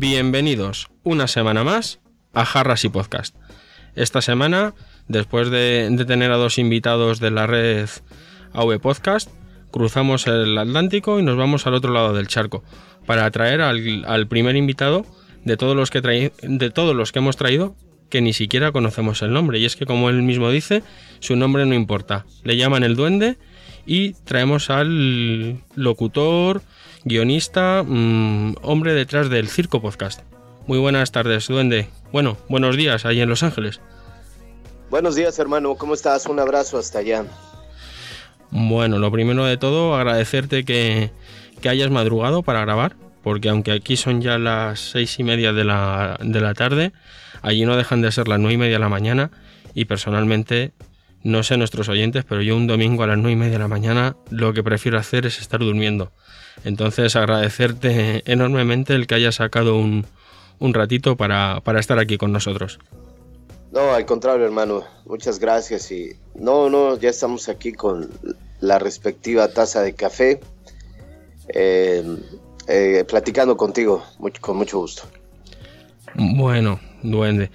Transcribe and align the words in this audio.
Bienvenidos 0.00 0.90
una 1.02 1.26
semana 1.26 1.64
más 1.64 1.98
a 2.32 2.44
Jarras 2.44 2.84
y 2.84 2.88
Podcast. 2.88 3.34
Esta 3.96 4.22
semana, 4.22 4.72
después 5.08 5.50
de, 5.50 5.92
tener 6.06 6.30
a 6.30 6.36
dos 6.36 6.58
invitados 6.58 7.18
de 7.18 7.32
la 7.32 7.48
red 7.48 7.88
AV 8.52 8.78
Podcast, 8.78 9.28
cruzamos 9.72 10.28
el 10.28 10.56
Atlántico 10.56 11.18
y 11.18 11.24
nos 11.24 11.36
vamos 11.36 11.66
al 11.66 11.74
otro 11.74 11.92
lado 11.92 12.12
del 12.12 12.28
charco 12.28 12.62
para 13.06 13.28
traer 13.32 13.60
al, 13.60 14.28
primer 14.28 14.54
invitado 14.54 15.04
de 15.44 15.56
todos 15.56 15.74
los 15.74 15.90
que 15.90 16.00
de 16.42 16.70
todos 16.70 16.94
los 16.94 17.10
que 17.10 17.18
hemos 17.18 17.36
traído 17.36 17.74
que 18.08 18.20
ni 18.20 18.32
siquiera 18.32 18.70
conocemos 18.70 19.20
el 19.22 19.32
nombre. 19.32 19.58
Y 19.58 19.64
es 19.64 19.74
que, 19.74 19.84
como 19.84 20.10
él 20.10 20.22
mismo 20.22 20.48
dice, 20.48 20.84
su 21.18 21.34
nombre 21.34 21.66
no 21.66 21.74
importa. 21.74 22.24
Le 22.44 22.56
llaman 22.56 22.84
el 22.84 22.94
duende 22.94 23.36
y 23.84 24.12
traemos 24.12 24.70
al 24.70 25.60
locutor, 25.74 26.62
guionista, 27.04 27.82
mm, 27.86 28.56
hombre 28.62 28.94
detrás 28.94 29.30
del 29.30 29.48
Circo 29.48 29.80
Podcast. 29.80 30.20
Muy 30.66 30.78
buenas 30.78 31.12
tardes, 31.12 31.48
duende. 31.48 31.88
Bueno, 32.12 32.36
buenos 32.48 32.76
días 32.76 33.04
ahí 33.06 33.20
en 33.20 33.28
Los 33.28 33.42
Ángeles. 33.42 33.80
Buenos 34.90 35.14
días, 35.14 35.38
hermano. 35.38 35.74
¿Cómo 35.74 35.94
estás? 35.94 36.26
Un 36.26 36.40
abrazo 36.40 36.78
hasta 36.78 36.98
allá. 36.98 37.24
Bueno, 38.50 38.98
lo 38.98 39.12
primero 39.12 39.44
de 39.44 39.56
todo, 39.56 39.94
agradecerte 39.96 40.64
que, 40.64 41.10
que 41.60 41.68
hayas 41.68 41.90
madrugado 41.90 42.42
para 42.42 42.60
grabar, 42.60 42.96
porque 43.22 43.50
aunque 43.50 43.72
aquí 43.72 43.96
son 43.96 44.22
ya 44.22 44.38
las 44.38 44.80
seis 44.80 45.18
y 45.18 45.24
media 45.24 45.52
de 45.52 45.64
la, 45.64 46.18
de 46.22 46.40
la 46.40 46.54
tarde, 46.54 46.92
allí 47.42 47.66
no 47.66 47.76
dejan 47.76 48.00
de 48.00 48.10
ser 48.12 48.28
las 48.28 48.38
nueve 48.38 48.54
y 48.54 48.58
media 48.58 48.74
de 48.74 48.78
la 48.78 48.88
mañana 48.88 49.30
y 49.74 49.84
personalmente, 49.84 50.72
no 51.22 51.42
sé 51.42 51.56
nuestros 51.58 51.88
oyentes, 51.88 52.24
pero 52.26 52.40
yo 52.40 52.56
un 52.56 52.66
domingo 52.66 53.02
a 53.02 53.06
las 53.06 53.18
nueve 53.18 53.32
y 53.32 53.36
media 53.36 53.52
de 53.52 53.58
la 53.58 53.68
mañana 53.68 54.16
lo 54.30 54.54
que 54.54 54.62
prefiero 54.62 54.98
hacer 54.98 55.26
es 55.26 55.40
estar 55.40 55.60
durmiendo. 55.60 56.12
Entonces 56.64 57.16
agradecerte 57.16 58.22
enormemente 58.30 58.94
el 58.94 59.06
que 59.06 59.14
hayas 59.14 59.36
sacado 59.36 59.76
un, 59.76 60.06
un 60.58 60.74
ratito 60.74 61.16
para, 61.16 61.60
para 61.62 61.80
estar 61.80 61.98
aquí 61.98 62.18
con 62.18 62.32
nosotros. 62.32 62.78
No, 63.72 63.92
al 63.92 64.06
contrario, 64.06 64.44
hermano. 64.44 64.84
Muchas 65.06 65.38
gracias. 65.38 65.90
Y 65.92 66.12
no, 66.34 66.70
no, 66.70 66.98
ya 66.98 67.10
estamos 67.10 67.48
aquí 67.48 67.72
con 67.72 68.10
la 68.60 68.78
respectiva 68.78 69.48
taza 69.48 69.82
de 69.82 69.94
café, 69.94 70.40
eh, 71.48 72.02
eh, 72.66 73.04
platicando 73.06 73.56
contigo, 73.56 74.04
con 74.40 74.56
mucho 74.56 74.78
gusto. 74.78 75.02
Bueno, 76.14 76.80
duende. 77.02 77.50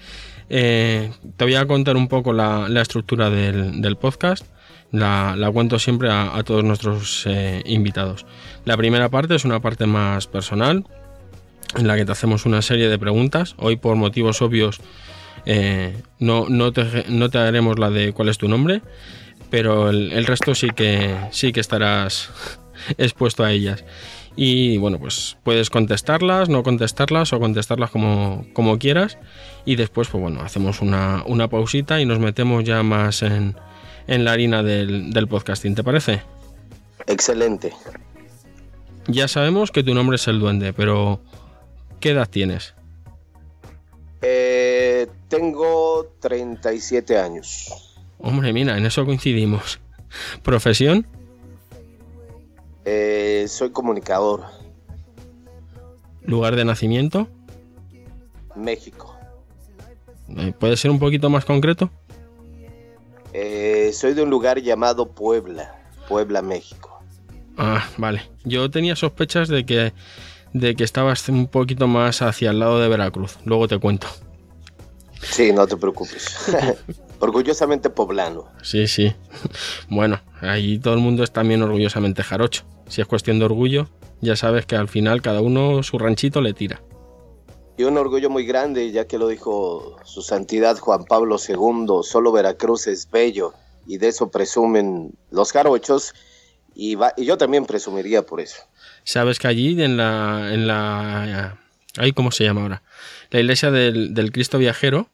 Eh, 0.50 1.12
te 1.36 1.44
voy 1.46 1.56
a 1.56 1.66
contar 1.66 1.98
un 1.98 2.08
poco 2.08 2.32
la, 2.32 2.70
la 2.70 2.82
estructura 2.82 3.30
del, 3.30 3.82
del 3.82 3.98
podcast. 3.98 4.46
La, 4.94 5.36
la 5.36 5.52
cuento 5.52 5.80
siempre 5.80 6.10
a, 6.12 6.40
todos 6.46 6.64
nuestros 6.64 7.26
eh, 7.26 7.64
invitados. 7.66 8.28
La 8.64 8.78
primera 8.78 9.10
parte 9.10 9.34
es 9.34 9.44
una 9.44 9.60
parte 9.60 9.88
más 9.88 10.28
personal, 10.28 10.86
en 11.76 11.88
la 11.88 11.96
que 11.96 12.06
te 12.06 12.12
hacemos 12.12 12.46
una 12.46 12.62
serie 12.62 12.88
de 12.90 13.00
preguntas. 13.00 13.56
Hoy, 13.58 13.76
por 13.76 13.96
motivos 13.96 14.44
obvios, 14.44 14.82
eh, 15.48 16.00
no, 16.20 16.46
no, 16.48 16.72
te, 16.72 17.06
no 17.10 17.30
te 17.32 17.40
haremos 17.40 17.80
la 17.80 17.90
de 17.90 18.14
cuál 18.14 18.30
es 18.30 18.38
tu 18.38 18.48
nombre, 18.48 18.84
pero 19.50 19.90
el, 19.90 20.12
el 20.12 20.28
resto 20.28 20.54
sí 20.54 20.68
que, 20.76 21.18
sí 21.32 21.52
que 21.52 21.60
estarás 21.60 22.30
expuesto 23.00 23.44
a 23.44 23.52
ellas. 23.52 23.84
Y 24.36 24.78
bueno, 24.78 25.00
pues 25.00 25.38
puedes 25.42 25.72
contestarlas, 25.72 26.50
no 26.50 26.62
contestarlas 26.62 27.34
o 27.34 27.40
contestarlas 27.40 27.90
como, 27.90 28.46
como 28.54 28.78
quieras. 28.78 29.18
Y 29.66 29.76
después, 29.76 30.08
pues 30.08 30.22
bueno, 30.22 30.42
hacemos 30.42 30.82
una, 30.82 31.24
una 31.26 31.48
pausita 31.48 32.00
y 32.00 32.06
nos 32.06 32.20
metemos 32.20 32.64
ya 32.64 32.84
más 32.84 33.24
en, 33.24 33.56
en 34.08 34.26
la 34.26 34.32
harina 34.32 34.64
del, 34.64 35.14
del 35.14 35.28
podcasting, 35.28 35.76
¿te 35.76 35.84
parece? 35.84 36.22
Excelente. 37.08 37.74
Ya 39.08 39.28
sabemos 39.28 39.72
que 39.72 39.84
tu 39.84 39.94
nombre 39.94 40.16
es 40.16 40.28
el 40.28 40.40
duende, 40.40 40.74
pero 40.74 41.20
¿qué 42.00 42.12
edad 42.12 42.30
tienes? 42.30 42.74
Eh, 44.22 45.08
tengo 45.28 46.14
37 46.20 47.18
años. 47.18 47.98
Hombre, 48.20 48.54
mira, 48.54 48.78
en 48.78 48.86
eso 48.86 49.06
coincidimos. 49.06 49.82
¿Profesión? 50.44 51.06
Eh, 52.86 53.46
soy 53.50 53.72
comunicador. 53.72 54.46
¿Lugar 56.22 56.56
de 56.56 56.64
nacimiento? 56.64 57.28
México. 58.56 59.18
Eh, 60.38 60.54
¿Puede 60.58 60.78
ser 60.78 60.92
un 60.92 61.00
poquito 61.00 61.30
más 61.30 61.44
concreto? 61.44 61.90
Eh, 63.34 63.92
soy 63.94 64.14
de 64.14 64.22
un 64.22 64.30
lugar 64.30 64.62
llamado 64.62 65.10
Puebla. 65.12 65.76
Puebla, 66.08 66.42
México. 66.42 67.04
Ah, 67.58 67.88
vale. 67.98 68.30
Yo 68.44 68.70
tenía 68.70 68.96
sospechas 68.96 69.48
de 69.48 69.66
que, 69.66 69.94
de 70.54 70.76
que 70.76 70.84
estabas 70.84 71.28
un 71.30 71.48
poquito 71.48 71.88
más 71.88 72.22
hacia 72.22 72.52
el 72.52 72.60
lado 72.60 72.80
de 72.80 72.88
Veracruz. 72.88 73.38
Luego 73.46 73.68
te 73.68 73.80
cuento. 73.80 74.08
Sí, 75.22 75.52
no 75.52 75.66
te 75.66 75.78
preocupes. 75.78 76.54
Orgullosamente 77.20 77.90
poblano. 77.90 78.50
Sí, 78.62 78.88
sí. 78.88 79.16
Bueno, 79.90 80.20
ahí 80.42 80.78
todo 80.78 80.94
el 80.94 81.00
mundo 81.00 81.24
es 81.24 81.32
también 81.32 81.62
orgullosamente 81.64 82.24
jarocho. 82.24 82.64
Si 82.88 83.02
es 83.02 83.08
cuestión 83.08 83.40
de 83.40 83.46
orgullo, 83.46 83.88
ya 84.22 84.36
sabes 84.36 84.66
que 84.66 84.76
al 84.76 84.90
final 84.90 85.22
cada 85.22 85.42
uno 85.42 85.82
su 85.84 85.98
ranchito 85.98 86.42
le 86.42 86.54
tira. 86.54 86.82
Y 87.78 87.84
un 87.84 87.98
orgullo 87.98 88.30
muy 88.30 88.46
grande, 88.46 88.92
ya 88.92 89.06
que 89.08 89.18
lo 89.18 89.28
dijo 89.28 89.98
su 90.06 90.22
santidad 90.22 90.78
Juan 90.78 91.06
Pablo 91.06 91.38
II, 91.38 92.04
solo 92.04 92.32
Veracruz 92.32 92.86
es 92.88 93.10
bello, 93.10 93.54
y 93.88 93.98
de 93.98 94.10
eso 94.10 94.30
presumen 94.30 95.12
los 95.32 95.52
jarochos, 95.52 96.14
y, 96.76 96.96
va- 96.96 97.14
y 97.18 97.26
yo 97.26 97.38
también 97.38 97.66
presumiría 97.66 98.22
por 98.24 98.42
eso. 98.42 98.58
Sabes 99.04 99.40
que 99.40 99.48
allí 99.48 99.82
en 99.82 99.98
la. 99.98 100.54
en 100.54 100.68
la. 100.68 101.58
Ay, 101.98 102.14
¿cómo 102.14 102.32
se 102.32 102.44
llama 102.44 102.62
ahora? 102.62 102.84
La 103.32 103.40
iglesia 103.40 103.70
del, 103.72 104.14
del 104.14 104.32
Cristo 104.32 104.58
Viajero. 104.60 105.08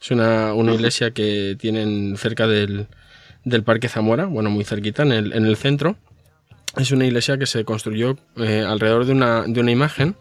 Es 0.00 0.10
una, 0.10 0.52
una 0.52 0.74
iglesia 0.74 1.12
que 1.12 1.56
tienen 1.58 2.16
cerca 2.18 2.46
del, 2.46 2.88
del 3.44 3.62
Parque 3.64 3.88
Zamora, 3.88 4.26
bueno, 4.26 4.50
muy 4.50 4.64
cerquita, 4.64 5.02
en 5.02 5.12
el, 5.12 5.32
en 5.32 5.46
el 5.46 5.56
centro. 5.56 5.96
Es 6.76 6.90
una 6.92 7.06
iglesia 7.06 7.38
que 7.38 7.46
se 7.46 7.64
construyó 7.64 8.18
eh, 8.36 8.62
alrededor 8.66 9.06
de 9.06 9.12
una, 9.12 9.44
de 9.46 9.60
una 9.60 9.70
imagen 9.70 10.16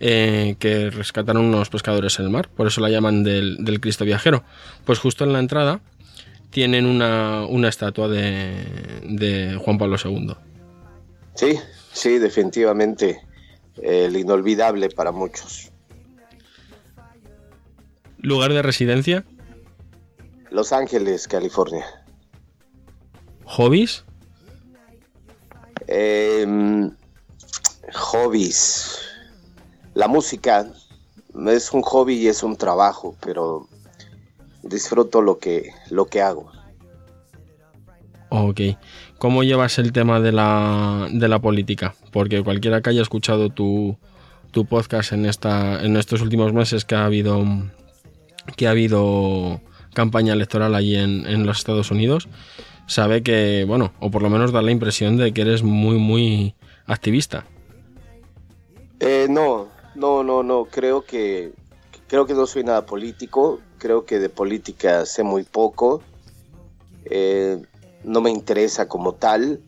eh, 0.00 0.56
que 0.58 0.90
rescataron 0.90 1.44
unos 1.44 1.68
pescadores 1.70 2.18
en 2.18 2.26
el 2.26 2.30
mar, 2.30 2.48
por 2.48 2.66
eso 2.66 2.80
la 2.80 2.88
llaman 2.90 3.24
del, 3.24 3.64
del 3.64 3.80
Cristo 3.80 4.04
Viajero. 4.04 4.44
Pues 4.84 4.98
justo 4.98 5.24
en 5.24 5.32
la 5.32 5.38
entrada 5.40 5.80
tienen 6.50 6.86
una, 6.86 7.44
una 7.46 7.68
estatua 7.68 8.08
de, 8.08 8.64
de 9.04 9.56
Juan 9.62 9.78
Pablo 9.78 9.96
II. 10.02 10.34
Sí, 11.34 11.58
sí, 11.92 12.18
definitivamente 12.18 13.20
el 13.82 14.16
inolvidable 14.16 14.88
para 14.90 15.12
muchos. 15.12 15.70
Lugar 18.18 18.52
de 18.52 18.62
residencia, 18.62 19.24
Los 20.50 20.72
Ángeles, 20.72 21.28
California. 21.28 21.84
hobbies. 23.44 24.04
Em, 25.86 26.90
hobbies. 27.94 28.98
La 29.98 30.06
música 30.06 30.64
es 31.48 31.72
un 31.72 31.82
hobby 31.82 32.14
y 32.14 32.28
es 32.28 32.44
un 32.44 32.54
trabajo, 32.54 33.16
pero 33.20 33.66
disfruto 34.62 35.22
lo 35.22 35.40
que, 35.40 35.72
lo 35.90 36.06
que 36.06 36.22
hago. 36.22 36.52
Ok. 38.28 38.60
¿Cómo 39.18 39.42
llevas 39.42 39.76
el 39.80 39.90
tema 39.90 40.20
de 40.20 40.30
la, 40.30 41.08
de 41.10 41.26
la 41.26 41.40
política? 41.40 41.96
Porque 42.12 42.44
cualquiera 42.44 42.80
que 42.80 42.90
haya 42.90 43.02
escuchado 43.02 43.50
tu, 43.50 43.96
tu 44.52 44.66
podcast 44.66 45.10
en, 45.10 45.26
esta, 45.26 45.84
en 45.84 45.96
estos 45.96 46.20
últimos 46.20 46.52
meses 46.52 46.84
que 46.84 46.94
ha 46.94 47.04
habido, 47.04 47.44
que 48.54 48.68
ha 48.68 48.70
habido 48.70 49.60
campaña 49.94 50.32
electoral 50.32 50.76
allí 50.76 50.94
en, 50.94 51.26
en 51.26 51.44
los 51.44 51.58
Estados 51.58 51.90
Unidos, 51.90 52.28
sabe 52.86 53.24
que, 53.24 53.64
bueno, 53.66 53.92
o 53.98 54.12
por 54.12 54.22
lo 54.22 54.30
menos 54.30 54.52
da 54.52 54.62
la 54.62 54.70
impresión 54.70 55.16
de 55.16 55.32
que 55.32 55.40
eres 55.40 55.64
muy, 55.64 55.98
muy 55.98 56.54
activista. 56.86 57.46
Eh, 59.00 59.26
no, 59.28 59.76
no, 59.98 60.22
no, 60.22 60.42
no. 60.42 60.64
Creo 60.64 61.02
que 61.02 61.52
creo 62.08 62.26
que 62.26 62.34
no 62.34 62.46
soy 62.46 62.64
nada 62.64 62.86
político. 62.86 63.60
Creo 63.78 64.04
que 64.04 64.18
de 64.18 64.28
política 64.30 65.04
sé 65.04 65.22
muy 65.22 65.44
poco. 65.44 66.02
Eh, 67.04 67.60
no 68.04 68.20
me 68.20 68.30
interesa 68.30 68.88
como 68.88 69.14
tal. 69.14 69.60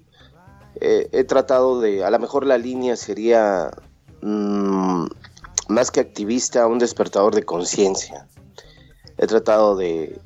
eh, 0.80 1.08
he 1.12 1.24
tratado 1.24 1.80
de, 1.80 2.04
a 2.04 2.10
lo 2.10 2.18
mejor 2.18 2.46
la 2.46 2.56
línea 2.56 2.96
sería 2.96 3.70
mm, 4.22 5.06
más 5.68 5.90
que 5.90 6.00
activista, 6.00 6.66
un 6.66 6.78
despertador 6.78 7.34
de 7.34 7.44
conciencia. 7.44 8.26
He 9.18 9.26
tratado 9.26 9.76
de, 9.76 10.20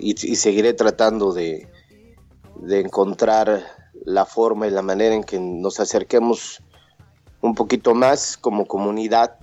y, 0.00 0.14
seguiré 0.36 0.72
tratando 0.74 1.32
de, 1.32 1.68
de 2.56 2.80
encontrar 2.80 3.64
la 4.04 4.24
forma 4.24 4.66
y 4.66 4.70
la 4.70 4.82
manera 4.82 5.14
en 5.14 5.22
que 5.22 5.38
nos 5.38 5.80
acerquemos 5.80 6.62
un 7.40 7.54
poquito 7.54 7.94
más 7.94 8.36
como 8.36 8.66
comunidad 8.66 9.36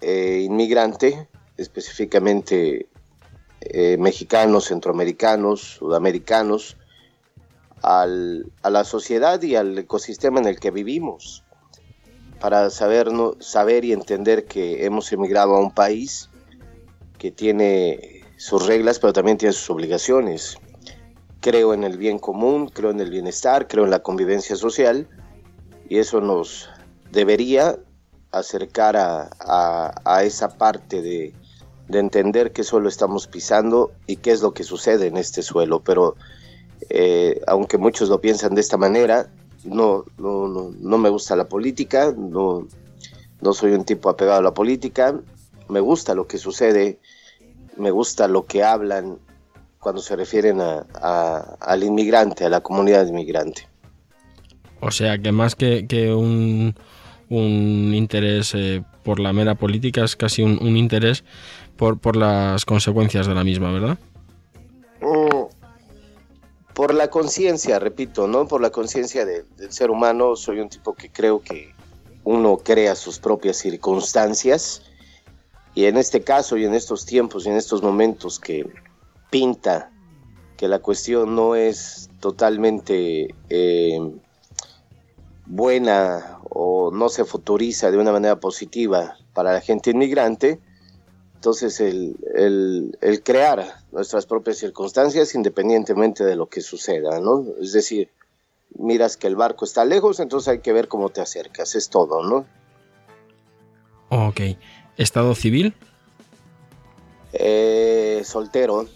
eh, 0.00 0.42
inmigrante, 0.44 1.28
específicamente 1.56 2.88
eh, 3.60 3.96
mexicanos, 3.98 4.66
centroamericanos, 4.66 5.60
sudamericanos, 5.78 6.76
a 7.82 8.06
la 8.06 8.84
sociedad 8.84 9.42
y 9.42 9.56
al 9.56 9.76
ecosistema 9.76 10.40
en 10.40 10.46
el 10.46 10.58
que 10.58 10.70
vivimos, 10.70 11.44
para 12.40 12.70
saber, 12.70 13.08
saber 13.40 13.84
y 13.84 13.92
entender 13.92 14.46
que 14.46 14.86
hemos 14.86 15.12
emigrado 15.12 15.54
a 15.54 15.60
un 15.60 15.70
país 15.70 16.30
que 17.18 17.30
tiene 17.30 18.22
sus 18.38 18.66
reglas, 18.66 18.98
pero 18.98 19.12
también 19.12 19.36
tiene 19.36 19.52
sus 19.52 19.68
obligaciones. 19.68 20.56
Creo 21.40 21.74
en 21.74 21.84
el 21.84 21.98
bien 21.98 22.18
común, 22.18 22.68
creo 22.68 22.90
en 22.90 23.00
el 23.00 23.10
bienestar, 23.10 23.68
creo 23.68 23.84
en 23.84 23.90
la 23.90 24.00
convivencia 24.00 24.56
social, 24.56 25.06
y 25.88 25.98
eso 25.98 26.22
nos 26.22 26.70
debería 27.14 27.78
acercar 28.32 28.96
a, 28.96 30.22
esa 30.24 30.58
parte 30.58 31.00
de, 31.00 31.32
de 31.88 31.98
entender 31.98 32.52
que 32.52 32.64
solo 32.64 32.88
estamos 32.88 33.26
pisando 33.26 33.92
y 34.06 34.16
qué 34.16 34.32
es 34.32 34.42
lo 34.42 34.52
que 34.52 34.64
sucede 34.64 35.06
en 35.06 35.16
este 35.16 35.42
suelo, 35.42 35.80
pero 35.80 36.16
eh, 36.90 37.40
aunque 37.46 37.78
muchos 37.78 38.08
lo 38.08 38.20
piensan 38.20 38.54
de 38.54 38.60
esta 38.60 38.76
manera, 38.76 39.30
no, 39.64 40.04
no, 40.18 40.98
me 40.98 41.08
gusta 41.08 41.36
la 41.36 41.48
política, 41.48 42.12
no, 42.16 42.66
no 43.40 43.52
soy 43.52 43.72
un 43.72 43.84
tipo 43.84 44.10
apegado 44.10 44.40
a 44.40 44.42
la 44.42 44.54
política, 44.54 45.18
me 45.68 45.80
gusta 45.80 46.14
lo 46.14 46.26
que 46.26 46.38
sucede, 46.38 46.98
me 47.76 47.90
gusta 47.90 48.28
lo 48.28 48.44
que 48.44 48.62
hablan 48.62 49.18
cuando 49.78 50.00
se 50.02 50.16
refieren 50.16 50.60
a, 50.60 51.56
al 51.60 51.82
inmigrante, 51.82 52.44
a 52.44 52.48
la 52.48 52.60
comunidad 52.60 53.06
inmigrante. 53.06 53.68
O 54.80 54.90
sea 54.90 55.18
que 55.18 55.32
más 55.32 55.54
que, 55.54 56.14
un, 56.14 56.74
un, 57.36 57.94
interés 57.94 58.54
eh, 58.54 58.82
por 59.02 59.20
la 59.20 59.32
mera 59.32 59.54
política 59.54 60.04
es 60.04 60.16
casi 60.16 60.42
un, 60.42 60.76
interés 60.76 61.24
por, 61.76 61.98
por, 61.98 62.16
las 62.16 62.64
consecuencias 62.64 63.26
de 63.26 63.34
la 63.34 63.44
misma, 63.44 63.72
¿verdad? 63.72 63.98
Por 66.74 66.92
la 66.92 67.08
conciencia, 67.08 67.78
repito, 67.78 68.26
¿no? 68.26 68.48
Por 68.48 68.60
la 68.60 68.70
conciencia 68.70 69.24
del 69.24 69.46
ser 69.70 69.90
humano, 69.90 70.34
soy 70.34 70.58
un 70.58 70.68
tipo 70.68 70.94
que 70.94 71.08
creo 71.08 71.40
que 71.40 71.72
uno 72.24 72.56
crea 72.56 72.96
sus 72.96 73.20
propias 73.20 73.58
circunstancias 73.58 74.82
y 75.74 75.84
en 75.84 75.96
este 75.96 76.22
caso 76.22 76.56
y 76.56 76.64
en 76.64 76.74
estos 76.74 77.06
tiempos 77.06 77.46
y 77.46 77.50
en 77.50 77.56
estos 77.56 77.82
momentos 77.82 78.40
que 78.40 78.66
pinta 79.30 79.92
que 80.56 80.66
la 80.66 80.80
cuestión 80.80 81.36
no 81.36 81.54
es 81.54 82.10
totalmente 82.18 83.34
eh, 83.50 84.00
buena 85.46 86.38
o 86.50 86.90
no 86.90 87.08
se 87.08 87.24
futuriza 87.24 87.90
de 87.90 87.98
una 87.98 88.12
manera 88.12 88.40
positiva 88.40 89.16
para 89.32 89.52
la 89.52 89.60
gente 89.60 89.90
inmigrante, 89.90 90.60
entonces, 91.44 91.78
el, 91.80 92.16
el, 93.02 93.22
crear 93.22 93.66
nuestras 93.92 94.24
propias 94.24 94.56
circunstancias 94.56 95.34
independientemente 95.34 96.24
de 96.24 96.36
lo 96.36 96.48
que 96.48 96.62
suceda, 96.62 97.20
¿no? 97.20 97.44
Es 97.60 97.74
decir, 97.74 98.08
miras 98.78 99.18
que 99.18 99.26
el 99.26 99.36
barco 99.36 99.66
está 99.66 99.84
lejos, 99.84 100.20
entonces 100.20 100.48
hay 100.48 100.60
que 100.60 100.72
ver 100.72 100.88
cómo 100.88 101.10
te 101.10 101.20
acercas, 101.20 101.74
es 101.74 101.90
todo, 101.90 102.24
¿no? 102.24 102.46
Ok. 104.08 104.40
¿Estado 104.96 105.34
civil? 105.34 105.74
Eh, 107.34 108.22
soltero. 108.24 108.86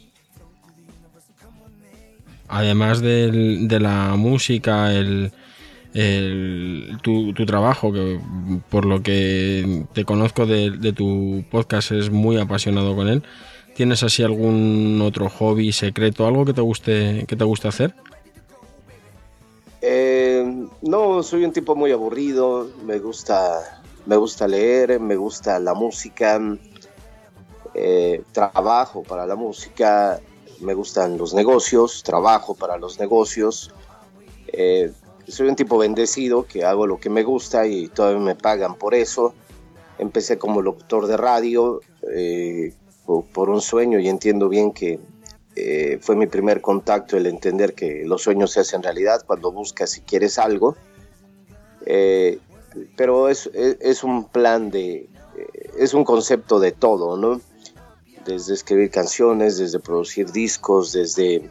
Además 2.49 3.03
de 3.03 3.79
la 3.79 4.17
música, 4.17 4.95
el, 4.95 5.33
tu, 5.93 7.33
trabajo, 7.47 7.93
que 7.93 8.21
por 8.71 8.85
lo 8.85 9.03
que 9.03 9.85
te 9.93 10.05
conozco 10.05 10.47
de, 10.47 10.93
tu 10.93 11.45
podcast 11.51 11.93
es 11.93 12.11
muy 12.11 12.39
apasionado 12.39 12.95
con 12.95 13.09
él. 13.09 13.23
¿Tienes 13.75 14.03
así 14.03 14.23
algún 14.23 15.01
otro 15.03 15.29
hobby 15.29 15.73
secreto, 15.73 16.27
algo 16.27 16.45
que 16.45 16.53
te 16.53 16.61
guste, 16.61 17.25
que 17.29 17.37
te 17.37 17.45
guste 17.45 17.69
hacer? 17.69 17.95
Eh, 19.81 20.67
no, 20.83 21.23
soy 21.23 21.45
un 21.45 21.53
tipo 21.53 21.77
muy 21.77 21.93
aburrido, 21.93 22.69
me 22.85 22.99
gusta, 22.99 23.81
me 24.07 24.17
gusta 24.17 24.49
leer, 24.49 24.99
me 24.99 25.15
gusta 25.15 25.61
la 25.61 25.75
música, 25.75 26.41
eh, 27.75 28.23
trabajo 28.33 29.05
para 29.05 29.25
la 29.27 29.37
música, 29.37 30.21
me 30.61 30.75
gustan 30.75 31.17
los 31.17 31.35
negocios, 31.35 32.03
trabajo 32.03 32.55
para 32.55 32.77
los 32.77 32.99
negocios. 32.99 33.73
Eh, 34.53 34.93
soy 35.29 35.49
un 35.49 35.57
tipo 35.57 35.79
bendecido 35.79 36.47
que 36.47 36.65
hago 36.65 36.87
lo 36.87 36.99
que 36.99 37.11
me 37.11 37.23
gusta 37.23 37.67
y 37.67 37.89
todavía 37.89 38.21
me 38.21 38.35
pagan 38.35 38.77
por 38.77 38.95
eso. 38.95 39.35
Empecé 39.99 40.39
como 40.39 40.63
locutor 40.63 41.07
de 41.07 41.17
radio 41.17 41.81
eh, 42.13 42.73
por, 43.33 43.51
un 43.51 43.61
sueño 43.61 43.99
y 43.99 44.09
entiendo 44.09 44.49
bien 44.49 44.73
que 44.73 44.99
eh, 45.57 45.99
fue 46.01 46.17
mi 46.17 46.27
primer 46.27 46.61
contacto 46.61 47.17
el 47.17 47.27
entender 47.27 47.75
que 47.75 48.05
los 48.05 48.23
sueños 48.23 48.53
se 48.53 48.61
hacen 48.61 48.83
realidad 48.83 49.25
cuando 49.27 49.53
buscas 49.53 49.97
y 49.99 50.03
quieres 50.03 50.39
algo. 50.39 50.77
Eh, 51.85 52.39
pero 52.97 53.29
es, 53.29 53.51
es, 53.55 54.05
un 54.05 54.29
plan 54.29 54.71
de, 54.71 55.09
es 55.79 55.95
un 55.95 56.05
concepto 56.05 56.61
de 56.61 56.73
todo, 56.73 57.17
¿no? 57.17 57.41
Desde 58.25 58.55
escribir 58.55 58.91
canciones, 58.91 59.59
desde 59.59 59.81
producir 59.81 60.31
discos, 60.31 60.93
desde 60.93 61.51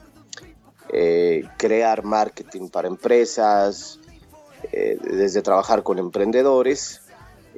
eh, 0.91 1.43
crear 1.57 2.03
marketing 2.03 2.69
para 2.69 2.87
empresas, 2.87 3.99
eh, 4.71 4.97
desde 5.01 5.41
trabajar 5.41 5.83
con 5.83 5.99
emprendedores. 5.99 7.01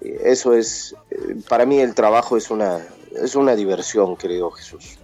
Eso 0.01 0.53
es, 0.53 0.95
eh, 1.11 1.35
para 1.47 1.65
mí 1.65 1.79
el 1.79 1.93
trabajo 1.93 2.37
es 2.37 2.49
una, 2.49 2.79
es 3.21 3.35
una 3.35 3.55
diversión, 3.55 4.15
querido 4.15 4.49
Jesús. 4.51 4.97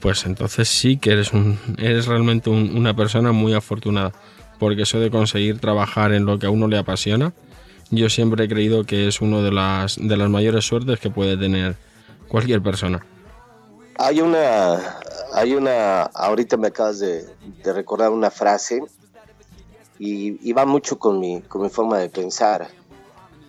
Pues 0.00 0.24
entonces 0.26 0.68
sí 0.68 0.96
que 0.96 1.12
eres, 1.12 1.32
un, 1.32 1.58
eres 1.78 2.06
realmente 2.06 2.50
una 2.50 2.94
persona 2.94 3.32
muy 3.32 3.54
afortunada, 3.54 4.12
porque 4.58 4.82
eso 4.82 4.98
de 4.98 5.10
conseguir 5.10 5.60
trabajar 5.60 6.12
en 6.12 6.24
lo 6.24 6.38
que 6.38 6.46
a 6.46 6.50
uno 6.50 6.66
le 6.66 6.78
apasiona, 6.78 7.32
yo 7.90 8.08
siempre 8.08 8.44
he 8.44 8.48
creído 8.48 8.84
que 8.84 9.06
es 9.06 9.20
una 9.20 9.42
de 9.42 9.52
las, 9.52 9.96
de 10.00 10.16
las 10.16 10.28
mayores 10.28 10.64
suertes 10.64 10.98
que 10.98 11.10
puede 11.10 11.36
tener 11.36 11.76
cualquier 12.26 12.62
persona. 12.62 13.04
Hay 13.98 14.20
una, 14.20 14.80
hay 15.32 15.54
una, 15.54 16.02
ahorita 16.02 16.56
me 16.56 16.68
acabas 16.68 16.98
de, 16.98 17.26
recordar 17.64 18.10
una 18.10 18.30
frase 18.30 18.82
y, 19.98 20.52
va 20.52 20.66
mucho 20.66 20.98
con 20.98 21.20
mi, 21.20 21.42
con 21.42 21.62
mi 21.62 21.68
forma 21.68 21.98
de 21.98 22.08
pensar. 22.08 22.68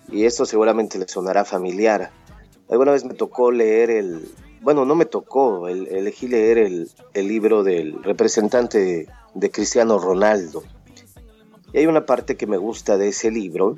Y 0.10 0.26
esto 0.26 0.46
seguramente 0.46 1.00
le 1.00 1.08
sonará 1.08 1.46
familiar. 1.46 2.12
Alguna 2.70 2.92
vez 2.92 3.04
me 3.04 3.14
tocó 3.14 3.52
leer 3.52 3.90
el, 3.90 4.32
bueno, 4.62 4.86
no 4.86 4.96
me 4.96 5.06
tocó, 5.06 5.68
elegí 5.68 6.28
leer 6.28 6.58
el, 6.58 6.90
libro 7.14 7.64
del 7.64 8.02
representante 8.04 9.08
de, 9.34 9.52
Cristiano 9.52 10.00
Ronaldo. 10.00 10.64
Y 11.74 11.80
hay 11.80 11.88
una 11.88 12.06
parte 12.06 12.38
que 12.38 12.48
me 12.48 12.58
gusta 12.58 12.98
de 12.98 13.10
ese 13.10 13.32
libro, 13.32 13.78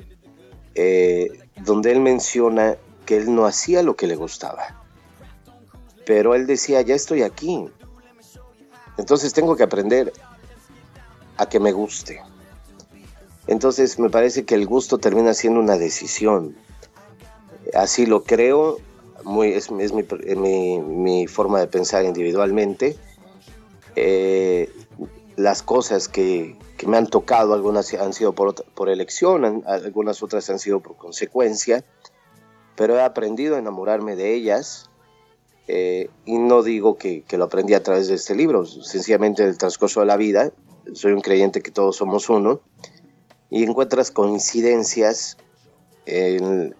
eh, 0.74 1.28
donde 1.64 1.90
él 1.92 2.00
menciona 2.00 2.76
que 3.04 3.16
él 3.16 3.34
no 3.34 3.46
hacía 3.46 3.82
lo 3.82 3.96
que 3.96 4.06
le 4.06 4.16
gustaba. 4.16 4.84
Pero 6.04 6.34
él 6.34 6.46
decía, 6.46 6.82
ya 6.82 6.94
estoy 6.94 7.22
aquí, 7.22 7.68
entonces 8.96 9.32
tengo 9.32 9.56
que 9.56 9.62
aprender 9.62 10.12
a 11.36 11.46
que 11.46 11.60
me 11.60 11.72
guste. 11.72 12.20
Entonces 13.46 13.98
me 13.98 14.10
parece 14.10 14.44
que 14.44 14.54
el 14.54 14.66
gusto 14.66 14.98
termina 14.98 15.34
siendo 15.34 15.60
una 15.60 15.76
decisión. 15.76 16.56
Así 17.74 18.06
lo 18.06 18.24
creo, 18.24 18.78
muy, 19.24 19.52
es, 19.52 19.70
mi, 19.70 21.26
forma 21.26 21.60
de 21.60 21.66
pensar 21.66 22.04
individualmente. 22.04 22.96
Eh, 23.94 24.70
las 25.36 25.62
cosas 25.62 26.08
que, 26.08 26.56
me 26.86 26.96
han 26.96 27.06
tocado, 27.06 27.54
algunas 27.54 27.92
han 27.94 28.12
sido 28.12 28.34
por, 28.34 28.54
por 28.54 28.88
elección, 28.88 29.64
algunas 29.66 30.22
otras 30.22 30.48
han 30.50 30.58
sido 30.58 30.80
por 30.80 30.96
consecuencia, 30.96 31.84
pero 32.74 32.96
he 32.96 33.02
aprendido 33.02 33.56
a 33.56 33.58
enamorarme 33.58 34.16
de 34.16 34.34
ellas 34.34 34.90
eh, 35.68 36.10
y 36.24 36.38
no 36.38 36.62
digo 36.62 36.96
que, 36.96 37.24
lo 37.32 37.44
aprendí 37.44 37.74
a 37.74 37.82
través 37.82 38.08
de 38.08 38.14
este 38.14 38.34
libro, 38.34 38.64
sencillamente 38.66 39.42
en 39.42 39.48
el 39.48 39.58
transcurso 39.58 40.00
de 40.00 40.06
la 40.06 40.16
vida, 40.16 40.52
soy 40.94 41.12
un 41.12 41.20
creyente 41.20 41.60
que 41.60 41.70
todos 41.70 41.96
somos 41.96 42.28
uno, 42.28 42.60
y 43.50 43.62
encuentras 43.64 44.10
coincidencias 44.10 45.36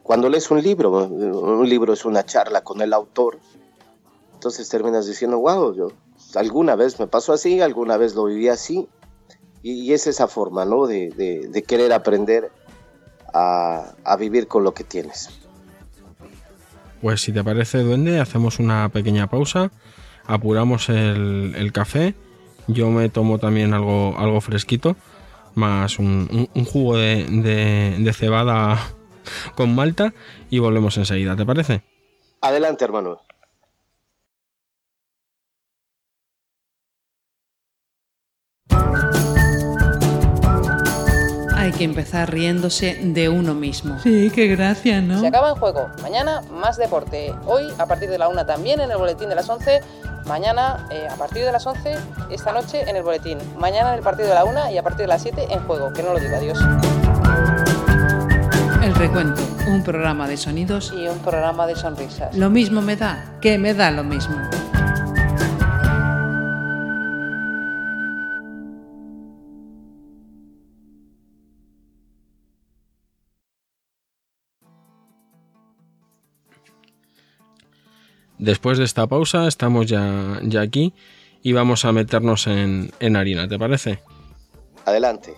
cuando 0.04 0.28
lees 0.28 0.52
un 0.52 0.62
libro, 0.62 0.92
un 0.92 1.68
libro 1.68 1.92
es 1.92 2.04
una 2.04 2.24
charla 2.24 2.62
con 2.62 2.80
el 2.80 2.92
autor, 2.92 3.40
entonces 4.34 4.68
terminas 4.68 5.06
diciendo, 5.06 5.38
wow, 5.40 5.74
yo 5.74 5.88
alguna 6.34 6.76
vez 6.76 7.00
me 7.00 7.06
pasó 7.06 7.32
así, 7.32 7.60
alguna 7.60 7.96
vez 7.96 8.14
lo 8.14 8.26
viví 8.26 8.48
así, 8.48 8.88
y, 9.62 9.92
es 9.92 10.06
esa 10.06 10.28
forma, 10.28 10.64
¿no? 10.64 10.86
De, 10.86 11.64
querer 11.66 11.92
aprender 11.92 12.52
a, 13.34 14.16
vivir 14.18 14.46
con 14.46 14.62
lo 14.62 14.72
que 14.72 14.84
tienes. 14.84 15.30
Pues 17.00 17.20
si 17.20 17.32
te 17.32 17.44
parece, 17.44 17.78
duende, 17.78 18.20
hacemos 18.20 18.58
una 18.58 18.88
pequeña 18.88 19.26
pausa, 19.28 19.70
apuramos 20.24 20.88
el, 20.88 21.70
café, 21.72 22.14
yo 22.66 22.90
me 22.90 23.08
tomo 23.08 23.38
también 23.38 23.74
algo, 23.74 24.14
algo 24.18 24.40
fresquito, 24.40 24.96
más 25.54 25.98
un, 25.98 26.48
jugo 26.64 26.96
de, 26.96 27.26
de 27.98 28.12
cebada 28.12 28.78
con 29.54 29.74
malta 29.74 30.14
y 30.50 30.58
volvemos 30.58 30.96
enseguida, 30.96 31.36
¿te 31.36 31.44
parece? 31.44 31.82
Adelante, 32.40 32.84
hermano. 32.84 33.25
Que 41.76 41.84
empezar 41.84 42.30
riéndose 42.32 42.98
de 43.02 43.28
uno 43.28 43.54
mismo. 43.54 43.98
Sí, 44.00 44.30
qué 44.34 44.46
gracia, 44.46 45.02
¿no? 45.02 45.20
Se 45.20 45.26
acaba 45.26 45.50
en 45.50 45.56
juego. 45.56 45.88
Mañana 46.02 46.42
más 46.50 46.76
deporte. 46.76 47.34
Hoy 47.46 47.64
a 47.78 47.86
partir 47.86 48.08
de 48.08 48.18
la 48.18 48.28
una 48.28 48.46
también 48.46 48.80
en 48.80 48.90
el 48.90 48.96
boletín 48.96 49.28
de 49.28 49.34
las 49.34 49.48
11. 49.48 49.80
Mañana 50.26 50.86
eh, 50.90 51.06
a 51.10 51.16
partir 51.16 51.44
de 51.44 51.52
las 51.52 51.66
11, 51.66 51.96
esta 52.30 52.52
noche 52.52 52.88
en 52.88 52.96
el 52.96 53.02
boletín. 53.02 53.38
Mañana 53.58 53.90
en 53.90 53.98
el 53.98 54.02
partido 54.02 54.28
de 54.28 54.34
la 54.34 54.44
una 54.44 54.72
y 54.72 54.78
a 54.78 54.82
partir 54.82 55.02
de 55.02 55.08
las 55.08 55.22
7 55.22 55.48
en 55.50 55.60
juego. 55.66 55.92
Que 55.92 56.02
no 56.02 56.14
lo 56.14 56.18
diga, 56.18 56.38
adiós. 56.38 56.58
El 58.82 58.94
recuento, 58.94 59.42
un 59.68 59.82
programa 59.82 60.28
de 60.28 60.36
sonidos 60.36 60.94
y 60.96 61.08
un 61.08 61.18
programa 61.18 61.66
de 61.66 61.76
sonrisas. 61.76 62.34
Lo 62.36 62.50
mismo 62.50 62.80
me 62.80 62.96
da, 62.96 63.36
que 63.40 63.58
me 63.58 63.74
da 63.74 63.90
lo 63.90 64.04
mismo. 64.04 64.36
Después 78.38 78.78
de 78.78 78.84
esta 78.84 79.06
pausa 79.06 79.48
estamos 79.48 79.86
ya, 79.86 80.40
ya 80.42 80.60
aquí 80.60 80.92
y 81.46 81.52
vamos 81.52 81.84
a 81.84 81.92
meternos 81.92 82.48
en, 82.48 82.90
harina, 83.16 83.46
¿te 83.46 83.56
parece? 83.56 84.00
Adelante. 84.84 85.32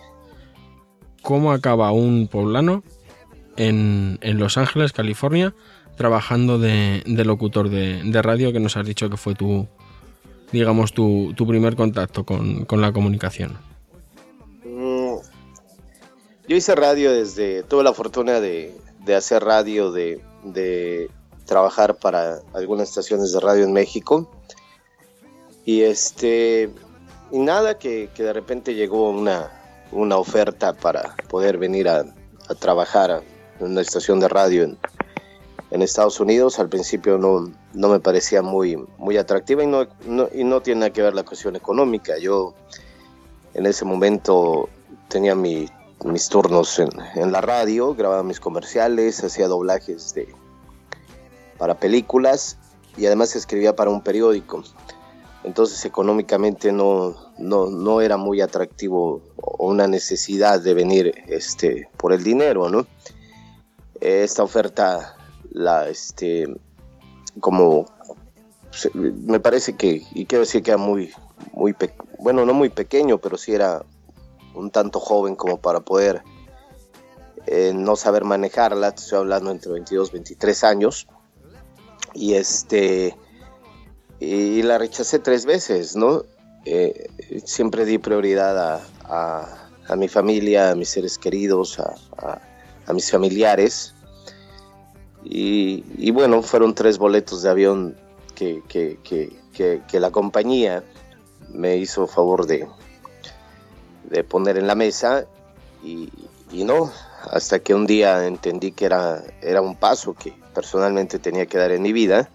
¿Cómo 1.21 1.51
acaba 1.51 1.91
un 1.91 2.27
poblano 2.27 2.83
en, 3.57 4.17
Los 4.21 4.57
Ángeles, 4.57 4.91
California, 4.91 5.53
trabajando 5.97 6.57
de, 6.57 7.03
locutor 7.05 7.69
de, 7.69 8.21
radio 8.23 8.51
que 8.51 8.59
nos 8.59 8.75
has 8.75 8.87
dicho 8.87 9.07
que 9.09 9.17
fue 9.17 9.35
tu, 9.35 9.67
digamos, 10.51 10.93
tu, 10.93 11.35
primer 11.47 11.75
contacto 11.75 12.25
con, 12.25 12.65
la 12.81 12.91
comunicación? 12.91 13.57
Mm, 14.65 15.17
yo 16.47 16.55
hice 16.55 16.73
radio 16.73 17.11
desde, 17.11 17.61
tuve 17.61 17.83
la 17.83 17.93
fortuna 17.93 18.39
de, 18.39 18.73
hacer 19.15 19.43
radio, 19.43 19.91
de, 19.91 21.09
trabajar 21.49 21.95
para 21.95 22.43
algunas 22.53 22.89
estaciones 22.89 23.33
de 23.33 23.39
radio 23.39 23.65
en 23.65 23.73
México. 23.73 24.29
Y 25.65 25.81
este, 25.81 26.69
y 27.31 27.39
nada, 27.39 27.79
que, 27.79 28.07
de 28.15 28.33
repente 28.33 28.75
llegó 28.75 29.09
una, 29.09 29.51
una 29.91 30.17
oferta 30.17 30.73
para 30.73 31.15
poder 31.27 31.57
venir 31.57 31.89
a, 31.89 32.05
trabajar 32.59 33.21
en 33.59 33.65
una 33.65 33.81
estación 33.81 34.19
de 34.19 34.27
radio 34.27 34.63
en, 34.63 34.77
en, 35.71 35.81
Estados 35.81 36.19
Unidos. 36.19 36.59
Al 36.59 36.69
principio 36.69 37.17
no, 37.17 37.51
no 37.73 37.89
me 37.89 37.99
parecía 37.99 38.41
muy, 38.41 38.75
muy 38.97 39.17
atractiva 39.17 39.63
y 39.63 39.67
no, 39.67 39.87
y 40.33 40.43
no 40.43 40.61
tiene 40.61 40.81
nada 40.81 40.93
que 40.93 41.01
ver 41.01 41.15
la 41.15 41.23
cuestión 41.23 41.55
económica. 41.55 42.17
Yo 42.19 42.53
en 43.55 43.65
ese 43.65 43.85
momento 43.85 44.69
tenía 45.07 45.35
mis 45.35 45.71
turnos 46.29 46.77
en, 46.79 46.89
en, 47.15 47.31
la 47.31 47.41
radio, 47.41 47.93
grababa 47.95 48.23
mis 48.23 48.39
comerciales, 48.39 49.23
hacía 49.23 49.47
doblajes 49.47 50.13
de, 50.15 50.33
para 51.59 51.77
películas 51.77 52.57
y 52.97 53.05
además 53.05 53.35
escribía 53.35 53.75
para 53.75 53.91
un 53.91 54.01
periódico. 54.01 54.63
Entonces 55.43 55.85
económicamente 55.85 56.71
no, 56.71 57.15
no, 57.37 58.01
era 58.01 58.17
muy 58.17 58.41
atractivo 58.41 59.21
o 59.35 59.67
una 59.67 59.87
necesidad 59.87 60.59
de 60.59 60.73
venir 60.73 61.13
este, 61.27 61.87
por 61.97 62.13
el 62.13 62.23
dinero, 62.23 62.69
¿no? 62.69 62.87
Esta 64.01 64.43
oferta, 64.43 65.15
la, 65.51 65.87
este, 65.87 66.47
como, 67.39 67.85
me 68.93 69.39
parece 69.39 69.75
que, 69.75 70.03
y 70.13 70.25
quiero 70.25 70.41
decir 70.41 70.63
que 70.63 70.71
era 70.71 70.77
muy, 70.77 71.11
muy, 71.53 71.75
bueno, 72.17 72.45
no 72.45 72.53
muy 72.53 72.69
pequeño, 72.69 73.17
pero 73.19 73.37
sí 73.37 73.53
era 73.53 73.83
un 74.55 74.71
tanto 74.71 74.99
joven 74.99 75.35
como 75.35 75.57
para 75.57 75.79
poder 75.81 76.21
eh, 77.45 77.71
no 77.73 77.95
saber 77.95 78.25
manejarla, 78.25 78.89
estoy 78.89 79.19
hablando 79.19 79.51
entre 79.51 79.71
22 79.71 80.09
y 80.09 80.13
23 80.13 80.63
años, 80.65 81.07
y 82.13 82.33
este 82.35 83.15
y 84.19 84.61
la 84.63 84.77
rechacé 84.77 85.19
tres 85.19 85.45
veces, 85.45 85.95
¿no? 85.95 86.23
Eh, 86.65 87.09
siempre 87.45 87.85
di 87.85 87.97
prioridad 87.97 88.83
a, 89.05 89.95
mi 89.95 90.07
familia, 90.07 90.71
a 90.71 90.75
mis 90.75 90.89
seres 90.89 91.17
queridos, 91.17 91.79
a, 91.79 92.93
mis 92.93 93.09
familiares. 93.09 93.93
Y, 95.23 96.11
bueno, 96.11 96.41
fueron 96.41 96.73
tres 96.73 96.97
boletos 96.97 97.43
de 97.43 97.49
avión 97.49 97.97
que, 98.35 98.61
que, 98.67 99.99
la 99.99 100.11
compañía 100.11 100.83
me 101.49 101.77
hizo 101.77 102.07
favor 102.07 102.45
de, 102.45 102.67
de 104.09 104.23
poner 104.23 104.57
en 104.57 104.67
la 104.67 104.75
mesa 104.75 105.25
y, 105.83 106.09
y, 106.51 106.63
no, 106.63 106.91
hasta 107.31 107.59
que 107.59 107.73
un 107.73 107.87
día 107.87 108.27
entendí 108.27 108.71
que 108.71 108.85
era, 108.85 109.23
era 109.41 109.61
un 109.61 109.75
paso 109.75 110.13
que, 110.13 110.33
personalmente 110.59 111.19
tenía 111.19 111.45
que 111.45 111.57
dar 111.57 111.71
en 111.71 111.81
mi 111.81 111.93
vida. 111.93 112.29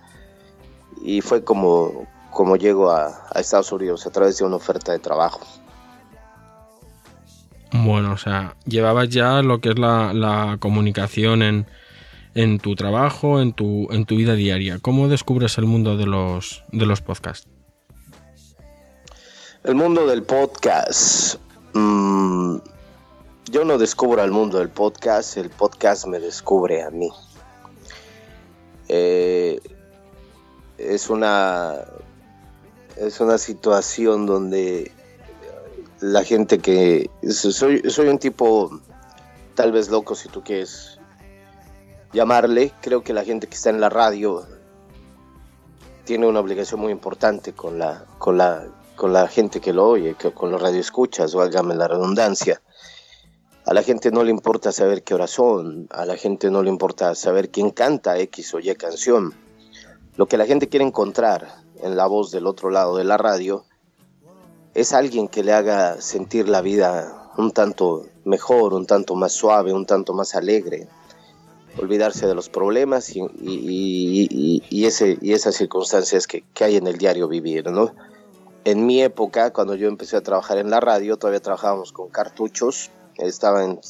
Y 1.03 1.21
fue 1.21 1.45
como, 1.45 2.07
como 2.31 2.57
llego 2.57 2.91
a, 2.91 3.29
Estados 3.35 3.71
Unidos 3.71 4.07
a 4.07 4.11
través 4.11 4.39
de 4.39 4.47
una 4.47 4.57
oferta 4.57 4.93
de 4.93 4.99
trabajo. 4.99 5.41
Bueno, 7.71 8.13
o 8.13 8.17
sea, 8.17 8.57
llevabas 8.65 9.11
ya 9.11 9.43
lo 9.43 9.61
que 9.61 9.71
es 9.71 9.79
la, 9.79 10.57
comunicación 10.59 11.43
en, 11.43 11.67
en, 12.35 12.59
tu 12.61 12.77
trabajo, 12.77 13.43
en 13.43 13.53
tu, 13.53 13.89
en 13.91 14.07
tu 14.07 14.17
vida 14.17 14.35
diaria. 14.35 14.79
¿Cómo 14.81 15.09
descubres 15.09 15.59
el 15.59 15.67
mundo 15.67 15.99
de 15.99 16.07
los, 16.07 16.65
de 16.73 16.87
los 16.87 17.03
podcasts? 17.03 17.47
El 19.65 19.75
mundo 19.75 20.07
del 20.07 20.23
podcast. 20.23 21.37
Mm, 21.75 22.57
yo 23.51 23.65
no 23.67 23.77
descubro 23.77 24.25
el 24.25 24.31
mundo 24.31 24.61
del 24.61 24.71
podcast, 24.71 25.37
el 25.37 25.51
podcast 25.51 26.07
me 26.07 26.21
descubre 26.21 26.83
a 26.83 26.91
mí. 26.91 27.11
Eh, 28.89 29.61
es 30.79 31.09
una 31.09 31.85
es 32.97 33.21
una 33.21 33.39
situación 33.39 34.27
donde 34.27 34.93
la 36.01 36.23
gente 36.23 36.59
que 36.59 37.11
soy, 37.31 37.83
soy 37.91 38.09
un 38.09 38.19
tipo 38.19 38.81
tal 39.55 39.73
vez 39.73 39.89
loco 39.89 40.15
si 40.15 40.29
tú 40.29 40.43
quieres 40.43 40.99
llamarle 42.13 42.73
creo 42.81 43.03
que 43.03 43.13
la 43.13 43.25
gente 43.25 43.47
que 43.47 43.55
está 43.55 43.71
en 43.71 43.81
la 43.81 43.89
radio 43.89 44.47
tiene 46.05 46.27
una 46.27 46.41
obligación 46.41 46.81
muy 46.81 46.93
importante 46.93 47.53
con 47.53 47.79
la 47.79 48.05
con 48.19 48.37
la 48.37 48.67
con 48.97 49.13
la 49.13 49.27
gente 49.29 49.61
que 49.61 49.73
lo 49.73 49.89
oye 49.89 50.15
con 50.35 50.51
los 50.51 50.61
radioescuchas 50.61 51.35
válgame 51.35 51.75
la 51.75 51.89
redundancia 51.89 52.61
a 53.67 53.73
la 53.73 53.83
gente 53.83 54.11
no 54.11 54.25
le 54.25 54.31
importa 54.31 54.73
saber 54.73 55.03
qué 55.03 55.15
hora 55.15 55.27
son, 55.27 55.87
a 55.91 56.05
la 56.05 56.17
gente 56.17 56.51
no 56.51 56.63
le 56.63 56.69
importa 56.69 57.15
saber 57.15 57.49
quién 57.49 57.71
canta 57.71 58.19
X 58.19 58.55
o 58.55 58.61
Y 58.61 58.75
canción. 58.75 59.33
Lo 60.17 60.27
que 60.27 60.37
la 60.37 60.45
gente 60.45 60.69
quiere 60.69 60.85
encontrar 60.85 61.63
en 61.83 61.97
la 61.97 62.07
voz 62.07 62.31
del 62.31 62.47
otro 62.47 62.71
lado 62.71 62.97
de 62.97 63.05
la 63.05 63.17
radio 63.17 63.65
es 64.75 64.93
alguien 64.93 65.29
que 65.29 65.43
le 65.43 65.53
haga 65.53 66.01
sentir 66.01 66.49
la 66.49 66.61
vida 66.61 67.31
un 67.39 67.53
tanto 67.53 68.07
mejor, 68.25 68.75
un 68.75 68.87
tanto 68.87 69.15
más 69.15 69.33
suave, 69.33 69.73
un 69.73 69.87
tanto 69.87 70.13
más 70.13 70.35
alegre, 70.35 70.87
olvidarse 71.79 72.27
de 72.27 72.35
los 72.35 72.51
problemas 72.51 73.17
y, 73.17 73.23
y, 73.41 74.85
ese, 74.85 75.19
y 75.21 75.33
esas 75.33 75.55
circunstancias 75.55 76.27
que, 76.27 76.45
que, 76.53 76.65
hay 76.65 76.77
en 76.77 76.87
el 76.87 76.99
diario 76.99 77.29
vivir. 77.29 77.65
En 78.65 78.87
mi 78.87 79.03
época, 79.03 79.53
cuando 79.53 79.75
yo 79.75 79.89
empecé 79.89 80.17
a 80.17 80.23
trabajar 80.23 80.59
en 80.59 80.71
la 80.71 80.81
radio, 80.81 81.17
todavía 81.17 81.41
trabajábamos 81.41 81.93
con 81.93 82.09
cartuchos 82.11 82.91
estaba 83.19 83.65
en, 83.65 83.81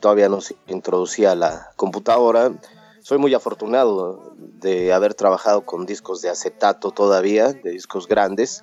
todavía 0.00 0.28
no 0.28 0.40
se 0.40 0.56
introducía 0.66 1.34
la 1.34 1.70
computadora. 1.76 2.52
Soy 3.00 3.18
muy 3.18 3.34
afortunado 3.34 4.34
de 4.36 4.92
haber 4.92 5.14
trabajado 5.14 5.64
con 5.64 5.86
discos 5.86 6.20
de 6.20 6.30
acetato 6.30 6.90
todavía, 6.90 7.52
de 7.52 7.70
discos 7.70 8.06
grandes. 8.06 8.62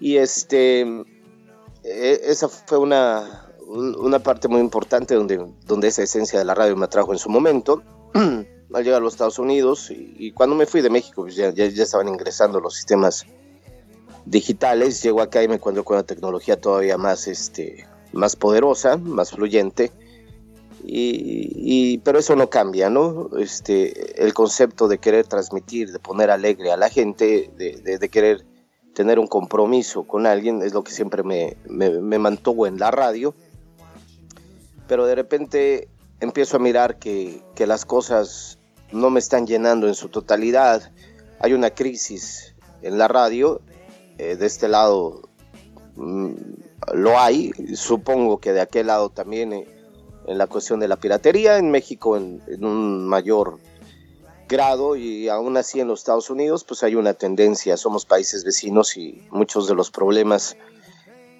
Y 0.00 0.16
este, 0.16 0.82
e, 1.82 2.20
esa 2.24 2.48
fue 2.48 2.78
una, 2.78 3.48
una 3.66 4.18
parte 4.18 4.48
muy 4.48 4.60
importante 4.60 5.14
donde, 5.14 5.52
donde 5.66 5.88
esa 5.88 6.02
esencia 6.02 6.38
de 6.38 6.44
la 6.44 6.54
radio 6.54 6.76
me 6.76 6.84
atrajo 6.84 7.12
en 7.12 7.18
su 7.18 7.28
momento. 7.28 7.82
Al 8.74 8.82
llegar 8.82 9.00
a 9.00 9.04
los 9.04 9.14
Estados 9.14 9.38
Unidos 9.38 9.88
y, 9.90 10.32
cuando 10.32 10.56
me 10.56 10.66
fui 10.66 10.80
de 10.80 10.90
México, 10.90 11.22
pues 11.22 11.36
ya, 11.36 11.50
ya, 11.50 11.64
estaban 11.64 12.08
ingresando 12.08 12.58
los 12.58 12.74
sistemas 12.74 13.24
digitales. 14.24 15.00
Llego 15.00 15.20
acá 15.20 15.44
y 15.44 15.48
me 15.48 15.54
encuentro 15.54 15.84
con 15.84 15.94
una 15.94 16.02
tecnología 16.02 16.60
todavía 16.60 16.98
más, 16.98 17.28
este, 17.28 17.86
más 18.14 18.36
poderosa, 18.36 18.96
más 18.96 19.32
fluyente. 19.32 19.92
Y, 20.86 21.98
pero 21.98 22.18
eso 22.18 22.36
no 22.36 22.50
cambia, 22.50 22.90
¿no? 22.90 23.30
Este, 23.38 24.22
el 24.22 24.34
concepto 24.34 24.86
de 24.86 24.98
querer 24.98 25.26
transmitir, 25.26 25.92
de 25.92 25.98
poner 25.98 26.30
alegre 26.30 26.72
a 26.72 26.76
la 26.76 26.90
gente, 26.90 27.50
de, 27.56 28.08
querer 28.10 28.44
tener 28.94 29.18
un 29.18 29.26
compromiso 29.26 30.04
con 30.04 30.26
alguien, 30.26 30.62
es 30.62 30.74
lo 30.74 30.84
que 30.84 30.92
siempre 30.92 31.22
me, 31.22 31.56
me, 31.68 32.18
mantuvo 32.18 32.66
en 32.66 32.78
la 32.78 32.90
radio. 32.90 33.34
Pero 34.86 35.06
de 35.06 35.14
repente 35.14 35.88
empiezo 36.20 36.58
a 36.58 36.60
mirar 36.60 36.98
que, 36.98 37.42
que 37.54 37.66
las 37.66 37.86
cosas 37.86 38.58
no 38.92 39.08
me 39.08 39.20
están 39.20 39.46
llenando 39.46 39.88
en 39.88 39.94
su 39.94 40.10
totalidad. 40.10 40.92
Hay 41.40 41.54
una 41.54 41.70
crisis 41.70 42.54
en 42.82 42.98
la 42.98 43.08
radio 43.08 43.62
eh, 44.18 44.36
de 44.36 44.46
este 44.46 44.68
lado 44.68 45.22
lo 45.96 47.18
hay, 47.18 47.52
supongo 47.74 48.38
que 48.38 48.52
de 48.52 48.60
aquel 48.60 48.88
lado 48.88 49.10
también 49.10 49.52
eh, 49.52 49.66
en 50.26 50.38
la 50.38 50.46
cuestión 50.46 50.80
de 50.80 50.88
la 50.88 50.96
piratería, 50.96 51.58
en 51.58 51.70
México 51.70 52.16
en, 52.16 52.42
un 52.64 53.06
mayor 53.06 53.58
grado 54.48 54.96
y 54.96 55.28
aún 55.28 55.56
así 55.56 55.80
en 55.80 55.88
los 55.88 56.00
Estados 56.00 56.30
Unidos 56.30 56.64
pues 56.64 56.82
hay 56.82 56.94
una 56.94 57.14
tendencia, 57.14 57.76
somos 57.76 58.04
países 58.04 58.44
vecinos 58.44 58.96
y 58.96 59.26
muchos 59.30 59.68
de 59.68 59.74
los 59.74 59.90
problemas 59.90 60.56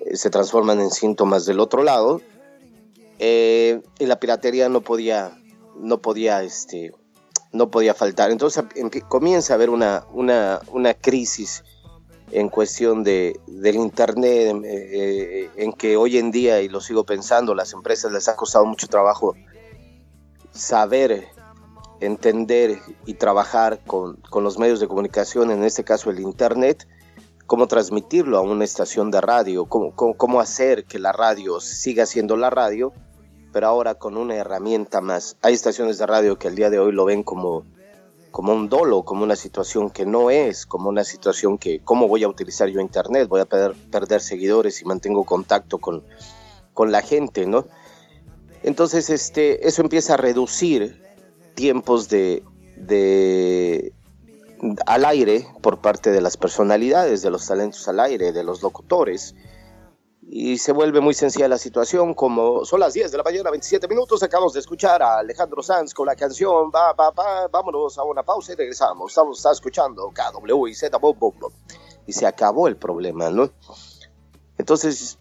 eh, 0.01 0.17
se 0.17 0.31
transforman 0.31 0.81
en 0.81 0.91
síntomas 0.91 1.47
del 1.47 1.61
otro 1.61 1.83
lado. 1.83 2.21
Y 3.17 4.07
la 4.07 4.21
piratería 4.21 4.69
no 4.69 4.83
podía 4.83 5.39
no 5.77 6.03
podía 6.03 6.43
este 6.43 6.93
no 7.55 7.71
podía 7.71 7.95
faltar. 7.95 8.31
Entonces 8.31 8.65
comienza 9.09 9.55
a 9.55 9.57
haber 9.57 9.71
una, 9.71 10.05
una, 10.13 10.61
una 10.73 10.93
crisis 10.93 11.65
en 12.31 12.49
cuestión 12.49 13.05
de, 13.05 13.39
del 13.47 13.77
Internet, 13.77 14.57
eh, 14.65 15.51
en 15.57 15.73
que 15.73 15.97
hoy 15.97 16.19
en 16.19 16.31
día, 16.31 16.61
y 16.63 16.69
lo 16.69 16.81
sigo 16.81 17.05
pensando, 17.05 17.55
las 17.55 17.73
empresas 17.73 18.13
les 18.13 18.29
ha 18.29 18.37
costado 18.37 18.65
mucho 18.67 18.89
trabajo 18.89 19.35
saber, 20.53 21.29
entender 22.01 22.79
y 23.07 23.15
trabajar 23.15 23.81
con, 23.87 24.17
con 24.17 24.45
los 24.45 24.59
medios 24.59 24.81
de 24.81 24.89
comunicación, 24.89 25.51
en 25.51 25.65
este 25.65 25.85
caso 25.85 26.11
el 26.11 26.21
Internet, 26.21 26.87
cómo 27.47 27.67
transmitirlo 27.67 28.39
a 28.39 28.41
una 28.41 28.65
estación 28.65 29.11
de 29.11 29.21
radio, 29.21 29.67
cómo, 29.67 29.95
cómo, 29.95 30.15
cómo 30.15 30.41
hacer 30.41 30.85
que 30.85 30.99
la 30.99 31.13
radio 31.13 31.61
siga 31.61 32.07
siendo 32.07 32.37
la 32.37 32.51
radio, 32.51 32.93
pero 33.53 33.69
ahora 33.69 33.95
con 33.95 34.17
una 34.17 34.35
herramienta 34.35 35.01
más. 35.01 35.37
Hay 35.43 35.55
estaciones 35.55 35.99
de 35.99 36.07
radio 36.07 36.39
que 36.39 36.49
el 36.49 36.57
día 36.57 36.71
de 36.71 36.79
hoy 36.79 36.93
lo 36.93 37.05
ven 37.05 37.23
como 37.23 37.65
como 38.35 38.53
un 38.53 38.69
dolo, 38.69 39.05
como 39.05 39.23
una 39.23 39.37
situación 39.37 39.91
que 39.91 40.05
no 40.05 40.29
es, 40.29 40.67
como 40.67 40.89
una 40.89 41.05
situación 41.05 41.57
que, 41.57 41.79
¿cómo 41.85 42.09
voy 42.09 42.25
a 42.25 42.29
utilizar 42.29 42.69
yo 42.69 42.81
Internet? 42.81 43.29
Voy 43.29 43.41
a 43.41 43.45
perder, 43.45 44.21
seguidores 44.21 44.83
y 44.83 44.85
mantengo 44.87 45.23
contacto 45.23 45.79
con, 45.79 46.03
con 46.73 46.91
la 46.91 47.01
gente, 47.01 47.47
¿no? 47.47 47.65
Entonces, 48.65 49.09
este, 49.09 49.69
eso 49.69 49.83
empieza 49.83 50.15
a 50.15 50.17
reducir 50.17 51.01
tiempos 51.55 52.09
de, 52.09 52.43
de, 52.75 53.93
al 54.85 55.05
aire 55.05 55.47
por 55.63 55.81
parte 55.81 56.11
de 56.11 56.21
las 56.21 56.37
personalidades, 56.37 57.23
de 57.23 57.31
los 57.31 57.47
talentos 57.47 57.87
al 57.87 58.01
aire, 58.01 58.33
de 58.33 58.43
los 58.43 58.63
locutores 58.63 59.37
y 60.27 60.59
se 60.59 60.73
vuelve 60.73 61.01
muy 61.01 61.15
sencilla 61.15 61.49
la 61.49 61.59
situación, 61.59 62.15
como 62.15 62.65
son 62.65 62.81
las 62.81 62.95
10 62.95 63.11
de 63.11 63.19
la 63.19 63.25
mañana, 63.25 63.51
27 63.51 63.87
minutos, 63.89 64.23
acabamos 64.23 64.53
de 64.55 64.61
escuchar 64.61 65.03
a 65.03 65.19
Alejandro 65.19 65.63
Sanz 65.63 65.93
con 65.93 66.07
la 66.07 66.17
canción 66.17 66.71
va, 66.75 66.93
va, 66.93 67.11
va, 67.11 67.49
vámonos 67.49 67.99
a 67.99 68.05
una 68.05 68.23
pausa 68.23 68.53
y 68.53 68.57
regresamos, 68.57 69.13
estamos 69.13 69.39
está 69.39 69.53
escuchando 69.53 70.11
KW 70.11 70.67
y 70.67 70.75
Z, 70.75 70.99
y 72.07 72.13
se 72.13 72.27
acabó 72.27 72.69
el 72.69 72.77
problema, 72.77 73.31
¿no? 73.31 73.51
Entonces, 74.59 75.19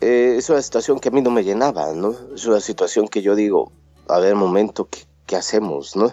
eh, 0.00 0.36
es 0.38 0.48
una 0.50 0.62
situación 0.62 1.00
que 1.00 1.08
a 1.08 1.12
mí 1.12 1.20
no 1.20 1.30
me 1.30 1.44
llenaba, 1.44 1.92
¿no? 1.92 2.14
Es 2.34 2.46
una 2.46 2.60
situación 2.60 3.08
que 3.08 3.22
yo 3.22 3.34
digo, 3.34 3.72
a 4.08 4.18
ver, 4.18 4.34
momento, 4.34 4.88
¿qué, 4.88 5.00
qué 5.26 5.36
hacemos, 5.36 5.96
no? 5.96 6.12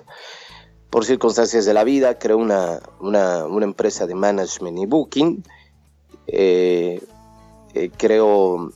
Por 0.89 1.05
circunstancias 1.05 1.65
de 1.65 1.73
la 1.73 1.83
vida, 1.83 2.19
creo 2.19 2.37
una, 2.37 2.81
una, 2.99 3.45
una 3.45 3.65
empresa 3.65 4.05
de 4.07 4.15
management 4.15 4.79
y 4.79 4.85
booking, 4.85 5.43
eh, 6.27 7.01
eh, 7.73 7.89
creo, 7.95 8.71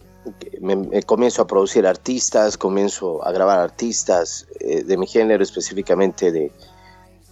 me, 0.62 1.04
comienzo 1.04 1.42
a 1.42 1.48
producir 1.48 1.86
artistas, 1.86 2.58
comienzo 2.58 3.26
a 3.26 3.32
grabar 3.32 3.60
artistas 3.60 4.48
eh, 4.60 4.84
de 4.84 4.98
mi 4.98 5.08
género, 5.08 5.44
específicamente 5.44 6.32
de, 6.32 6.52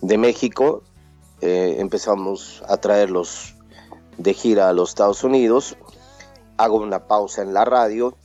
de 0.02 0.18
México. 0.18 0.84
Eh, 1.42 1.78
empezamos 1.80 2.64
a 2.68 2.78
traerlos 2.78 3.56
de 4.18 4.34
gira 4.34 4.70
a 4.70 4.74
los 4.74 4.90
Estados 4.90 5.24
Unidos. 5.24 5.78
Hago 6.58 6.78
una 6.78 7.08
pausa 7.08 7.42
en 7.42 7.54
la 7.54 7.66
radio, 7.66 8.16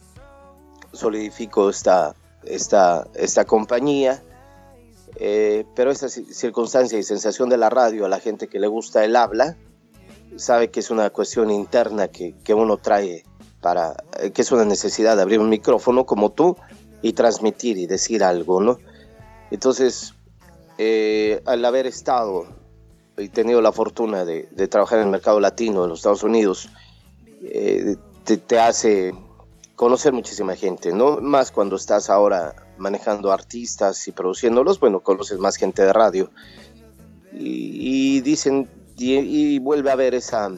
solidifico 0.93 1.71
esta, 1.71 2.15
esta, 2.45 3.07
esta 3.15 3.45
compañía. 3.45 4.23
pero 5.17 5.91
esa 5.91 6.09
circunstancia 6.09 6.99
y 6.99 7.03
sensación 7.03 7.49
de 7.49 7.57
la 7.57 7.71
radio 7.71 8.05
a 8.05 8.09
la 8.09 8.21
gente 8.21 8.49
que 8.49 8.61
le 8.61 8.67
gusta 8.67 9.05
el 9.05 9.17
habla, 9.17 9.57
sabe 10.37 10.71
que 10.71 10.81
es 10.81 10.91
una 10.91 11.11
cuestión 11.11 11.51
interna 11.51 12.09
que, 12.09 12.35
que 12.45 12.55
uno 12.55 12.77
trae 12.77 13.25
para, 13.61 13.97
eh, 14.21 14.31
que 14.31 14.43
es 14.43 14.53
una 14.53 14.65
necesidad 14.65 15.17
de 15.17 15.23
abrir 15.23 15.41
un 15.41 15.49
micrófono 15.49 16.07
como 16.07 16.31
tú 16.31 16.57
y 17.03 17.13
transmitir 17.13 17.79
y 17.79 17.87
decir 17.87 18.23
algo, 18.25 18.61
¿no? 18.61 18.79
Entonces, 19.51 20.15
eh, 20.79 21.43
al 21.47 21.65
haber 21.65 21.87
estado 21.87 22.47
y 23.17 23.29
tenido 23.29 23.61
la 23.61 23.73
fortuna 23.73 24.25
de, 24.25 24.45
trabajar 24.69 24.99
en 24.99 25.07
el 25.07 25.11
mercado 25.11 25.41
latino 25.41 25.83
en 25.83 25.91
los 25.91 26.01
Estados 26.01 26.23
Unidos, 26.23 26.69
eh, 27.43 27.97
te, 28.25 28.59
hace 28.59 29.13
conocer 29.75 30.13
muchísima 30.13 30.55
gente, 30.55 30.93
¿no? 30.93 31.19
Más 31.21 31.51
cuando 31.51 31.77
estás 31.77 32.11
ahora 32.11 32.55
manejando 32.77 33.33
artistas 33.33 34.07
y 34.07 34.13
produciéndolos, 34.13 34.79
bueno, 34.79 35.01
conoces 35.01 35.39
más 35.39 35.57
gente 35.57 35.83
de 35.83 35.93
radio. 35.93 36.31
Y, 37.33 38.21
dicen, 38.21 38.69
y, 38.99 39.59
vuelve 39.59 39.91
a 39.91 39.95
haber 39.95 40.15
esa, 40.15 40.51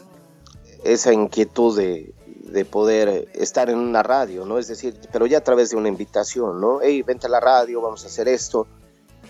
esa 0.85 1.13
inquietud 1.13 1.77
de, 1.77 2.15
de 2.25 2.65
poder 2.65 3.29
estar 3.35 3.71
en 3.71 3.79
una 3.79 4.03
radio, 4.03 4.45
¿no? 4.45 4.59
Es 4.59 4.69
decir, 4.69 4.99
pero 5.13 5.27
ya 5.27 5.39
a 5.39 5.45
través 5.45 5.71
de 5.71 5.77
una 5.77 5.89
invitación, 5.89 6.61
¿no? 6.61 6.81
Hey, 6.83 7.03
vente 7.03 7.27
a 7.27 7.31
la 7.31 7.41
radio, 7.41 7.81
vamos 7.81 8.05
a 8.05 8.09
hacer 8.09 8.29
esto. 8.29 8.67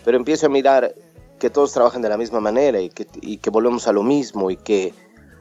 Pero 0.05 0.17
empiezo 0.17 0.47
a 0.47 0.49
mirar 0.49 0.95
que 1.39 1.51
todos 1.51 1.73
trabajan 1.73 2.03
de 2.03 2.09
la 2.09 2.17
misma 2.17 2.41
manera 2.41 2.81
y 2.81 2.91
que, 2.91 3.07
y 3.21 3.39
que 3.39 3.51
volvemos 3.51 3.89
a 3.89 3.93
lo 3.93 4.03
mismo 4.03 4.51
y 4.51 4.57
que 4.57 4.95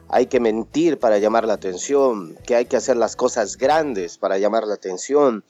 hay 0.08 0.26
que 0.26 0.40
mentir 0.40 0.98
para 0.98 1.18
llamar 1.18 1.46
la 1.46 1.54
atención, 1.54 2.36
que 2.44 2.56
hay 2.56 2.66
que 2.66 2.76
hacer 2.76 2.96
las 2.96 3.14
cosas 3.14 3.56
grandes 3.56 4.18
para 4.18 4.38
llamar 4.38 4.66
la 4.66 4.74
atención, 4.74 5.44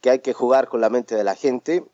que 0.00 0.10
hay 0.10 0.20
que 0.20 0.32
jugar 0.32 0.68
con 0.68 0.80
la 0.80 0.88
mente 0.88 1.16
de 1.16 1.24
la 1.24 1.34
gente 1.34 1.84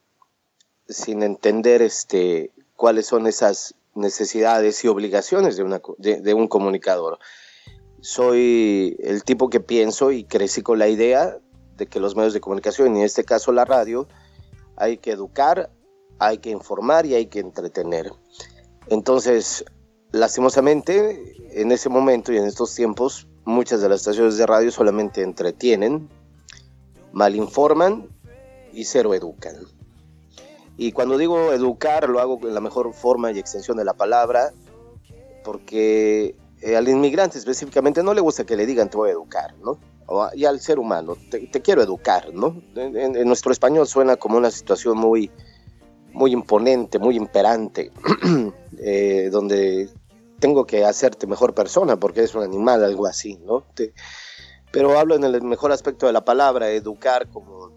sin 0.89 1.23
entender 1.23 1.83
este, 1.83 2.53
cuáles 2.77 3.07
son 3.07 3.27
esas 3.27 3.75
necesidades 3.97 4.85
y 4.85 4.89
obligaciones 4.89 5.57
de, 5.57 5.63
una, 5.63 5.81
de 5.99 6.35
un 6.35 6.49
comunicador 6.49 7.19
soy 8.07 8.97
el 9.01 9.25
tipo 9.25 9.51
que 9.51 9.59
pienso 9.59 10.13
y 10.13 10.23
crecí 10.23 10.63
con 10.63 10.79
la 10.79 10.89
idea 10.89 11.39
de 11.77 11.87
que 11.87 11.99
los 11.99 12.15
medios 12.15 12.35
de 12.35 12.41
comunicación, 12.41 12.95
y 12.95 13.01
en 13.01 13.05
este 13.05 13.25
caso 13.25 13.51
la 13.51 13.65
radio, 13.65 14.07
hay 14.77 14.99
que 14.99 15.11
educar, 15.11 15.71
hay 16.21 16.39
que 16.39 16.51
informar 16.51 17.05
y 17.07 17.15
hay 17.15 17.27
que 17.27 17.41
entretener. 17.41 18.13
Entonces, 18.89 19.65
lastimosamente, 20.13 21.35
en 21.61 21.73
ese 21.73 21.89
momento 21.89 22.33
y 22.33 22.39
en 22.39 22.45
estos 22.45 22.75
tiempos, 22.77 23.27
muchas 23.45 23.81
de 23.81 23.89
las 23.89 24.03
estaciones 24.03 24.37
de 24.37 24.47
radio 24.47 24.71
solamente 24.71 25.23
entretienen, 25.23 26.09
malinforman 27.13 28.09
y 28.73 28.85
cero 28.85 29.15
educan. 29.15 29.57
Y 30.77 30.93
cuando 30.93 31.17
digo 31.17 31.53
educar, 31.53 32.09
lo 32.09 32.21
hago 32.21 32.39
en 32.43 32.55
la 32.55 32.61
mejor 32.61 32.93
forma 32.93 33.33
y 33.33 33.39
extensión 33.39 33.77
de 33.77 33.85
la 33.85 33.95
palabra, 33.95 34.53
porque 35.45 36.35
eh, 36.61 36.77
al 36.77 36.89
inmigrante 36.89 37.39
específicamente 37.39 38.03
no 38.03 38.13
le 38.13 38.21
gusta 38.21 38.45
que 38.45 38.57
le 38.57 38.67
digan 38.67 38.91
te 38.91 38.97
voy 38.97 39.11
a 39.11 39.13
educar, 39.13 39.55
¿no? 39.63 39.79
y 40.35 40.45
al 40.45 40.61
ser 40.61 40.79
humano, 40.79 41.17
te, 41.31 41.49
quiero 41.61 41.83
educar, 41.83 42.33
¿no? 42.33 42.63
En, 42.77 43.27
nuestro 43.27 43.51
español 43.51 43.89
suena 43.89 44.17
como 44.17 44.37
una 44.37 44.53
situación 44.53 44.97
muy, 44.97 45.33
muy 46.13 46.33
imponente, 46.33 47.01
muy 47.01 47.17
imperante, 47.17 47.91
eh, 48.79 49.29
donde 49.33 49.89
tengo 50.39 50.65
que 50.65 50.85
hacerte 50.85 51.27
mejor 51.27 51.55
persona 51.55 51.97
porque 51.99 52.21
eres 52.21 52.37
un 52.37 52.45
animal, 52.45 52.85
algo 52.85 53.07
así, 53.07 53.37
¿no? 53.45 53.65
pero 54.71 54.99
hablo 54.99 55.15
en 55.17 55.25
el 55.25 55.43
mejor 55.43 55.73
aspecto 55.73 56.07
de 56.07 56.13
la 56.13 56.25
palabra, 56.25 56.71
educar 56.71 57.29
como 57.29 57.73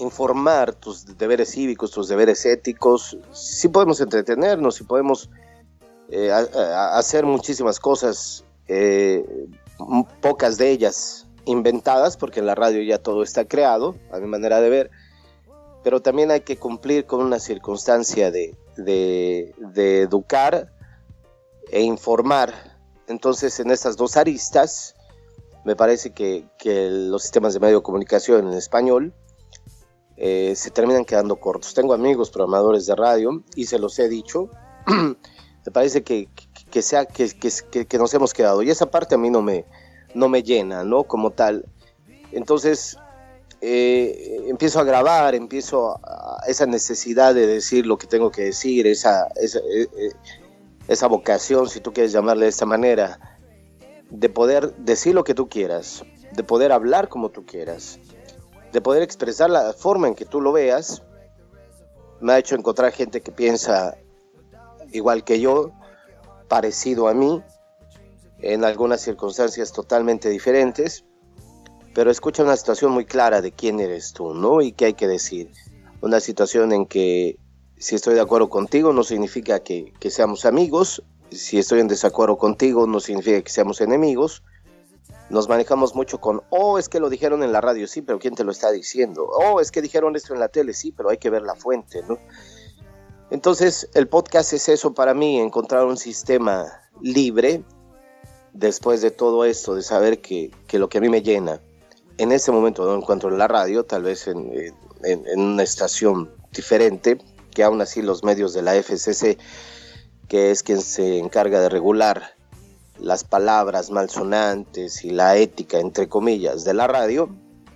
informar 0.00 0.74
tus 0.74 1.16
deberes 1.16 1.50
cívicos, 1.50 1.90
tus 1.90 2.08
deberes 2.08 2.44
éticos, 2.46 3.16
si 3.32 3.68
podemos 3.68 4.00
entretenernos, 4.00 4.76
si 4.76 4.84
podemos 4.84 5.30
eh, 6.08 6.30
hacer 6.32 7.24
muchísimas 7.24 7.78
cosas, 7.78 8.44
eh, 8.66 9.24
pocas 10.20 10.56
de 10.58 10.70
ellas 10.70 11.26
inventadas, 11.44 12.16
porque 12.16 12.40
en 12.40 12.46
la 12.46 12.54
radio 12.54 12.82
ya 12.82 12.98
todo 12.98 13.22
está 13.22 13.44
creado, 13.44 13.96
a 14.12 14.18
mi 14.18 14.26
manera 14.26 14.60
de 14.60 14.70
ver, 14.70 14.90
pero 15.82 16.00
también 16.00 16.30
hay 16.30 16.40
que 16.40 16.56
cumplir 16.56 17.06
con 17.06 17.20
una 17.20 17.38
circunstancia 17.38 18.30
de, 18.30 18.56
de, 18.76 20.02
educar 20.02 20.72
e 21.70 21.82
informar. 21.82 22.52
Entonces, 23.06 23.58
en 23.60 23.70
estas 23.70 23.96
dos 23.96 24.16
aristas, 24.16 24.94
me 25.64 25.76
parece 25.76 26.10
que, 26.12 26.48
los 26.64 27.22
sistemas 27.22 27.54
de 27.54 27.60
medio 27.60 27.82
comunicación 27.82 28.48
en 28.48 28.54
español 28.54 29.14
eh, 30.22 30.52
se 30.54 30.70
terminan 30.70 31.06
quedando 31.06 31.36
cortos. 31.36 31.72
Tengo 31.72 31.94
amigos 31.94 32.30
programadores 32.30 32.84
de 32.84 32.94
radio 32.94 33.42
y 33.54 33.64
se 33.64 33.78
los 33.78 33.98
he 33.98 34.06
dicho. 34.06 34.50
me 34.86 35.72
parece 35.72 36.02
que, 36.02 36.28
sea, 36.82 37.06
que, 37.06 37.30
que, 37.88 37.98
nos 37.98 38.12
hemos 38.12 38.34
quedado. 38.34 38.62
Y 38.62 38.68
esa 38.68 38.90
parte 38.90 39.14
a 39.14 39.18
mí 39.18 39.30
no 39.30 39.40
me, 39.40 39.64
no 40.14 40.28
me 40.28 40.42
llena, 40.42 40.84
¿no? 40.84 41.04
Como 41.04 41.30
tal. 41.30 41.64
Entonces, 42.32 42.98
eh, 43.62 44.44
empiezo 44.48 44.80
a 44.80 44.84
grabar, 44.84 45.34
empiezo 45.34 45.98
a, 46.06 46.42
esa 46.46 46.66
necesidad 46.66 47.34
de 47.34 47.46
decir 47.46 47.86
lo 47.86 47.96
que 47.96 48.06
tengo 48.06 48.30
que 48.30 48.42
decir, 48.42 48.86
esa, 48.86 49.26
esa, 49.36 49.60
eh, 49.60 50.12
esa 50.86 51.06
vocación, 51.06 51.66
si 51.70 51.80
tú 51.80 51.94
quieres 51.94 52.12
llamarle 52.12 52.44
de 52.44 52.50
esta 52.50 52.66
manera, 52.66 53.38
de 54.10 54.28
poder 54.28 54.76
decir 54.76 55.14
lo 55.14 55.24
que 55.24 55.32
tú 55.32 55.48
quieras, 55.48 56.04
de 56.32 56.44
poder 56.44 56.72
hablar 56.72 57.08
como 57.08 57.30
tú 57.30 57.46
quieras, 57.46 57.98
de 58.72 58.80
poder 58.80 59.02
expresar 59.02 59.50
la 59.50 59.72
forma 59.72 60.08
en 60.08 60.14
que 60.14 60.24
tú 60.24 60.40
lo 60.40 60.52
veas, 60.52 61.02
me 62.20 62.32
ha 62.32 62.38
hecho 62.38 62.54
encontrar 62.54 62.92
gente 62.92 63.20
que 63.20 63.32
piensa 63.32 63.96
igual 64.92 65.24
que 65.24 65.40
yo, 65.40 65.72
parecido 66.48 67.08
a 67.08 67.14
mí, 67.14 67.42
en 68.42 68.64
algunas 68.64 69.00
circunstancias 69.00 69.72
totalmente 69.72 70.28
diferentes, 70.28 71.04
pero 71.94 72.10
escucha 72.10 72.42
una 72.42 72.56
situación 72.56 72.92
muy 72.92 73.04
clara 73.04 73.40
de 73.40 73.52
quién 73.52 73.80
eres 73.80 74.12
tú, 74.12 74.34
¿no? 74.34 74.62
Y 74.62 74.72
qué 74.72 74.86
hay 74.86 74.94
que 74.94 75.08
decir. 75.08 75.50
Una 76.00 76.20
situación 76.20 76.72
en 76.72 76.86
que 76.86 77.38
si 77.78 77.96
estoy 77.96 78.14
de 78.14 78.20
acuerdo 78.20 78.48
contigo 78.48 78.92
no 78.92 79.02
significa 79.02 79.60
que, 79.60 79.92
que 79.98 80.10
seamos 80.10 80.44
amigos, 80.44 81.02
si 81.30 81.58
estoy 81.58 81.80
en 81.80 81.88
desacuerdo 81.88 82.38
contigo 82.38 82.86
no 82.86 83.00
significa 83.00 83.40
que 83.42 83.50
seamos 83.50 83.80
enemigos. 83.80 84.42
Nos 85.30 85.48
manejamos 85.48 85.94
mucho 85.94 86.20
con, 86.20 86.42
oh, 86.50 86.78
es 86.78 86.88
que 86.88 87.00
lo 87.00 87.08
dijeron 87.08 87.42
en 87.42 87.52
la 87.52 87.60
radio, 87.60 87.86
sí, 87.86 88.02
pero 88.02 88.18
¿quién 88.18 88.34
te 88.34 88.44
lo 88.44 88.50
está 88.50 88.70
diciendo? 88.70 89.24
Oh, 89.24 89.60
es 89.60 89.70
que 89.70 89.80
dijeron 89.80 90.16
esto 90.16 90.34
en 90.34 90.40
la 90.40 90.48
tele, 90.48 90.74
sí, 90.74 90.92
pero 90.92 91.08
hay 91.08 91.18
que 91.18 91.30
ver 91.30 91.42
la 91.42 91.54
fuente, 91.54 92.02
¿no? 92.08 92.18
Entonces, 93.30 93.88
el 93.94 94.08
podcast 94.08 94.52
es 94.52 94.68
eso 94.68 94.92
para 94.92 95.14
mí, 95.14 95.40
encontrar 95.40 95.84
un 95.84 95.96
sistema 95.96 96.66
libre 97.00 97.62
después 98.52 99.00
de 99.02 99.12
todo 99.12 99.44
esto, 99.44 99.76
de 99.76 99.82
saber 99.82 100.20
que, 100.20 100.50
que 100.66 100.80
lo 100.80 100.88
que 100.88 100.98
a 100.98 101.00
mí 101.00 101.08
me 101.08 101.22
llena, 101.22 101.60
en 102.18 102.32
ese 102.32 102.50
momento 102.50 102.84
no 102.84 102.96
encuentro 102.96 103.30
en 103.30 103.38
la 103.38 103.46
radio, 103.46 103.84
tal 103.84 104.02
vez 104.02 104.26
en, 104.26 104.52
en, 105.04 105.26
en 105.26 105.40
una 105.40 105.62
estación 105.62 106.30
diferente, 106.52 107.18
que 107.54 107.62
aún 107.62 107.80
así 107.80 108.02
los 108.02 108.24
medios 108.24 108.52
de 108.52 108.62
la 108.62 108.74
FCC 108.74 109.38
que 110.30 110.52
es 110.52 110.62
quien 110.62 110.80
se 110.80 111.18
encarga 111.18 111.60
de 111.60 111.68
regular 111.68 112.36
las 113.02 113.24
palabras 113.24 113.90
malsonantes 113.90 115.04
y 115.04 115.10
la 115.10 115.36
ética, 115.36 115.78
entre 115.78 116.08
comillas, 116.08 116.64
de 116.64 116.74
la 116.74 116.86
radio, 116.86 117.28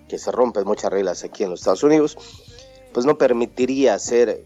que 0.09 0.19
se 0.19 0.31
rompen 0.31 0.65
muchas 0.67 0.93
reglas 0.93 1.25
aquí 1.25 1.45
en 1.45 1.51
los 1.51 1.61
Estados 1.61 1.83
Unidos, 1.83 2.17
pues 2.93 3.07
no 3.07 3.19
permitiría 3.19 3.99
ser 3.99 4.45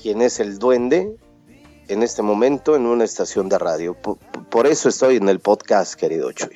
quien 0.00 0.22
es 0.22 0.40
el 0.40 0.58
duende 0.58 1.16
en 1.88 2.02
este 2.02 2.22
momento 2.22 2.76
en 2.76 2.86
una 2.86 3.04
estación 3.04 3.48
de 3.48 3.58
radio. 3.58 3.96
Por, 4.50 4.66
eso 4.66 4.88
estoy 4.88 5.16
en 5.16 5.28
el 5.28 5.40
podcast, 5.40 5.94
querido 5.94 6.30
Chuy. 6.32 6.54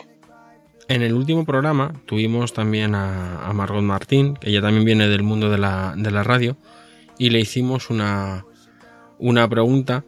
En 0.89 1.03
el 1.03 1.15
último 1.15 1.45
programa 1.45 1.93
tuvimos 2.07 2.53
también 2.53 2.95
a, 2.95 3.51
Margot 3.53 3.83
Martín, 3.83 4.35
que 4.35 4.51
ella 4.51 4.63
también 4.63 4.85
viene 4.85 5.09
del 5.09 5.23
mundo 5.23 5.51
de 5.51 5.59
la, 5.59 5.95
de 5.97 6.11
la 6.11 6.23
radio, 6.23 6.57
y 7.19 7.31
le 7.31 7.41
hicimos 7.41 7.91
una, 7.91 8.45
una 9.19 9.49
pregunta 9.49 10.05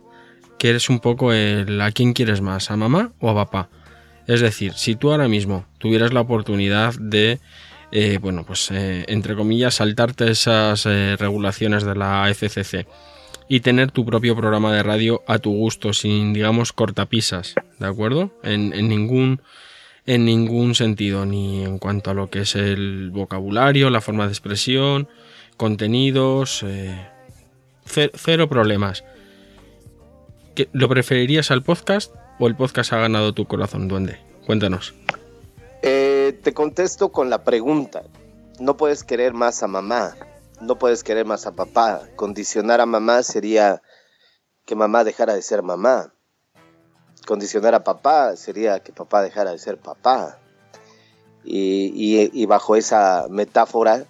que 0.58 0.70
eres 0.70 0.90
un 0.90 1.00
poco 1.00 1.32
el 1.32 1.80
a 1.80 1.92
quién 1.92 2.12
quieres 2.12 2.40
más, 2.40 2.70
a 2.70 2.76
mamá 2.76 3.12
o 3.20 3.30
a 3.30 3.34
papá. 3.34 3.68
Es 4.26 4.40
decir, 4.40 4.74
si 4.74 4.94
tú 4.94 5.10
ahora 5.10 5.26
mismo 5.26 5.64
tuvieras 5.78 6.12
la 6.12 6.20
oportunidad 6.20 6.94
de, 7.00 7.40
eh, 7.92 8.18
bueno, 8.20 8.44
pues 8.44 8.70
eh, 8.70 9.04
entre 9.08 9.34
comillas, 9.34 9.76
saltarte 9.76 10.30
esas 10.30 10.84
eh, 10.84 11.16
regulaciones 11.18 11.84
de 11.84 11.94
la 11.94 12.28
FCC 12.28 12.86
y 13.48 13.60
tener 13.60 13.90
tu 13.90 14.04
propio 14.04 14.36
programa 14.36 14.72
de 14.74 14.82
radio 14.82 15.22
a 15.26 15.38
tu 15.38 15.52
gusto, 15.52 15.94
sin, 15.94 16.34
digamos, 16.34 16.74
cortapisas, 16.74 17.54
¿de 17.78 17.86
acuerdo? 17.86 18.30
En, 18.42 18.70
ningún 18.70 19.40
en 20.04 20.26
ningún 20.26 20.74
sentido, 20.74 21.24
ni 21.24 21.64
en 21.64 21.78
cuanto 21.78 22.10
a 22.10 22.14
lo 22.14 22.28
que 22.28 22.40
es 22.40 22.54
el 22.54 23.10
vocabulario, 23.10 23.88
la 23.88 24.02
forma 24.02 24.26
de 24.26 24.32
expresión, 24.32 25.08
contenidos, 25.56 26.64
cero 27.86 28.48
problemas. 28.48 29.04
¿Lo 30.72 30.88
preferirías 30.88 31.50
al 31.50 31.62
podcast 31.62 32.14
o 32.38 32.46
el 32.46 32.56
podcast 32.56 32.92
ha 32.92 32.98
ganado 32.98 33.32
tu 33.32 33.46
corazón, 33.46 33.88
duende? 33.88 34.18
Cuéntanos. 34.46 34.94
Eh, 35.82 36.38
te 36.42 36.54
contesto 36.54 37.10
con 37.10 37.30
la 37.30 37.44
pregunta. 37.44 38.02
No 38.58 38.76
puedes 38.76 39.04
querer 39.04 39.34
más 39.34 39.62
a 39.62 39.68
mamá, 39.68 40.16
no 40.60 40.78
puedes 40.78 41.04
querer 41.04 41.24
más 41.26 41.46
a 41.46 41.52
papá. 41.52 42.08
Condicionar 42.16 42.80
a 42.80 42.86
mamá 42.86 43.22
sería 43.22 43.82
que 44.64 44.74
mamá 44.74 45.04
dejara 45.04 45.34
de 45.34 45.42
ser 45.42 45.62
mamá. 45.62 46.12
Condicionar 47.26 47.74
a 47.74 47.84
papá 47.84 48.34
sería 48.36 48.80
que 48.80 48.92
papá 48.92 49.22
dejara 49.22 49.52
de 49.52 49.58
ser 49.58 49.78
papá. 49.78 50.38
y 51.44 52.46
bajo 52.46 52.76
esa 52.76 53.26
metáfora, 53.30 54.06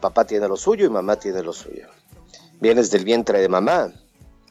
papá 0.00 0.26
tiene 0.26 0.48
lo 0.48 0.56
suyo 0.56 0.86
y 0.86 0.90
mamá 0.90 1.16
tiene 1.16 1.42
lo 1.42 1.52
suyo. 1.52 1.88
Vienes 2.60 2.90
del 2.90 3.04
vientre 3.04 3.40
de 3.40 3.48
mamá, 3.48 3.92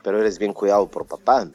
pero 0.04 0.20
eres 0.20 0.40
bien 0.40 0.54
cuidado 0.54 0.88
por 0.88 1.06
papá. 1.06 1.50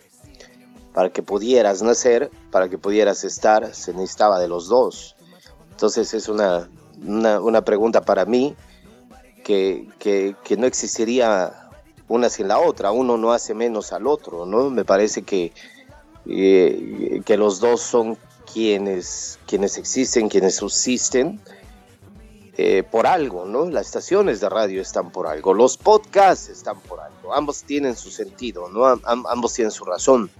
Para 0.93 1.11
que 1.11 1.23
pudieras 1.23 1.83
nacer, 1.83 2.31
para 2.51 2.69
que 2.69 2.79
pudieras 2.79 3.23
estar, 3.25 3.75
se 3.75 3.93
necesitaba 3.93 4.39
de 4.39 4.49
los 4.49 4.69
dos. 4.69 5.15
Entonces 5.71 6.15
es 6.15 6.29
una, 6.29 6.71
una, 7.03 7.63
pregunta 7.63 8.01
para 8.01 8.25
mí 8.25 8.57
que, 9.45 9.89
que, 9.99 10.57
no 10.57 10.67
existiría 10.67 11.71
una 12.09 12.31
sin 12.31 12.49
la 12.49 12.59
otra. 12.59 12.93
Uno 12.93 13.19
no 13.19 13.33
hace 13.33 13.53
menos 13.53 13.93
al 13.93 14.07
otro, 14.07 14.47
¿no? 14.47 14.71
Me 14.71 14.87
parece 14.87 15.23
que, 15.23 15.53
eh, 16.27 17.21
que 17.27 17.37
los 17.37 17.61
dos 17.61 17.83
son 17.83 18.17
quienes, 18.51 19.39
quienes 19.47 19.77
existen, 19.77 20.31
quienes 20.31 20.57
subsisten 20.57 21.43
eh, 22.59 22.85
por 22.91 23.07
algo, 23.07 23.45
¿no? 23.45 23.67
Las 23.67 23.85
estaciones 23.89 24.41
de 24.41 24.49
radio 24.49 24.81
están 24.81 25.11
por 25.11 25.27
algo, 25.27 25.53
los 25.53 25.77
podcasts 25.77 26.49
están 26.49 26.81
por 26.81 27.01
algo, 27.01 27.35
ambos 27.35 27.65
tienen 27.65 27.95
su 27.97 28.11
sentido, 28.11 28.71
¿no? 28.71 28.87
ambos 29.05 29.53
tienen 29.53 29.71
su 29.71 29.85
razón. 29.85 30.31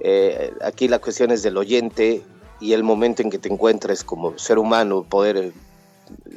Eh, 0.00 0.54
aquí 0.62 0.88
la 0.88 0.98
cuestión 0.98 1.30
es 1.32 1.42
del 1.42 1.58
oyente 1.58 2.24
y 2.58 2.72
el 2.72 2.82
momento 2.84 3.20
en 3.20 3.28
que 3.28 3.38
te 3.38 3.52
encuentres 3.52 4.02
como 4.02 4.38
ser 4.38 4.58
humano, 4.58 5.04
poder 5.04 5.36
eh, 5.36 5.52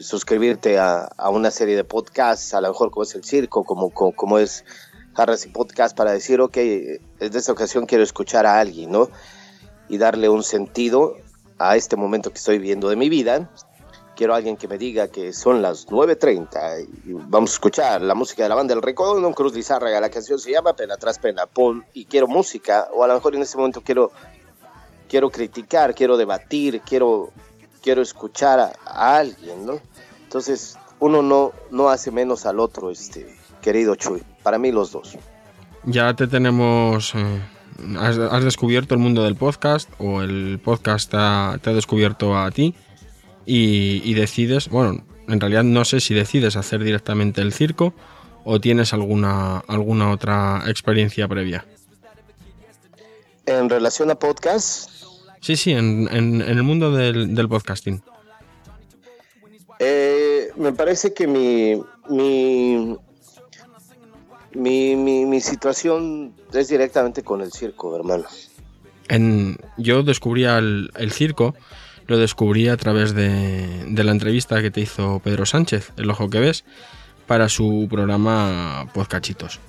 suscribirte 0.02 0.78
a, 0.80 1.10
una 1.32 1.50
serie 1.50 1.78
de 1.78 1.86
podcasts, 1.86 2.54
a 2.54 2.60
lo 2.60 2.68
mejor 2.68 2.92
como 2.92 3.04
es 3.04 3.16
el 3.16 3.24
circo, 3.24 3.64
como, 3.64 3.92
como, 3.92 4.38
es 4.38 4.66
Harris 5.16 5.46
y 5.46 5.50
Podcast, 5.50 5.96
para 5.96 6.12
decir, 6.12 6.42
ok, 6.42 6.56
desde 6.56 7.38
esta 7.38 7.54
ocasión 7.54 7.86
quiero 7.86 8.04
escuchar 8.04 8.46
a 8.46 8.60
alguien, 8.60 8.92
¿no? 8.92 9.10
Y 9.88 9.98
darle 9.98 10.28
un 10.28 10.44
sentido 10.44 11.16
a 11.58 11.78
este 11.78 11.96
momento 11.96 12.32
que 12.32 12.38
estoy 12.38 12.58
viviendo 12.58 12.90
de 12.90 12.98
mi 12.98 13.08
vida, 13.08 13.50
quiero 14.20 14.36
alguien 14.36 14.58
que 14.58 14.68
me 14.68 14.78
diga 14.78 15.08
que 15.08 15.32
son 15.32 15.62
las 15.62 15.88
9.30 15.88 16.90
y 17.06 17.14
vamos 17.30 17.52
a 17.52 17.54
escuchar 17.54 18.02
la 18.02 18.14
música 18.14 18.44
de 18.44 18.50
la 18.50 18.56
banda 18.56 18.76
del 18.76 18.84
Recodo, 18.84 19.32
Cruz 19.32 19.54
Lizárraga, 19.54 20.02
la 20.02 20.10
canción 20.10 20.38
se 20.38 20.52
llama 20.52 20.74
Pena 20.74 20.98
tras 20.98 21.18
Pena, 21.18 21.46
pon 21.46 21.86
y 21.94 22.04
quiero 22.04 22.28
música, 22.28 22.90
o 22.94 23.02
a 23.02 23.08
lo 23.08 23.14
mejor 23.14 23.34
en 23.36 23.44
este 23.44 23.56
momento 23.56 23.80
quiero, 23.80 24.12
quiero 25.08 25.30
criticar, 25.30 25.96
quiero 25.96 26.18
debatir, 26.18 26.82
quiero, 26.82 27.30
quiero 27.82 28.02
escuchar 28.02 28.60
a, 28.60 29.16
alguien, 29.16 29.66
¿no? 29.66 29.80
Entonces, 30.22 30.78
uno 31.00 31.22
no, 31.22 31.54
no 31.72 31.88
hace 31.88 32.12
menos 32.12 32.46
al 32.46 32.60
otro, 32.60 32.92
este, 32.92 33.34
querido 33.62 33.96
Chuy, 33.96 34.22
para 34.44 34.58
mí 34.58 34.70
los 34.74 34.92
dos. 34.92 35.18
Ya 35.86 36.14
te 36.14 36.28
tenemos... 36.28 37.16
Eh, 37.16 37.42
has, 37.98 38.44
descubierto 38.44 38.96
el 38.96 39.00
mundo 39.00 39.24
del 39.24 39.38
podcast 39.38 39.90
o 39.98 40.22
el 40.22 40.60
podcast 40.62 41.10
te 41.10 41.18
ha 41.18 41.74
descubierto 41.74 42.38
a 42.38 42.52
ti 42.52 42.76
y, 43.52 44.14
decides, 44.14 44.70
bueno, 44.70 45.04
en 45.28 45.40
realidad 45.40 45.64
no 45.64 45.84
sé 45.84 46.00
si 46.02 46.14
decides 46.14 46.56
hacer 46.56 46.84
directamente 46.84 47.42
el 47.42 47.52
circo 47.52 47.94
o 48.44 48.62
tienes 48.62 48.94
alguna, 48.94 49.60
alguna 49.68 50.12
otra 50.12 50.64
experiencia 50.68 51.28
previa. 51.28 51.66
En 53.48 53.68
relación 53.70 54.12
a 54.12 54.16
podcast. 54.16 54.92
Sí, 55.42 55.56
sí, 55.56 55.72
en, 55.72 56.08
el 56.12 56.62
mundo 56.62 56.92
del, 56.92 57.50
podcasting. 57.50 58.04
Eh, 59.80 60.50
me 60.56 60.72
parece 60.74 61.14
que 61.14 61.26
mi 61.26 61.82
mi, 62.10 62.98
mi, 64.54 65.26
mi, 65.26 65.42
situación 65.42 66.36
es 66.54 66.68
directamente 66.68 67.24
con 67.24 67.42
el 67.42 67.52
circo, 67.52 67.96
hermano. 67.96 68.26
En, 69.08 69.58
yo 69.78 70.04
descubría 70.04 70.58
el, 70.58 70.92
el 70.98 71.12
circo 71.12 71.56
lo 72.10 72.18
descubrí 72.18 72.68
a 72.68 72.76
través 72.76 73.14
de, 73.14 73.86
la 73.88 74.12
entrevista 74.12 74.64
que 74.64 74.72
te 74.72 74.82
hizo 74.82 75.22
Pedro 75.24 75.46
Sánchez, 75.46 75.94
El 75.96 76.10
Ojo 76.10 76.28
que 76.28 76.40
Ves, 76.40 76.66
para 77.28 77.50
su 77.50 77.88
programa 77.90 78.90
Podcachitos. 78.96 79.60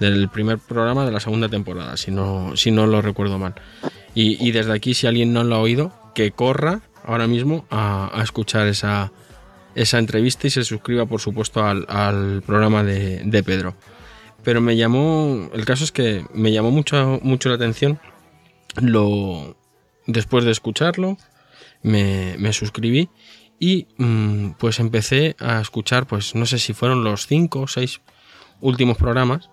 del 0.00 0.28
primer 0.28 0.58
programa 0.58 1.06
de 1.06 1.12
la 1.12 1.20
segunda 1.20 1.48
temporada, 1.48 1.96
si 1.96 2.10
no, 2.10 2.56
si 2.56 2.72
no 2.72 2.88
lo 2.88 3.00
recuerdo 3.00 3.38
mal. 3.38 3.54
Y, 4.12 4.50
desde 4.50 4.72
aquí, 4.72 4.94
si 4.94 5.06
alguien 5.06 5.32
no 5.32 5.44
lo 5.44 5.54
ha 5.54 5.60
oído, 5.60 5.92
que 6.16 6.32
corra 6.32 6.80
ahora 7.04 7.28
mismo 7.28 7.64
a, 7.70 8.20
escuchar 8.22 8.66
esa, 8.66 9.12
esa 9.76 9.98
entrevista 9.98 10.48
y 10.48 10.50
se 10.50 10.64
suscriba, 10.64 11.06
por 11.06 11.20
supuesto, 11.20 11.64
al, 11.64 12.42
programa 12.44 12.82
de, 12.82 13.42
Pedro. 13.44 13.76
Pero 14.42 14.60
me 14.60 14.76
llamó, 14.76 15.48
el 15.54 15.64
caso 15.64 15.84
es 15.84 15.92
que 15.92 16.26
me 16.34 16.50
llamó 16.50 16.72
mucho, 16.72 17.20
mucho 17.22 17.48
la 17.50 17.54
atención 17.54 18.00
lo, 18.80 19.56
después 20.06 20.44
de 20.44 20.50
escucharlo, 20.50 21.16
me, 21.84 22.34
me 22.38 22.52
suscribí 22.52 23.08
y 23.60 23.86
mm, 23.98 24.54
pues 24.58 24.80
empecé 24.80 25.36
a 25.38 25.60
escuchar, 25.60 26.06
pues 26.08 26.34
no 26.34 26.46
sé 26.46 26.58
si 26.58 26.72
fueron 26.72 27.04
los 27.04 27.28
cinco 27.28 27.60
o 27.60 27.68
seis 27.68 28.00
últimos 28.60 28.96
programas 28.96 29.50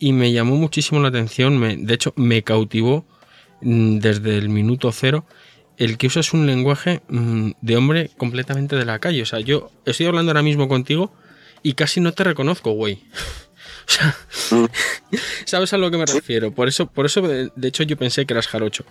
y 0.00 0.12
me 0.12 0.32
llamó 0.32 0.56
muchísimo 0.56 1.00
la 1.00 1.08
atención, 1.08 1.56
me, 1.56 1.76
de 1.76 1.94
hecho 1.94 2.12
me 2.16 2.42
cautivó 2.42 3.06
Mm, 3.60 3.98
desde 3.98 4.36
el 4.36 4.48
minuto 4.48 4.92
cero, 4.92 5.24
el 5.78 5.98
que 5.98 6.06
usas 6.06 6.32
un 6.32 6.46
lenguaje 6.46 7.02
mm, 7.08 7.52
de 7.60 7.76
hombre 7.76 8.10
completamente 8.16 8.76
de 8.76 8.84
la 8.84 8.98
calle. 8.98 9.22
O 9.22 9.26
sea, 9.26 9.40
yo 9.40 9.70
estoy 9.84 10.06
hablando 10.06 10.30
ahora 10.30 10.42
mismo 10.42 10.68
contigo 10.68 11.12
y 11.62 11.74
casi 11.74 12.00
no 12.00 12.12
te 12.12 12.24
reconozco, 12.24 12.72
güey. 12.72 13.02
O 13.88 13.92
sea, 13.92 14.16
¿sabes 15.44 15.72
a 15.72 15.78
lo 15.78 15.92
que 15.92 15.96
me 15.96 16.06
refiero? 16.06 16.50
Por 16.50 16.66
eso, 16.66 16.88
por 16.88 17.06
eso, 17.06 17.22
de 17.22 17.68
hecho, 17.68 17.84
yo 17.84 17.96
pensé 17.96 18.26
que 18.26 18.34
eras 18.34 18.48
jarocho. 18.48 18.84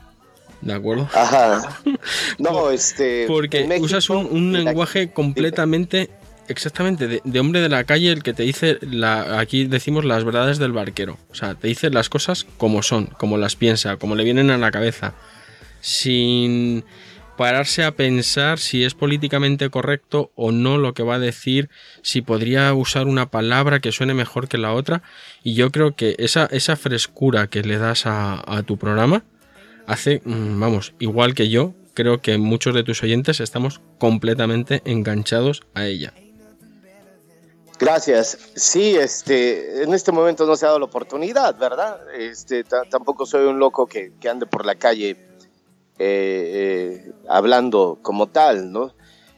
¿De 0.65 0.73
acuerdo? 0.73 1.08
Ajá. 1.13 1.80
No, 2.38 2.71
este. 2.71 3.25
Porque 3.28 3.80
usas 3.80 4.10
un, 4.10 4.51
lenguaje 4.51 5.12
completamente 5.12 6.10
Exactamente, 6.47 7.21
de, 7.23 7.39
hombre 7.39 7.60
de 7.62 7.69
la 7.69 7.86
calle 7.86 8.12
el 8.12 8.21
que 8.21 8.34
te 8.34 8.43
dice, 8.43 8.78
la, 8.82 9.39
aquí 9.39 9.65
decimos 9.65 10.06
las 10.06 10.23
verdades 10.23 10.60
del 10.60 10.73
barquero. 10.73 11.17
O 11.32 11.36
sea, 11.36 11.56
te 11.56 11.67
dice 11.67 11.89
las 11.89 12.08
cosas 12.08 12.45
como 12.58 12.84
son, 12.84 13.08
como 13.08 13.38
las 13.38 13.56
piensa, 13.56 13.97
como 13.97 14.13
le 14.13 14.23
vienen 14.23 14.51
a 14.51 14.60
la 14.60 14.69
cabeza. 14.69 15.15
Sin 15.82 16.86
pararse 17.36 17.84
a 17.84 17.95
pensar 17.95 18.60
si 18.60 18.84
es 18.84 18.93
políticamente 18.93 19.71
correcto 19.71 20.32
o 20.36 20.51
no 20.51 20.78
lo 20.78 20.93
que 20.93 21.01
va 21.01 21.15
a 21.15 21.19
decir, 21.19 21.69
si 22.04 22.21
podría 22.21 22.71
usar 22.75 23.08
una 23.08 23.32
palabra 23.32 23.80
que 23.80 23.91
suene 23.91 24.13
mejor 24.13 24.47
que 24.47 24.60
la 24.60 24.71
otra. 24.71 25.01
Y 25.43 25.56
yo 25.56 25.71
creo 25.71 25.95
que 25.95 26.15
esa, 26.19 26.45
esa 26.51 26.75
frescura 26.75 27.47
que 27.47 27.63
le 27.63 27.80
das 27.80 28.06
a, 28.06 28.43
a 28.45 28.62
tu 28.62 28.78
programa 28.78 29.23
hace, 29.88 30.21
mm, 30.26 30.60
vamos, 30.60 30.93
igual 31.00 31.34
que 31.34 31.50
yo, 31.50 31.74
creo 31.93 32.21
que 32.21 32.38
muchos 32.38 32.76
de 32.76 32.84
tus 32.84 33.02
oyentes 33.04 33.39
estamos 33.39 33.82
completamente 33.98 34.82
enganchados 34.86 35.63
a 35.74 35.86
ella. 35.86 36.13
Gracias. 37.80 38.38
Sí, 38.56 38.95
este, 38.95 39.84
en 39.84 39.93
este 39.93 40.12
momento 40.12 40.45
no 40.45 40.56
se 40.56 40.65
ha 40.65 40.69
dado 40.69 40.80
la 40.80 40.86
oportunidad, 40.86 41.58
¿verdad? 41.58 42.00
Este, 42.13 42.63
tampoco 42.63 43.26
soy 43.26 43.45
un 43.45 43.60
loco 43.60 43.86
que, 43.88 44.13
ande 44.30 44.45
por 44.45 44.65
la 44.65 44.76
calle 44.76 45.10
eh, 45.10 45.17
eh, 46.00 47.12
hablando 47.28 48.00
como 48.02 48.28
tal, 48.28 48.71
¿no? 48.71 48.93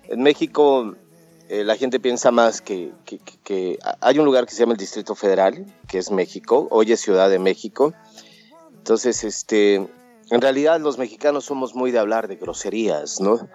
En 0.07 0.21
México 0.21 0.95
eh, 1.49 1.63
la 1.63 1.75
gente 1.75 1.99
piensa 1.99 2.29
más 2.31 2.62
que, 2.62 2.91
que, 3.05 3.79
hay 4.01 4.19
un 4.19 4.25
lugar 4.25 4.45
que 4.45 4.53
se 4.53 4.60
llama 4.60 4.73
el 4.73 4.77
Distrito 4.77 5.15
Federal, 5.15 5.65
que 5.88 5.97
es 5.97 6.12
México, 6.12 6.67
hoy 6.69 6.91
es 6.91 7.01
Ciudad 7.01 7.29
de 7.29 7.39
México. 7.39 7.93
Entonces, 8.77 9.23
este, 9.23 9.88
en 10.29 10.41
realidad 10.41 10.79
los 10.79 10.97
mexicanos 10.97 11.45
somos 11.45 11.75
muy 11.75 11.91
de 11.91 11.99
hablar 11.99 12.27
de 12.27 12.35
groserías, 12.35 13.19
¿no? 13.19 13.47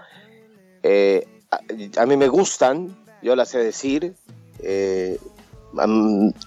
a 1.98 2.06
mí 2.06 2.16
me 2.16 2.28
gustan, 2.28 2.96
yo 3.22 3.36
las 3.36 3.50
sé 3.50 3.58
decir, 3.58 4.16
eh, 4.60 5.18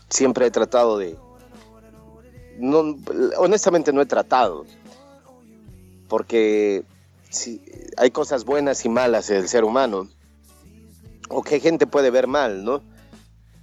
siempre 0.09 0.47
he 0.47 0.51
tratado 0.51 0.97
de... 0.97 1.17
No, 2.57 2.95
honestamente 3.37 3.91
no 3.91 4.01
he 4.01 4.05
tratado, 4.05 4.65
porque 6.07 6.83
si, 7.29 7.61
hay 7.97 8.11
cosas 8.11 8.45
buenas 8.45 8.85
y 8.85 8.89
malas 8.89 9.27
del 9.27 9.47
ser 9.47 9.63
humano, 9.63 10.07
o 11.29 11.43
que 11.43 11.59
gente 11.59 11.85
puede 11.87 12.11
ver 12.11 12.27
mal, 12.27 12.63
¿no? 12.63 12.81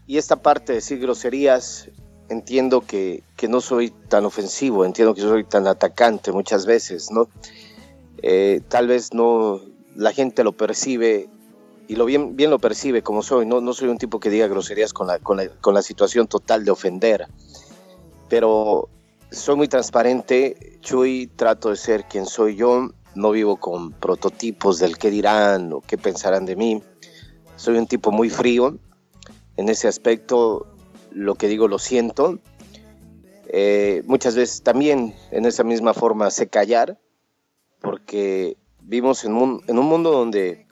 Y 0.07 0.19
esta 0.19 0.37
parte 0.37 0.73
de 0.73 0.77
decir 0.77 0.99
groserías, 0.99 1.89
entiendo 2.33 2.81
que, 2.81 3.23
que 3.37 3.49
no 3.49 3.61
soy 3.61 3.91
tan 4.09 4.25
ofensivo, 4.25 4.85
entiendo 4.85 5.15
que 5.15 5.21
soy 5.21 5.45
tan 5.45 5.67
atacante 5.67 6.33
muchas 6.33 6.67
veces, 6.67 7.11
¿no? 7.11 7.29
Eh, 8.23 8.61
tal 8.69 8.87
vez 8.87 9.13
no 9.13 9.61
la 9.95 10.13
gente 10.13 10.45
lo 10.45 10.53
percibe 10.53 11.29
y 11.89 11.97
lo 11.97 12.05
bien, 12.05 12.37
bien 12.37 12.51
lo 12.51 12.59
percibe 12.59 13.03
como 13.03 13.23
soy. 13.23 13.47
No, 13.47 13.61
no 13.61 13.75
soy 13.75 13.89
un 13.89 13.99
tipo 13.99 14.21
que 14.21 14.31
diga 14.31 14.47
groserías 14.49 14.93
con 14.93 15.07
la, 15.07 15.19
con, 15.19 15.37
la, 15.37 15.49
con 15.49 15.75
la 15.75 15.83
situación 15.83 16.27
total 16.27 16.65
de 16.65 16.71
ofender. 16.71 17.27
Pero 18.29 18.89
soy 19.31 19.57
muy 19.57 19.69
transparente, 19.69 20.79
Chuy, 20.81 21.31
trato 21.37 21.71
de 21.71 21.77
ser 21.77 22.05
quien 22.05 22.27
soy 22.27 22.57
yo, 22.57 22.91
no 23.15 23.31
vivo 23.31 23.57
con 23.57 23.93
prototipos 23.93 24.79
del 24.79 24.97
qué 24.97 25.11
dirán 25.11 25.73
o 25.73 25.81
qué 25.81 25.99
pensarán 25.99 26.47
de 26.47 26.57
mí. 26.57 26.83
Soy 27.57 27.77
un 27.77 27.87
tipo 27.87 28.11
muy 28.11 28.31
frío, 28.31 28.79
en 29.57 29.69
ese 29.69 29.87
aspecto 29.89 30.72
lo 31.15 31.35
que 31.35 31.49
digo 31.49 31.69
lo 31.69 31.79
siento. 31.79 32.39
Eh, 33.49 34.03
muchas 34.07 34.35
veces 34.35 34.63
también 34.63 35.15
en 35.31 35.45
esa 35.45 35.65
misma 35.65 35.95
forma 35.95 36.31
sé 36.31 36.49
callar, 36.49 36.99
porque 37.81 38.57
vivimos 38.81 39.25
en 39.25 39.35
un, 39.35 39.63
en 39.67 39.79
un 39.79 39.87
mundo 39.87 40.11
donde 40.11 40.67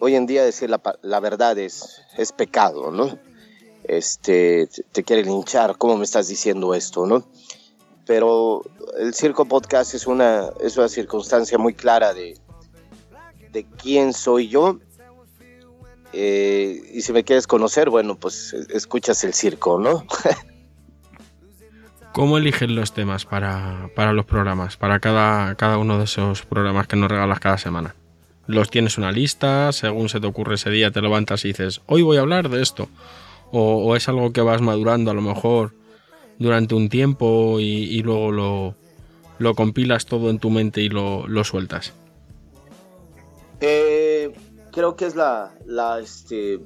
hoy 0.00 0.16
en 0.16 0.26
día 0.26 0.44
decir 0.44 0.70
la, 0.70 1.20
verdad 1.20 1.58
es, 1.58 2.02
es 2.16 2.32
pecado, 2.32 2.90
¿no? 2.90 3.18
Este, 3.84 4.68
te 4.92 5.02
quiere 5.02 5.24
linchar, 5.24 5.76
¿cómo 5.76 5.96
me 5.96 6.04
estás 6.04 6.28
diciendo 6.28 6.74
esto, 6.74 7.06
no? 7.06 7.24
Pero 8.06 8.62
el 8.98 9.14
Circo 9.14 9.44
Podcast 9.44 9.94
es 9.94 10.06
una, 10.06 10.50
es 10.60 10.76
una 10.76 10.88
circunstancia 10.88 11.58
muy 11.58 11.74
clara 11.74 12.14
de, 12.14 12.36
de 13.52 13.64
quién 13.64 14.12
soy 14.12 14.48
yo. 14.48 14.80
Eh, 16.12 16.82
y 16.92 17.02
si 17.02 17.12
me 17.12 17.24
quieres 17.24 17.46
conocer, 17.46 17.90
bueno, 17.90 18.16
pues 18.16 18.52
escuchas 18.52 19.24
el 19.24 19.34
circo, 19.34 19.78
¿no? 19.78 20.04
¿Cómo 22.12 22.36
eligen 22.36 22.74
los 22.74 22.92
temas 22.92 23.24
para, 23.24 23.88
para, 23.94 24.12
los 24.12 24.26
programas, 24.26 24.76
para 24.76 25.00
cada, 25.00 25.54
cada 25.54 25.78
uno 25.78 25.98
de 25.98 26.04
esos 26.04 26.42
programas 26.42 26.86
que 26.86 26.96
nos 26.96 27.10
regalas 27.10 27.40
cada 27.40 27.56
semana? 27.56 27.94
los 28.46 28.70
tienes 28.70 28.98
una 28.98 29.12
lista, 29.12 29.72
según 29.72 30.08
se 30.08 30.20
te 30.20 30.26
ocurre 30.26 30.56
ese 30.56 30.70
día 30.70 30.90
te 30.90 31.00
levantas 31.00 31.44
y 31.44 31.48
dices, 31.48 31.80
hoy 31.86 32.02
voy 32.02 32.16
a 32.16 32.20
hablar 32.20 32.48
de 32.48 32.62
esto. 32.62 32.88
O, 33.54 33.94
es 33.96 34.08
algo 34.08 34.32
que 34.32 34.40
vas 34.40 34.62
madurando 34.62 35.10
a 35.10 35.14
lo 35.14 35.20
mejor 35.20 35.74
durante 36.38 36.74
un 36.74 36.88
tiempo 36.88 37.60
y, 37.60 38.02
luego 38.02 38.32
lo, 38.32 38.74
lo, 39.38 39.54
compilas 39.54 40.06
todo 40.06 40.30
en 40.30 40.38
tu 40.38 40.48
mente 40.48 40.80
y 40.80 40.88
lo, 40.88 41.28
lo 41.28 41.44
sueltas. 41.44 41.92
Eh, 43.60 44.32
creo 44.72 44.96
que 44.96 45.06
es 45.06 45.14
la, 45.14 45.54
la, 45.64 46.00
este, 46.00 46.60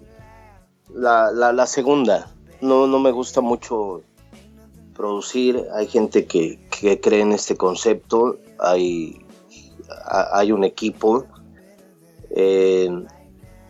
la, 0.95 1.31
la, 1.31 1.67
segunda. 1.67 2.31
No, 2.63 2.87
no 2.87 2.99
me 2.99 3.11
gusta 3.11 3.43
mucho 3.43 4.03
producir. 4.95 5.67
Hay 5.75 5.87
gente 5.89 6.27
que, 6.27 6.59
que 6.71 7.01
cree 7.01 7.21
en 7.21 7.33
este 7.33 7.57
concepto. 7.57 8.39
Hay, 8.59 9.27
hay 10.33 10.53
un 10.53 10.65
equipo 10.65 11.27
eh, 12.31 12.89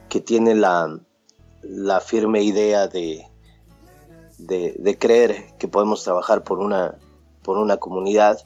que 0.08 0.20
tiene 0.20 0.54
la, 0.54 1.00
la 1.62 2.00
firme 2.00 2.42
idea 2.42 2.86
de, 2.86 3.26
de, 4.38 4.98
creer 4.98 5.56
que 5.58 5.68
podemos 5.68 6.04
trabajar 6.04 6.44
por 6.44 6.58
una, 6.58 6.96
por 7.42 7.58
una 7.58 7.78
comunidad. 7.78 8.38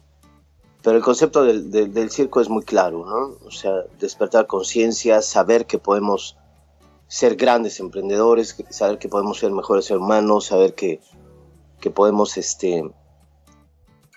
Pero 0.83 0.97
el 0.97 1.03
concepto 1.03 1.45
del, 1.45 1.71
del, 1.71 2.11
circo 2.11 2.41
es 2.41 2.49
muy 2.49 2.63
claro, 2.63 3.05
¿no? 3.05 3.47
O 3.47 3.51
sea, 3.51 3.85
despertar 3.99 4.47
conciencia, 4.47 5.21
saber 5.21 5.67
que 5.67 5.79
podemos 5.79 6.37
ser 7.07 7.37
grandes 7.37 7.81
emprendedores, 7.81 8.57
saber 8.71 8.99
que 8.99 9.09
podemos 9.09 9.39
ser 9.39 9.51
mejores 9.51 9.91
hermanos, 9.91 10.47
saber 10.47 10.75
que, 10.75 11.01
que 11.81 11.91
podemos 11.91 12.39
este, 12.39 12.91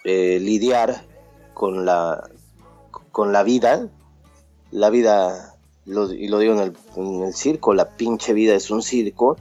eh, 0.05 0.39
lidiar 0.39 1.05
con 1.53 1.85
la, 1.85 2.29
con 3.11 3.33
la 3.33 3.43
vida, 3.43 3.89
la 4.71 4.89
vida 4.89 5.53
y 5.85 6.27
lo 6.29 6.39
digo 6.39 6.53
en 6.53 7.23
el, 7.23 7.33
circo, 7.33 7.73
la 7.73 7.89
pinche 7.97 8.33
vida 8.33 8.55
es 8.55 8.71
un 8.71 8.81
circo 8.81 9.35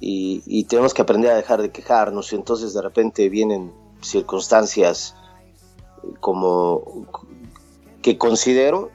y, 0.00 0.64
tenemos 0.64 0.94
que 0.94 1.02
aprender 1.02 1.30
a 1.30 1.36
dejar 1.36 1.62
de 1.62 1.70
quejarnos. 1.70 2.32
Y 2.32 2.36
entonces 2.36 2.74
de 2.74 2.82
repente 2.82 3.28
vienen 3.28 3.72
circunstancias 4.00 5.14
como 6.20 7.06
que 8.02 8.18
considero 8.18 8.90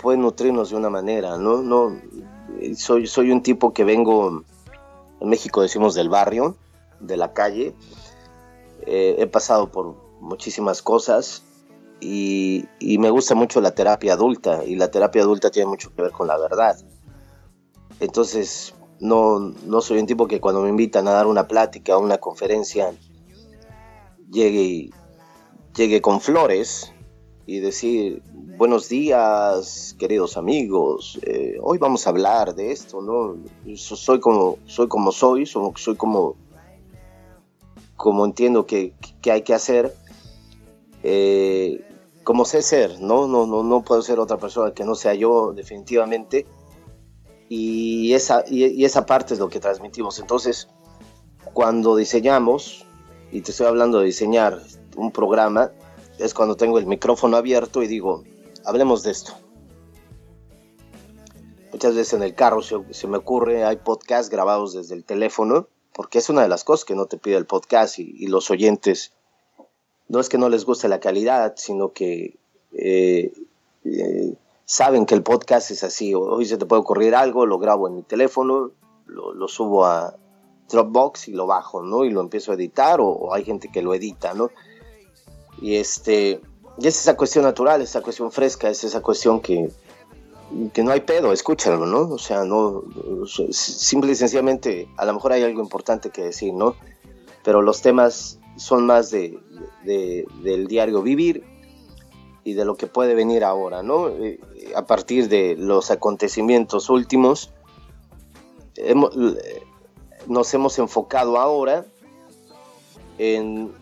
pueden 0.00 0.22
nutrirnos 0.22 0.70
de 0.70 0.76
una 0.76 0.90
manera, 0.90 1.36
¿no? 1.38 1.62
no 1.62 1.96
soy, 2.76 3.06
soy 3.06 3.30
un 3.30 3.42
tipo 3.42 3.72
que 3.72 3.84
vengo, 3.84 4.44
en 5.20 5.28
México 5.28 5.62
decimos 5.62 5.94
del 5.94 6.08
barrio, 6.08 6.56
de 7.00 7.16
la 7.16 7.32
calle, 7.32 7.74
eh, 8.86 9.16
he 9.18 9.26
pasado 9.26 9.70
por 9.70 9.96
muchísimas 10.20 10.82
cosas 10.82 11.42
y, 12.00 12.66
me 12.80 13.10
gusta 13.10 13.34
mucho 13.34 13.60
la 13.60 13.74
terapia 13.74 14.14
adulta 14.14 14.64
y 14.64 14.76
la 14.76 14.90
terapia 14.90 15.22
adulta 15.22 15.50
tiene 15.50 15.68
mucho 15.68 15.92
que 15.94 16.02
ver 16.02 16.12
con 16.12 16.26
la 16.26 16.36
verdad. 16.36 16.76
Entonces, 18.00 18.74
no, 19.00 19.38
no 19.38 19.80
soy 19.80 19.98
un 19.98 20.06
tipo 20.06 20.26
que 20.26 20.40
cuando 20.40 20.62
me 20.62 20.68
invitan 20.68 21.06
a 21.08 21.12
dar 21.12 21.26
una 21.26 21.46
plática 21.46 21.96
o 21.96 22.00
una 22.00 22.18
conferencia 22.18 22.92
llegue, 24.30 24.90
llegue 25.74 26.02
con 26.02 26.20
flores 26.20 26.92
y 27.46 27.60
decir, 27.60 28.22
buenos 28.32 28.88
días, 28.88 29.96
queridos 29.98 30.36
amigos, 30.36 31.18
eh, 31.22 31.58
hoy 31.60 31.78
vamos 31.78 32.06
a 32.06 32.10
hablar 32.10 32.54
de 32.54 32.72
esto, 32.72 33.00
¿no? 33.00 33.36
Soy 33.76 34.20
como 34.20 34.58
soy, 34.66 34.88
como 34.88 35.12
soy, 35.12 35.46
soy 35.46 35.96
como, 35.96 36.36
como 37.96 38.24
entiendo 38.24 38.66
que, 38.66 38.94
que 39.20 39.32
hay 39.32 39.42
que 39.42 39.54
hacer, 39.54 39.94
eh, 41.02 41.84
como 42.22 42.44
sé 42.44 42.62
ser, 42.62 43.00
¿no? 43.00 43.26
No, 43.26 43.46
no, 43.46 43.62
no 43.62 43.82
puedo 43.82 44.02
ser 44.02 44.20
otra 44.20 44.36
persona 44.36 44.72
que 44.72 44.84
no 44.84 44.94
sea 44.94 45.14
yo, 45.14 45.52
definitivamente, 45.52 46.46
y 47.48 48.12
esa, 48.14 48.44
y 48.48 48.84
esa 48.84 49.04
parte 49.04 49.34
es 49.34 49.40
lo 49.40 49.48
que 49.48 49.60
transmitimos. 49.60 50.18
Entonces, 50.18 50.68
cuando 51.52 51.96
diseñamos, 51.96 52.86
y 53.30 53.40
te 53.40 53.50
estoy 53.50 53.66
hablando 53.66 53.98
de 53.98 54.06
diseñar 54.06 54.62
un 54.96 55.10
programa, 55.10 55.72
es 56.18 56.34
cuando 56.34 56.56
tengo 56.56 56.78
el 56.78 56.86
micrófono 56.86 57.36
abierto 57.36 57.82
y 57.82 57.86
digo, 57.86 58.24
hablemos 58.64 59.02
de 59.02 59.12
esto. 59.12 59.32
Muchas 61.72 61.94
veces 61.94 62.12
en 62.14 62.22
el 62.22 62.34
carro 62.34 62.60
se, 62.62 63.06
me 63.08 63.16
ocurre, 63.16 63.64
hay 63.64 63.76
podcasts 63.76 64.30
grabados 64.30 64.74
desde 64.74 64.94
el 64.94 65.04
teléfono, 65.04 65.68
porque 65.94 66.18
es 66.18 66.28
una 66.28 66.42
de 66.42 66.48
las 66.48 66.64
cosas 66.64 66.84
que 66.84 66.94
no 66.94 67.06
te 67.06 67.16
pide 67.16 67.36
el 67.36 67.46
podcast 67.46 67.98
y, 67.98 68.26
los 68.26 68.50
oyentes, 68.50 69.12
no 70.08 70.20
es 70.20 70.28
que 70.28 70.38
no 70.38 70.48
les 70.48 70.64
guste 70.64 70.88
la 70.88 71.00
calidad, 71.00 71.54
sino 71.56 71.92
que 71.92 72.36
eh, 72.72 73.32
eh, 73.84 74.34
saben 74.64 75.06
que 75.06 75.14
el 75.14 75.22
podcast 75.22 75.70
es 75.70 75.82
así. 75.82 76.14
Hoy 76.14 76.44
se 76.44 76.58
te 76.58 76.66
puede 76.66 76.82
ocurrir 76.82 77.14
algo, 77.14 77.46
lo 77.46 77.58
grabo 77.58 77.88
en 77.88 77.96
mi 77.96 78.02
teléfono, 78.02 78.70
lo 79.06 79.48
subo 79.48 79.86
a, 79.86 80.16
Dropbox 80.72 81.28
y 81.28 81.32
lo 81.32 81.46
bajo, 81.46 81.82
¿no? 81.82 82.04
Y 82.04 82.10
lo 82.10 82.20
empiezo 82.20 82.50
a 82.50 82.54
editar 82.54 83.00
o, 83.00 83.32
hay 83.32 83.44
gente 83.44 83.70
que 83.70 83.82
lo 83.82 83.94
edita, 83.94 84.34
¿no? 84.34 84.50
Y 85.62 85.76
este, 85.76 86.40
y 86.76 86.86
es 86.88 87.00
esa 87.00 87.16
cuestión 87.16 87.44
natural, 87.44 87.80
esa 87.80 88.02
cuestión 88.02 88.32
fresca, 88.32 88.68
es 88.68 88.82
esa 88.82 89.00
cuestión 89.00 89.40
que, 89.40 89.70
que 90.72 90.82
no 90.82 90.90
hay 90.90 91.02
pedo, 91.02 91.32
escúchalo, 91.32 91.86
¿no? 91.86 92.00
O 92.08 92.18
sea, 92.18 92.44
no, 92.44 92.82
simple 93.52 94.10
y 94.10 94.14
sencillamente, 94.16 94.88
a 94.96 95.04
lo 95.04 95.14
mejor 95.14 95.32
hay 95.32 95.44
algo 95.44 95.62
importante 95.62 96.10
que 96.10 96.24
decir, 96.24 96.52
¿no? 96.52 96.74
Pero 97.44 97.62
los 97.62 97.80
temas 97.80 98.40
son 98.56 98.86
más 98.86 99.12
de, 99.12 99.38
del 99.84 100.66
diario 100.66 101.00
vivir 101.00 101.44
y 102.42 102.54
de 102.54 102.64
lo 102.64 102.76
que 102.76 102.88
puede 102.88 103.14
venir 103.14 103.44
ahora, 103.44 103.84
¿no? 103.84 104.08
Eh, 104.08 104.40
a 104.74 104.84
partir 104.84 105.28
de 105.28 105.54
los 105.56 105.92
acontecimientos 105.92 106.90
últimos, 106.90 107.52
hemos, 108.74 109.16
nos 110.26 110.52
hemos 110.54 110.78
enfocado 110.80 111.38
ahora 111.38 111.86
en, 113.18 113.72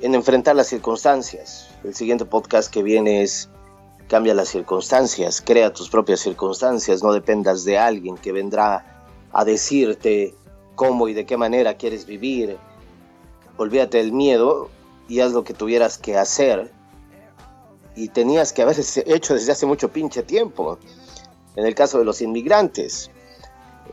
en 0.00 0.14
enfrentar 0.14 0.56
las 0.56 0.68
circunstancias. 0.68 1.68
El 1.84 1.94
siguiente 1.94 2.24
podcast 2.24 2.72
que 2.72 2.82
viene 2.82 3.22
es 3.22 3.48
Cambia 4.08 4.34
las 4.34 4.50
circunstancias, 4.50 5.42
crea 5.44 5.72
tus 5.72 5.88
propias 5.88 6.20
circunstancias, 6.20 7.02
no 7.02 7.12
dependas 7.12 7.64
de 7.64 7.76
alguien 7.76 8.16
que 8.16 8.30
vendrá 8.30 9.08
a 9.32 9.44
decirte 9.44 10.32
cómo 10.76 11.08
y 11.08 11.14
de 11.14 11.26
qué 11.26 11.36
manera 11.36 11.76
quieres 11.76 12.06
vivir. 12.06 12.56
Olvídate 13.56 13.98
del 13.98 14.12
miedo 14.12 14.70
y 15.08 15.18
haz 15.18 15.32
lo 15.32 15.42
que 15.42 15.54
tuvieras 15.54 15.98
que 15.98 16.16
hacer 16.16 16.70
y 17.96 18.08
tenías 18.08 18.52
que 18.52 18.62
haber 18.62 18.76
hecho 19.06 19.34
desde 19.34 19.50
hace 19.50 19.66
mucho 19.66 19.90
pinche 19.90 20.22
tiempo. 20.22 20.78
En 21.56 21.66
el 21.66 21.74
caso 21.74 21.98
de 21.98 22.04
los 22.04 22.20
inmigrantes, 22.20 23.10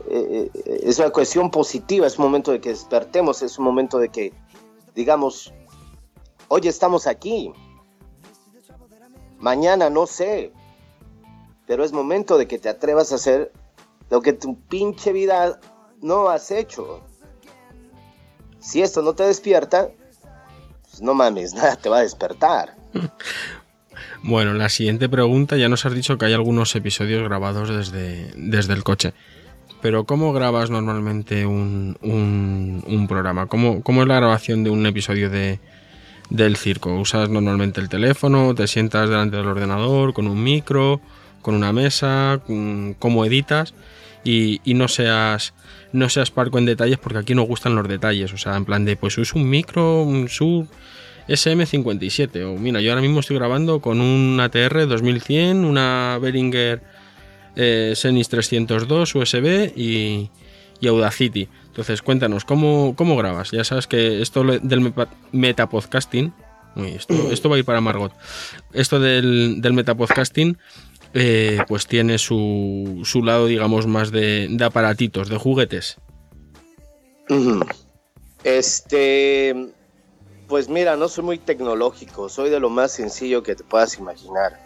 eh, 0.08 0.48
eh, 0.54 0.80
es 0.84 0.98
una 1.00 1.10
cuestión 1.10 1.50
positiva, 1.50 2.06
es 2.06 2.18
un 2.18 2.26
momento 2.26 2.52
de 2.52 2.60
que 2.60 2.68
despertemos, 2.68 3.42
es 3.42 3.58
un 3.58 3.64
momento 3.64 3.98
de 3.98 4.10
que, 4.10 4.32
digamos, 4.94 5.52
hoy 6.48 6.68
estamos 6.68 7.06
aquí, 7.06 7.52
mañana 9.38 9.90
no 9.90 10.06
sé, 10.06 10.52
pero 11.66 11.84
es 11.84 11.92
momento 11.92 12.38
de 12.38 12.46
que 12.46 12.58
te 12.58 12.68
atrevas 12.68 13.12
a 13.12 13.16
hacer 13.16 13.52
lo 14.10 14.20
que 14.22 14.32
tu 14.32 14.58
pinche 14.68 15.12
vida 15.12 15.58
no 16.00 16.28
has 16.28 16.50
hecho. 16.50 17.00
Si 18.60 18.82
esto 18.82 19.02
no 19.02 19.14
te 19.14 19.24
despierta, 19.24 19.90
pues 20.82 21.02
no 21.02 21.14
mames, 21.14 21.54
nada 21.54 21.76
te 21.76 21.88
va 21.88 21.98
a 21.98 22.02
despertar. 22.02 22.76
Bueno, 24.26 24.54
la 24.54 24.70
siguiente 24.70 25.06
pregunta, 25.10 25.58
ya 25.58 25.68
nos 25.68 25.84
has 25.84 25.94
dicho 25.94 26.16
que 26.16 26.24
hay 26.24 26.32
algunos 26.32 26.74
episodios 26.74 27.22
grabados 27.22 27.68
desde, 27.68 28.32
desde 28.34 28.72
el 28.72 28.82
coche. 28.82 29.12
Pero 29.82 30.04
¿cómo 30.04 30.32
grabas 30.32 30.70
normalmente 30.70 31.44
un, 31.44 31.98
un, 32.00 33.06
programa? 33.06 33.46
¿Cómo, 33.48 33.82
¿Cómo, 33.82 34.00
es 34.00 34.08
la 34.08 34.16
grabación 34.16 34.64
de 34.64 34.70
un 34.70 34.86
episodio 34.86 35.28
de, 35.28 35.60
del 36.30 36.56
circo? 36.56 36.94
¿Usas 36.98 37.28
normalmente 37.28 37.80
el 37.80 37.88
teléfono? 37.88 38.54
¿Te 38.54 38.66
sientas 38.66 39.08
delante 39.08 39.36
del 39.36 39.46
ordenador 39.46 40.12
con 40.12 40.26
un 40.26 40.42
micro? 40.42 41.00
¿Con 41.42 41.54
una 41.54 41.72
mesa? 41.72 42.40
¿Cómo 42.98 43.24
editas? 43.24 43.74
Y, 44.24 44.60
no 44.66 44.88
seas 44.88 45.52
no 45.92 46.08
seas 46.08 46.30
parco 46.30 46.58
en 46.58 46.64
detalles 46.64 46.98
porque 46.98 47.18
aquí 47.18 47.34
nos 47.34 47.46
gustan 47.46 47.76
los 47.76 47.86
detalles. 47.86 48.32
O 48.32 48.38
sea, 48.38 48.56
en 48.56 48.64
plan 48.64 48.84
de, 48.84 48.96
pues 48.96 49.16
es 49.18 49.34
un 49.34 49.48
micro, 49.48 50.02
un 50.02 50.28
sub 50.28 50.66
SM57. 51.28 52.44
O 52.44 52.58
mira, 52.58 52.80
yo 52.80 52.90
ahora 52.90 53.02
mismo 53.02 53.20
estoy 53.20 53.36
grabando 53.36 53.80
con 53.80 54.00
un 54.00 54.40
ATR 54.40 54.86
2100, 54.88 55.64
una 55.64 56.18
Behringer 56.20 56.82
eh, 57.56 57.92
Xenis 57.94 58.28
302 58.28 59.14
USB 59.14 59.72
y, 59.76 60.30
Audacity. 60.86 61.48
Entonces, 61.74 62.02
cuéntanos, 62.02 62.44
¿cómo, 62.44 62.94
¿cómo, 62.94 63.16
grabas? 63.16 63.50
Ya 63.50 63.64
sabes 63.64 63.88
que 63.88 64.22
esto 64.22 64.44
del 64.44 64.94
metapodcasting, 65.32 66.32
esto, 66.76 67.14
esto 67.32 67.48
va 67.48 67.56
a 67.56 67.58
ir 67.58 67.64
para 67.64 67.80
Margot, 67.80 68.12
esto 68.72 69.00
del, 69.00 69.60
del 69.60 69.72
metapodcasting, 69.72 70.56
eh, 71.14 71.58
pues 71.66 71.88
tiene 71.88 72.18
su, 72.18 73.00
su, 73.02 73.24
lado, 73.24 73.46
digamos, 73.46 73.88
más 73.88 74.12
de, 74.12 74.46
de 74.48 74.64
aparatitos, 74.64 75.28
de 75.28 75.36
juguetes. 75.36 75.96
Este, 78.44 79.72
pues 80.46 80.68
mira, 80.68 80.94
no 80.94 81.08
soy 81.08 81.24
muy 81.24 81.38
tecnológico, 81.38 82.28
soy 82.28 82.50
de 82.50 82.60
lo 82.60 82.70
más 82.70 82.92
sencillo 82.92 83.42
que 83.42 83.56
te 83.56 83.64
puedas 83.64 83.98
imaginar. 83.98 84.60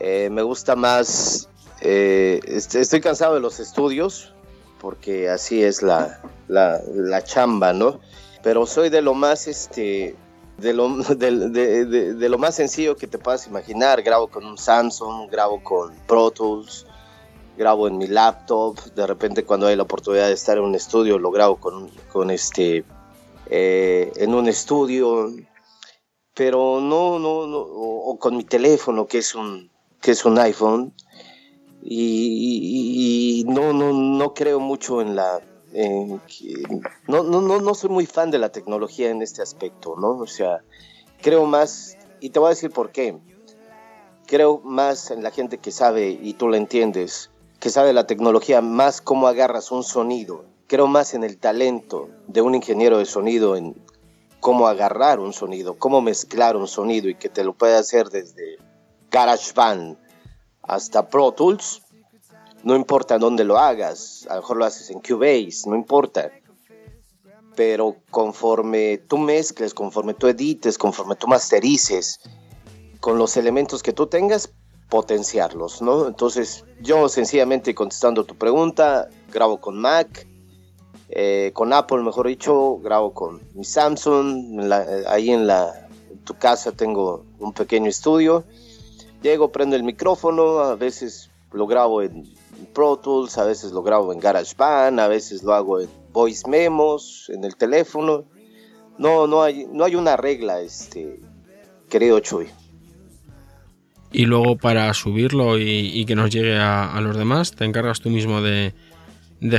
Eh, 0.00 0.28
me 0.28 0.42
gusta 0.42 0.74
más, 0.74 1.48
eh, 1.82 2.40
estoy 2.48 3.00
cansado 3.00 3.34
de 3.34 3.40
los 3.40 3.60
estudios, 3.60 4.34
porque 4.80 5.28
así 5.28 5.62
es 5.62 5.82
la, 5.82 6.20
la, 6.48 7.24
chamba, 7.24 7.72
¿no? 7.72 8.00
Pero 8.42 8.66
soy 8.66 8.90
de 8.90 9.02
lo 9.02 9.14
más, 9.14 9.46
este, 9.46 10.14
de 10.58 10.72
lo, 10.72 10.88
de, 11.16 12.28
lo 12.28 12.38
más 12.38 12.54
sencillo 12.54 12.96
que 12.96 13.06
te 13.06 13.18
puedas 13.18 13.46
imaginar. 13.46 14.02
Grabo 14.02 14.28
con 14.28 14.44
un 14.44 14.58
Samsung, 14.58 15.30
grabo 15.30 15.62
con 15.62 15.94
Pro 16.06 16.30
Tools, 16.30 16.86
grabo 17.56 17.88
en 17.88 17.98
mi 17.98 18.06
laptop. 18.06 18.78
De 18.94 19.06
repente 19.06 19.44
cuando 19.44 19.66
hay 19.66 19.76
la 19.76 19.82
oportunidad 19.82 20.28
de 20.28 20.34
estar 20.34 20.58
en 20.58 20.64
un 20.64 20.74
estudio, 20.74 21.18
lo 21.18 21.30
grabo 21.30 21.56
con, 21.56 21.88
con 22.12 22.30
este, 22.30 22.84
eh, 23.46 24.12
en 24.16 24.34
un 24.34 24.48
estudio. 24.48 25.30
Pero 26.34 26.80
no, 26.80 27.18
no, 27.18 27.48
no, 27.48 27.58
o 27.58 28.16
con 28.16 28.36
mi 28.36 28.44
teléfono, 28.44 29.08
que 29.08 29.18
es 29.18 29.34
un, 29.34 29.72
que 30.00 30.12
es 30.12 30.24
un 30.24 30.38
iPhone 30.38 30.94
y, 31.82 33.44
no, 33.46 33.72
no, 33.72 33.92
no 33.92 34.34
creo 34.34 34.60
mucho 34.60 35.00
en 35.00 35.16
la... 35.16 35.40
no, 37.06 37.22
no, 37.22 37.40
no, 37.60 37.74
soy 37.74 37.90
muy 37.90 38.06
fan 38.06 38.30
de 38.30 38.38
la 38.38 38.50
tecnología 38.50 39.10
en 39.10 39.22
este 39.22 39.42
aspecto, 39.42 39.94
¿no? 39.96 40.10
O 40.18 40.26
sea, 40.26 40.60
creo 41.22 41.46
más, 41.46 41.96
y 42.20 42.30
te 42.30 42.38
voy 42.38 42.48
a 42.48 42.50
decir 42.50 42.70
por 42.70 42.90
qué, 42.90 43.18
creo 44.26 44.60
más 44.64 45.10
en 45.10 45.22
la 45.22 45.30
gente 45.30 45.58
que 45.58 45.72
sabe, 45.72 46.10
y 46.10 46.34
tú 46.34 46.48
lo 46.48 46.56
entiendes, 46.56 47.30
que 47.60 47.70
sabe 47.70 47.92
la 47.92 48.06
tecnología, 48.06 48.60
más 48.60 49.00
cómo 49.00 49.26
agarras 49.26 49.72
un 49.72 49.82
sonido. 49.82 50.44
Creo 50.68 50.86
más 50.86 51.14
en 51.14 51.24
el 51.24 51.38
talento 51.38 52.08
de 52.26 52.42
un 52.42 52.54
ingeniero 52.54 52.98
de 52.98 53.06
sonido, 53.06 53.56
en 53.56 53.74
cómo 54.40 54.68
agarrar 54.68 55.18
un 55.18 55.32
sonido, 55.32 55.78
cómo 55.78 56.00
mezclar 56.00 56.56
un 56.56 56.68
sonido 56.68 57.08
y 57.08 57.14
que 57.14 57.28
te 57.28 57.42
lo 57.42 57.54
puede 57.54 57.76
hacer 57.76 58.10
desde 58.10 58.58
GarageBand 59.10 59.96
hasta 60.68 61.08
Pro 61.08 61.32
Tools, 61.32 61.82
no 62.62 62.76
importa 62.76 63.18
dónde 63.18 63.44
lo 63.44 63.58
hagas, 63.58 64.26
a 64.28 64.34
lo 64.34 64.42
mejor 64.42 64.56
lo 64.58 64.64
haces 64.66 64.90
en 64.90 65.00
Cubase, 65.00 65.62
no 65.66 65.74
importa. 65.74 66.30
Pero 67.56 67.96
conforme 68.10 68.98
tú 68.98 69.18
mezcles, 69.18 69.74
conforme 69.74 70.14
tú 70.14 70.28
edites, 70.28 70.78
conforme 70.78 71.16
tú 71.16 71.26
masterices, 71.26 72.20
con 73.00 73.18
los 73.18 73.36
elementos 73.36 73.82
que 73.82 73.92
tú 73.92 74.06
tengas, 74.06 74.50
potenciarlos, 74.90 75.82
¿no? 75.82 76.06
Entonces, 76.06 76.64
yo 76.80 77.08
sencillamente 77.08 77.74
contestando 77.74 78.24
tu 78.24 78.36
pregunta, 78.36 79.08
grabo 79.32 79.60
con 79.60 79.78
Mac, 79.78 80.26
eh, 81.08 81.50
con 81.54 81.72
Apple, 81.72 82.02
mejor 82.02 82.28
dicho, 82.28 82.78
grabo 82.78 83.12
con 83.12 83.40
mi 83.54 83.64
Samsung, 83.64 84.70
ahí 85.06 85.30
en, 85.30 85.46
la, 85.46 85.88
en 86.10 86.18
tu 86.24 86.34
casa 86.34 86.72
tengo 86.72 87.24
un 87.38 87.52
pequeño 87.52 87.88
estudio 87.88 88.44
Llego, 89.22 89.50
prendo 89.50 89.76
el 89.76 89.82
micrófono, 89.82 90.60
a 90.60 90.76
veces 90.76 91.30
lo 91.52 91.66
grabo 91.66 92.02
en 92.02 92.24
Pro 92.72 92.96
Tools, 92.96 93.36
a 93.38 93.44
veces 93.44 93.72
lo 93.72 93.82
grabo 93.82 94.12
en 94.12 94.20
GarageBand, 94.20 95.00
a 95.00 95.08
veces 95.08 95.42
lo 95.42 95.54
hago 95.54 95.80
en 95.80 95.88
Voice 96.12 96.48
Memos, 96.48 97.30
en 97.34 97.44
el 97.44 97.56
teléfono. 97.56 98.24
no, 98.98 99.26
no 99.26 99.42
hay, 99.42 99.66
no 99.72 99.84
hay 99.84 99.96
una 99.96 100.16
regla, 100.16 100.60
este, 100.60 101.20
querido 101.88 102.20
Chuy. 102.20 102.48
Y 104.10 104.24
luego 104.24 104.56
para 104.56 104.92
subirlo 104.94 105.58
y, 105.58 106.04
que 106.06 106.14
nos 106.14 106.30
llegue 106.30 106.56
a, 106.56 106.98
los 107.02 107.16
demás, 107.16 107.52
¿te 107.52 107.64
encargas 107.64 108.00
tú 108.00 108.08
mismo 108.08 108.40
de, 108.40 108.72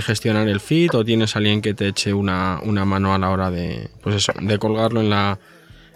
gestionar 0.01 0.47
el 0.47 0.59
feed 0.59 0.95
o 0.95 1.05
tienes 1.05 1.35
alguien 1.35 1.61
que 1.61 1.73
te 1.73 1.87
eche 1.87 2.13
una, 2.13 2.59
mano 2.63 3.13
a 3.13 3.19
la 3.19 3.29
hora 3.29 3.51
de, 3.51 3.89
pues 4.01 4.15
eso, 4.15 4.33
de 4.41 4.57
colgarlo 4.57 5.01
en 5.01 5.11
la, 5.11 5.39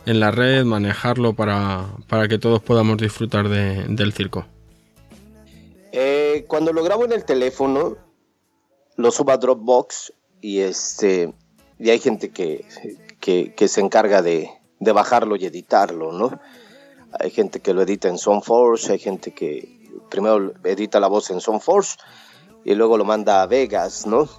en 0.06 0.20
la 0.20 0.32
red, 0.32 0.66
manejarlo 0.66 1.34
para, 1.34 1.88
para 2.08 2.28
que 2.28 2.38
todos 2.38 2.62
podamos 2.62 2.98
disfrutar 2.98 3.48
del 3.50 4.14
circo? 4.14 4.46
Eh, 5.92 6.46
cuando 6.48 6.74
lo 6.74 6.84
grabo 6.84 7.06
en 7.06 7.12
el 7.12 7.24
teléfono, 7.24 7.98
lo 8.96 9.12
subo 9.12 9.32
a 9.32 9.38
Dropbox 9.38 10.14
y 10.42 10.60
este 10.60 11.34
y 11.80 11.90
hay 11.90 12.00
gente 12.00 12.30
que, 12.30 12.66
que, 13.20 13.68
se 13.68 13.82
encarga 13.82 14.22
de, 14.22 14.50
de, 14.80 14.92
bajarlo 14.92 15.36
y 15.36 15.46
editarlo, 15.46 16.12
¿no? 16.12 16.40
Hay 17.20 17.30
gente 17.30 17.60
que 17.60 17.74
lo 17.74 17.82
edita 17.82 18.08
en 18.08 18.18
SoundForce, 18.18 18.94
hay 18.94 19.00
gente 19.00 19.34
que 19.34 19.90
primero 20.10 20.54
edita 20.64 21.00
la 21.00 21.08
voz 21.08 21.30
en 21.30 21.42
SoundForce 21.42 21.98
y 22.64 22.76
luego 22.76 22.98
lo 22.98 23.06
manda 23.06 23.42
a 23.42 23.48
Vegas, 23.48 24.06
¿no? 24.08 24.30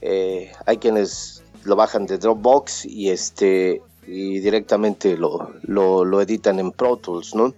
Eh, 0.00 0.52
hay 0.66 0.78
quienes 0.78 1.42
lo 1.64 1.76
bajan 1.76 2.06
de 2.06 2.18
Dropbox 2.18 2.84
y 2.86 3.10
este 3.10 3.82
y 4.06 4.40
directamente 4.40 5.16
lo, 5.16 5.52
lo, 5.62 6.20
editan 6.20 6.58
en 6.58 6.72
Pro 6.72 6.96
Tools, 6.96 7.34
¿no? 7.34 7.54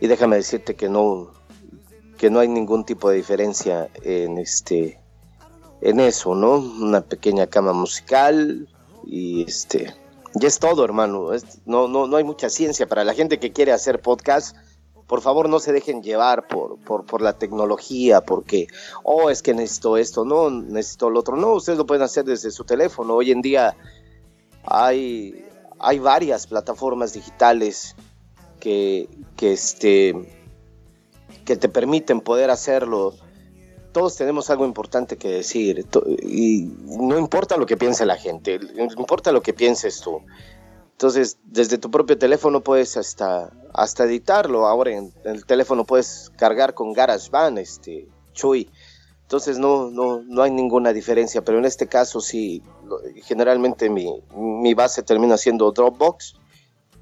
Y 0.00 0.06
déjame 0.06 0.36
decirte 0.36 0.74
que 0.74 0.88
no 0.88 1.30
que 2.18 2.30
no 2.30 2.38
hay 2.38 2.48
ningún 2.48 2.84
tipo 2.84 3.10
de 3.10 3.16
diferencia 3.16 3.88
en 4.02 4.38
este 4.38 5.00
en 5.80 6.00
eso, 6.00 6.34
¿no? 6.34 6.56
Una 6.56 7.00
pequeña 7.00 7.46
cama 7.46 7.72
musical 7.72 8.68
y 9.04 9.42
este 9.42 9.94
ya 10.34 10.48
es 10.48 10.58
todo, 10.58 10.84
hermano. 10.84 11.30
no, 11.66 11.88
no, 11.88 12.06
no 12.06 12.16
hay 12.16 12.24
mucha 12.24 12.48
ciencia 12.48 12.86
para 12.86 13.04
la 13.04 13.14
gente 13.14 13.38
que 13.38 13.52
quiere 13.52 13.72
hacer 13.72 14.00
podcast. 14.00 14.56
Por 15.06 15.20
favor, 15.20 15.48
no 15.48 15.58
se 15.58 15.72
dejen 15.72 16.02
llevar 16.02 16.46
por, 16.46 16.78
por, 16.78 17.04
por 17.04 17.20
la 17.20 17.34
tecnología, 17.34 18.22
porque, 18.22 18.68
oh, 19.02 19.28
es 19.28 19.42
que 19.42 19.52
necesito 19.52 19.98
esto, 19.98 20.24
no, 20.24 20.48
necesito 20.48 21.10
lo 21.10 21.20
otro. 21.20 21.36
No, 21.36 21.52
ustedes 21.52 21.76
lo 21.76 21.84
pueden 21.84 22.02
hacer 22.02 22.24
desde 22.24 22.50
su 22.50 22.64
teléfono. 22.64 23.16
Hoy 23.16 23.30
en 23.30 23.42
día 23.42 23.76
hay, 24.64 25.44
hay 25.82 25.98
varias 25.98 26.46
plataformas 26.46 27.12
digitales 27.12 27.96
que, 28.60 29.08
que, 29.36 29.52
este, 29.52 30.14
que 31.44 31.56
te 31.56 31.68
permiten 31.68 32.20
poder 32.20 32.50
hacerlo 32.50 33.14
todos 33.92 34.16
tenemos 34.16 34.50
algo 34.50 34.64
importante 34.64 35.16
que 35.16 35.28
decir 35.28 35.86
y 36.22 36.62
no 36.86 37.18
importa 37.18 37.56
lo 37.56 37.66
que 37.66 37.76
piense 37.76 38.06
la 38.06 38.16
gente, 38.16 38.58
importa 38.96 39.32
lo 39.32 39.42
que 39.42 39.52
pienses 39.52 40.00
tú. 40.00 40.22
Entonces, 40.92 41.38
desde 41.44 41.78
tu 41.78 41.90
propio 41.90 42.16
teléfono 42.16 42.62
puedes 42.62 42.96
hasta, 42.96 43.50
hasta 43.74 44.04
editarlo. 44.04 44.66
Ahora 44.66 44.92
en, 44.92 45.12
el 45.24 45.44
teléfono 45.44 45.84
puedes 45.84 46.30
cargar 46.36 46.74
con 46.74 46.92
GarageBand, 46.92 47.58
este, 47.58 48.08
Chuy. 48.32 48.70
Entonces 49.32 49.58
no, 49.58 49.90
no, 49.90 50.22
no 50.26 50.42
hay 50.42 50.50
ninguna 50.50 50.92
diferencia, 50.92 51.42
pero 51.42 51.56
en 51.56 51.64
este 51.64 51.86
caso 51.86 52.20
sí, 52.20 52.62
generalmente 53.24 53.88
mi, 53.88 54.22
mi 54.36 54.74
base 54.74 55.02
termina 55.02 55.38
siendo 55.38 55.72
Dropbox 55.72 56.34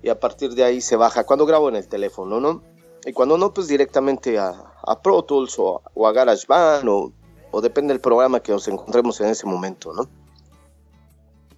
y 0.01 0.11
a 0.11 0.20
partir 0.20 0.51
de 0.55 0.62
ahí 0.62 0.81
se 0.81 0.95
baja 0.95 1.24
cuando 1.24 1.45
grabo 1.45 1.68
en 1.68 1.74
el 1.74 1.89
teléfono, 1.89 2.39
¿no? 2.39 2.62
Y 3.05 3.12
cuando 3.12 3.37
no, 3.37 3.53
pues 3.53 3.66
directamente 3.66 4.39
a, 4.39 4.53
a 4.81 5.03
Pro 5.03 5.22
Tools 5.24 5.57
o, 5.59 5.83
a 6.07 6.12
GarageBand 6.12 6.89
o, 6.89 7.12
o, 7.51 7.61
depende 7.61 7.93
del 7.93 8.01
programa 8.01 8.39
que 8.39 8.53
nos 8.53 8.68
encontremos 8.68 9.20
en 9.20 9.26
ese 9.31 9.49
momento, 9.49 9.93
¿no? 9.93 10.09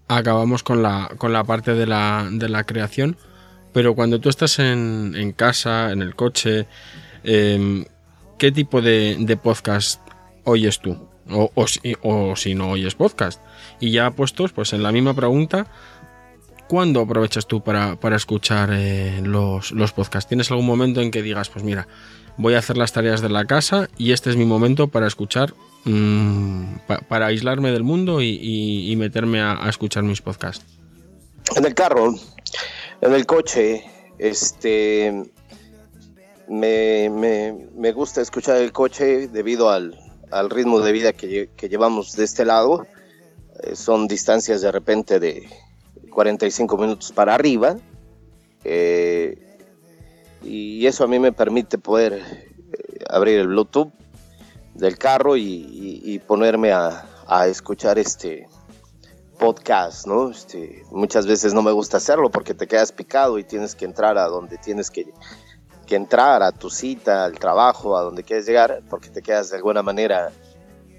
Acabamos 0.09 0.63
con 0.63 0.83
la, 0.83 1.11
con 1.19 1.35
la 1.35 1.45
parte 1.45 1.75
de 1.75 1.87
la, 1.87 2.27
de 2.33 2.49
la 2.49 2.65
creación, 2.65 3.19
pero 3.75 3.95
cuando 3.95 4.23
tú 4.23 4.31
estás 4.31 4.59
en, 4.59 5.17
en 5.17 5.33
casa, 5.33 5.93
en 5.93 6.01
el 6.01 6.17
coche, 6.17 6.67
em, 7.25 7.85
¿qué 8.39 8.51
tipo 8.51 8.81
de, 8.81 9.19
de, 9.21 9.37
podcast 9.37 10.02
oyes 10.45 10.81
tú? 10.81 10.97
O, 11.31 11.51
o, 11.55 11.67
o, 12.03 12.37
si 12.37 12.55
no 12.55 12.71
oyes 12.71 12.95
podcast. 12.95 13.41
Y 13.81 13.93
ya 13.93 14.11
puestos, 14.11 14.53
pues 14.53 14.73
en 14.73 14.83
la 14.83 14.93
misma 14.93 15.15
pregunta, 15.15 15.67
¿cuándo 16.73 17.01
aprovechas 17.01 17.47
tú 17.47 17.63
para, 17.63 17.99
escuchar 18.17 18.71
eh, 18.73 19.21
los, 19.23 19.73
podcasts? 19.95 20.27
¿Tienes 20.27 20.51
algún 20.51 20.65
momento 20.65 21.03
en 21.03 21.11
que 21.11 21.21
digas, 21.21 21.51
pues 21.51 21.65
mira, 21.65 21.87
voy 22.39 22.55
a 22.55 22.61
hacer 22.61 22.79
las 22.79 22.95
tareas 22.95 23.21
de 23.21 23.29
la 23.29 23.45
casa 23.45 23.91
y 23.99 24.13
este 24.13 24.31
es 24.31 24.37
mi 24.37 24.47
momento 24.47 24.89
para 24.89 25.07
escuchar, 25.07 25.53
mm, 25.85 26.77
para 27.09 27.27
aislarme 27.27 27.73
del 27.73 27.83
mundo 27.83 28.23
y, 28.23 28.95
meterme 28.97 29.43
a, 29.43 29.69
escuchar 29.69 30.03
mis 30.03 30.23
podcasts? 30.23 30.65
En 31.57 31.67
el 31.67 31.75
carro, 31.75 32.15
en 33.03 33.13
el 33.13 33.27
coche, 33.27 33.85
este... 34.19 35.31
Me, 36.49 37.93
gusta 37.95 38.23
escuchar 38.23 38.57
el 38.57 38.73
coche 38.73 39.29
debido 39.29 39.69
al, 39.69 39.99
ritmo 40.51 40.81
de 40.81 40.93
vida 40.93 41.13
que, 41.13 41.51
que 41.57 41.69
llevamos 41.69 42.17
de 42.17 42.25
este 42.25 42.45
lado. 42.45 42.87
Eh, 43.63 43.77
son 43.77 44.09
distancias 44.09 44.61
de 44.61 44.73
repente 44.73 45.21
de 45.21 45.49
45 46.11 46.77
minutos 46.77 47.13
para 47.13 47.35
arriba. 47.35 47.77
Eh, 48.65 49.59
y 50.43 50.87
eso 50.87 51.05
a 51.05 51.07
mí 51.07 51.19
me 51.19 51.33
permite 51.33 51.79
poder 51.79 52.15
eh, 52.15 53.05
abrir 53.09 53.39
el 53.39 53.49
Bluetooth 53.49 53.93
del 54.75 54.99
carro 54.99 55.37
y, 55.37 56.21
ponerme 56.27 56.73
a, 56.73 57.09
escuchar 57.47 57.99
este 57.99 58.47
podcast, 59.39 60.07
¿no? 60.07 60.31
Este, 60.31 60.85
muchas 60.91 61.27
veces 61.27 61.55
no 61.55 61.63
me 61.63 61.73
gusta 61.73 61.97
hacerlo 61.97 62.31
porque 62.31 62.53
te 62.53 62.67
quedas 62.67 62.93
picado 62.93 63.39
y 63.39 63.45
tienes 63.45 63.75
que 63.75 63.87
entrar 63.87 64.19
a 64.19 64.27
donde 64.27 64.59
tienes 64.59 64.91
que, 64.91 65.15
que 65.87 65.97
entrar, 65.97 66.43
a 66.43 66.53
tu 66.53 66.71
cita, 66.71 67.25
al 67.25 67.39
trabajo, 67.39 67.97
a 67.97 68.03
donde 68.03 68.23
quieres 68.23 68.47
llegar, 68.47 68.83
porque 68.89 69.09
te 69.09 69.23
quedas 69.23 69.51
de 69.51 69.57
alguna 69.57 69.83
manera 69.83 70.33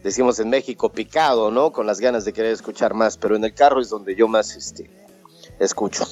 decimos 0.04 0.40
en 0.40 0.50
México, 0.50 0.92
picado, 0.92 1.50
¿no? 1.50 1.72
Con 1.72 1.88
las 1.88 2.00
ganas 2.00 2.26
de 2.26 2.34
querer 2.34 2.52
escuchar 2.52 2.94
más, 2.94 3.18
pero 3.18 3.36
en 3.36 3.44
el 3.46 3.54
carro 3.54 3.80
es 3.80 3.90
donde 3.90 4.16
yo 4.16 4.28
más 4.28 4.56
este, 4.56 4.90
escucho. 5.60 6.06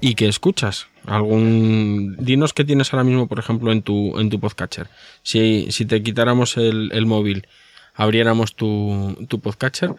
¿Y 0.00 0.14
qué 0.14 0.28
escuchas? 0.28 0.86
¿Algún... 1.04 2.16
Dinos 2.20 2.52
qué 2.52 2.64
tienes 2.64 2.92
ahora 2.92 3.04
mismo, 3.04 3.26
por 3.26 3.40
ejemplo, 3.40 3.72
en 3.72 3.82
tu, 3.82 4.18
en 4.18 4.30
tu 4.30 4.38
podcatcher. 4.38 4.88
Si, 5.22 5.66
si 5.72 5.84
te 5.84 6.02
quitáramos 6.02 6.56
el, 6.56 7.06
móvil, 7.06 7.48
abriéramos 7.94 8.54
tu, 8.54 9.16
tu 9.28 9.40
podcatcher, 9.40 9.96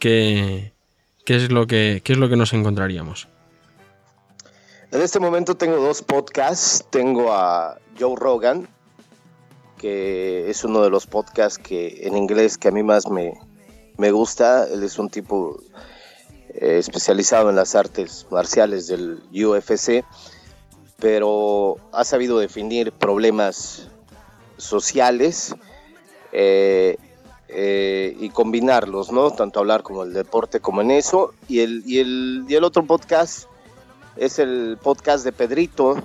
¿qué, 0.00 0.72
qué, 1.24 1.36
es 1.36 1.52
lo 1.52 1.68
que, 1.68 2.02
¿qué 2.02 2.14
es 2.14 2.18
lo 2.18 2.28
que 2.28 2.36
nos 2.36 2.52
encontraríamos? 2.52 3.28
En 4.92 5.00
este 5.00 5.18
momento 5.20 5.54
tengo 5.54 5.76
dos 5.76 6.02
podcasts. 6.02 6.84
Tengo 6.90 7.32
a 7.32 7.78
Joe 7.98 8.14
Rogan, 8.14 8.68
que 9.78 10.50
es 10.50 10.64
uno 10.64 10.82
de 10.82 10.90
los 10.90 11.06
podcasts 11.06 11.58
que 11.58 12.06
en 12.06 12.14
inglés 12.14 12.58
que 12.58 12.68
a 12.68 12.72
mí 12.72 12.82
más 12.82 13.08
me, 13.08 13.32
me 13.96 14.10
gusta. 14.10 14.66
Él 14.68 14.82
es 14.82 14.98
un 14.98 15.08
tipo 15.08 15.58
eh, 16.50 16.76
especializado 16.76 17.48
en 17.48 17.56
las 17.56 17.74
artes 17.74 18.26
marciales 18.30 18.86
del 18.86 19.22
UFC, 19.32 20.04
pero 20.98 21.78
ha 21.92 22.04
sabido 22.04 22.38
definir 22.38 22.92
problemas 22.92 23.88
sociales 24.58 25.54
eh, 26.32 26.98
eh, 27.48 28.14
y 28.20 28.28
combinarlos, 28.28 29.10
¿no? 29.10 29.30
Tanto 29.30 29.60
hablar 29.60 29.82
como 29.82 30.02
el 30.02 30.12
deporte 30.12 30.60
como 30.60 30.82
en 30.82 30.90
eso. 30.90 31.32
Y 31.48 31.60
el, 31.60 31.82
y 31.86 32.00
el, 32.00 32.44
y 32.46 32.56
el 32.56 32.64
otro 32.64 32.84
podcast 32.84 33.46
es 34.16 34.38
el 34.38 34.78
podcast 34.82 35.24
de 35.24 35.32
Pedrito. 35.32 35.96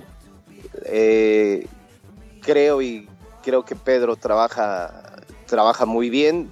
creo 2.42 2.82
y 2.82 3.08
creo 3.42 3.64
que 3.64 3.76
Pedro 3.76 4.16
trabaja, 4.16 5.22
trabaja 5.46 5.86
muy 5.86 6.10
bien 6.10 6.50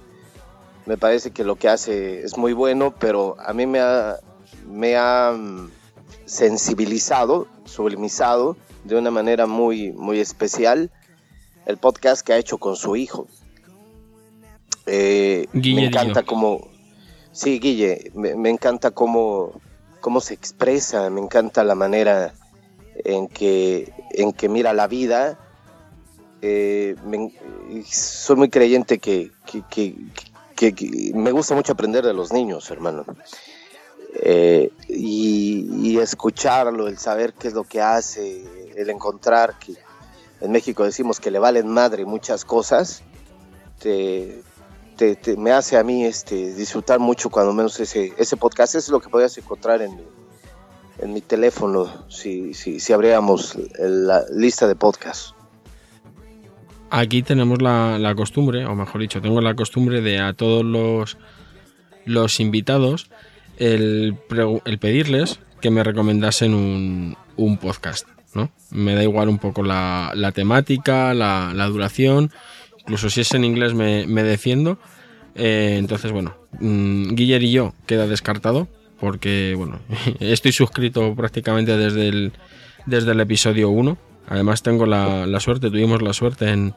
me 0.87 0.97
parece 0.97 1.31
que 1.31 1.43
lo 1.43 1.57
que 1.57 1.67
hace 1.67 2.21
es 2.23 2.37
muy 2.37 2.53
bueno, 2.53 2.95
pero 2.97 3.35
a 3.39 3.51
mí 3.51 3.65
me 3.65 3.81
ha, 3.81 4.19
me 4.65 4.95
ha 4.95 5.33
mm, 5.37 5.69
sensibilizado, 6.25 7.47
sublimizado 7.65 8.55
de 8.85 8.95
una 8.95 9.11
manera 9.11 9.47
muy, 9.47 9.91
muy 9.91 10.21
especial 10.21 10.89
el 11.65 11.75
podcast 11.75 12.25
que 12.25 12.31
ha 12.31 12.37
hecho 12.37 12.57
con 12.57 12.77
su 12.77 12.95
hijo. 12.95 13.27
Eh, 14.85 15.47
me 15.51 15.87
encanta 15.87 16.23
cómo, 16.23 16.69
sí, 17.33 17.59
Guille, 17.59 18.09
me, 18.15 18.49
encanta 18.49 18.91
cómo, 18.91 19.59
cómo 20.07 20.21
se 20.21 20.35
expresa, 20.35 21.09
me 21.09 21.19
encanta 21.19 21.65
la 21.65 21.75
manera 21.75 22.33
en 22.95 23.27
que, 23.27 23.91
en 24.11 24.31
que 24.31 24.47
mira 24.47 24.71
la 24.71 24.87
vida. 24.87 25.37
Eh, 26.41 26.95
soy 27.85 28.37
muy 28.37 28.49
creyente 28.49 28.99
que, 28.99 29.31
que, 29.69 31.11
me 31.13 31.31
gusta 31.31 31.55
mucho 31.55 31.73
aprender 31.73 32.05
de 32.05 32.13
los 32.13 32.31
niños, 32.31 32.71
hermano. 32.71 33.03
Eh, 34.23 34.71
y, 34.87 35.99
escucharlo, 35.99 36.87
el 36.87 36.97
saber 36.97 37.33
qué 37.33 37.49
es 37.49 37.53
lo 37.53 37.65
que 37.65 37.81
hace, 37.81 38.45
el 38.77 38.89
encontrar 38.89 39.59
que 39.59 39.73
en 40.39 40.53
México 40.53 40.85
decimos 40.85 41.19
que 41.19 41.31
le 41.31 41.39
valen 41.39 41.67
madre 41.67 42.05
muchas 42.05 42.45
cosas, 42.45 43.03
te, 43.79 44.41
me 45.37 45.51
hace 45.51 45.77
a 45.77 45.83
mí 45.83 46.05
este, 46.05 46.53
disfrutar 46.53 46.99
mucho 46.99 47.29
cuando 47.29 47.53
menos 47.53 47.79
ese, 47.79 48.13
ese 48.17 48.37
podcast. 48.37 48.75
Eso 48.75 48.85
es 48.85 48.89
lo 48.89 48.99
que 48.99 49.09
podías 49.09 49.37
encontrar 49.37 49.81
en, 49.81 49.99
en 50.99 51.13
mi 51.13 51.21
teléfono 51.21 51.87
si, 52.09 52.53
si, 52.53 52.79
si 52.79 52.93
abriéramos 52.93 53.57
la 53.79 54.23
lista 54.33 54.67
de 54.67 54.75
podcasts. 54.75 55.33
Aquí 56.89 57.21
tenemos 57.21 57.61
la, 57.61 57.99
la, 57.99 58.15
costumbre, 58.15 58.65
o 58.65 58.73
mejor 58.73 59.01
dicho, 59.01 59.21
tengo 59.21 59.41
la 59.41 59.55
costumbre 59.55 60.01
de 60.01 60.19
a 60.19 60.33
todos 60.33 60.63
los, 60.63 61.17
los 62.05 62.39
invitados 62.39 63.09
el, 63.57 64.17
el 64.65 64.79
pedirles 64.79 65.39
que 65.61 65.69
me 65.69 65.83
recomendasen 65.83 66.53
un, 66.53 67.17
un, 67.35 67.57
podcast. 67.57 68.07
¿no? 68.33 68.51
Me 68.71 68.95
da 68.95 69.03
igual 69.03 69.29
un 69.29 69.39
poco 69.39 69.63
la, 69.63 70.11
la 70.15 70.31
temática, 70.31 71.13
la, 71.13 71.51
la, 71.53 71.65
duración, 71.67 72.31
incluso 72.87 73.09
si 73.09 73.21
es 73.21 73.33
en 73.33 73.43
inglés 73.43 73.73
me, 73.73 74.23
defiendo. 74.23 74.79
Eh, 75.35 75.75
entonces, 75.77 76.11
bueno, 76.11 76.35
mmm, 76.59 77.13
Guiller 77.13 77.43
y 77.43 77.51
yo 77.51 77.73
queda 77.85 78.07
descartado 78.07 78.67
porque, 78.99 79.53
bueno, 79.55 79.79
estoy 80.19 80.51
suscrito 80.51 81.13
prácticamente 81.15 81.77
desde 81.77 82.07
el, 82.07 82.31
desde 82.85 83.11
el 83.11 83.19
episodio 83.19 83.69
1 83.69 83.97
Además 84.27 84.61
tengo 84.61 84.85
la, 84.85 85.25
la 85.25 85.39
suerte, 85.39 85.69
tuvimos 85.69 86.01
la 86.01 86.11
suerte 86.11 86.49
en, 86.49 86.73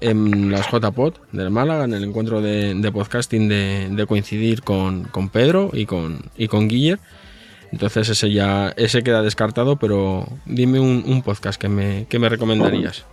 en 0.00 0.50
las 0.50 0.70
JPod 0.70 1.14
del 1.30 1.50
Málaga, 1.50 1.84
en 1.84 1.92
el 1.92 2.04
encuentro 2.04 2.40
de, 2.40 2.74
de 2.74 2.92
podcasting, 2.92 3.48
de, 3.48 3.88
de 3.90 4.06
coincidir 4.06 4.62
con, 4.62 5.04
con, 5.04 5.28
Pedro 5.28 5.70
y 5.74 5.84
con, 5.84 6.30
y 6.36 6.48
con 6.48 6.68
Guiller. 6.68 6.98
Entonces 7.72 8.08
ese 8.08 8.32
ya 8.32 8.72
ese 8.76 9.02
queda 9.02 9.22
descartado, 9.22 9.76
pero 9.76 10.26
dime 10.46 10.80
un, 10.80 11.04
un 11.06 11.22
podcast 11.22 11.60
que 11.60 11.68
me, 11.68 12.06
que 12.08 12.18
me 12.18 12.30
recomendarías. 12.30 13.04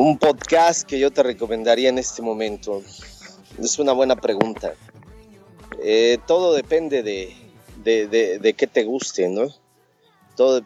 Un 0.00 0.16
podcast 0.16 0.88
que 0.88 1.00
yo 1.00 1.10
te 1.10 1.24
recomendaría 1.24 1.88
en 1.88 1.98
este 1.98 2.22
momento. 2.22 2.84
Es 3.60 3.80
una 3.80 3.90
buena 3.90 4.14
pregunta. 4.14 4.74
Eh, 5.82 6.18
todo 6.24 6.54
depende 6.54 7.02
de, 7.02 7.34
de, 7.82 8.38
de, 8.38 8.54
qué 8.54 8.68
te 8.68 8.84
guste, 8.84 9.28
¿no? 9.28 9.48
Todo, 10.36 10.62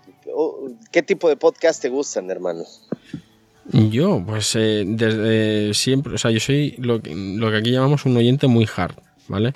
¿Qué 0.91 1.03
tipo 1.03 1.31
de 1.31 1.37
podcast 1.37 1.81
te 1.81 1.89
gustan, 1.89 2.31
hermano? 2.31 2.65
Yo, 3.73 4.23
pues 4.27 4.55
eh, 4.55 4.85
desde 4.87 5.73
siempre, 5.73 6.13
o 6.13 6.19
sea, 6.19 6.31
yo 6.31 6.39
soy 6.39 6.75
lo 6.77 7.01
que, 7.01 7.15
lo 7.15 7.51
que 7.51 7.57
aquí 7.57 7.71
llamamos 7.71 8.05
un 8.05 8.15
oyente 8.19 8.49
muy 8.49 8.69
hard, 8.77 8.97
¿vale? 9.29 9.55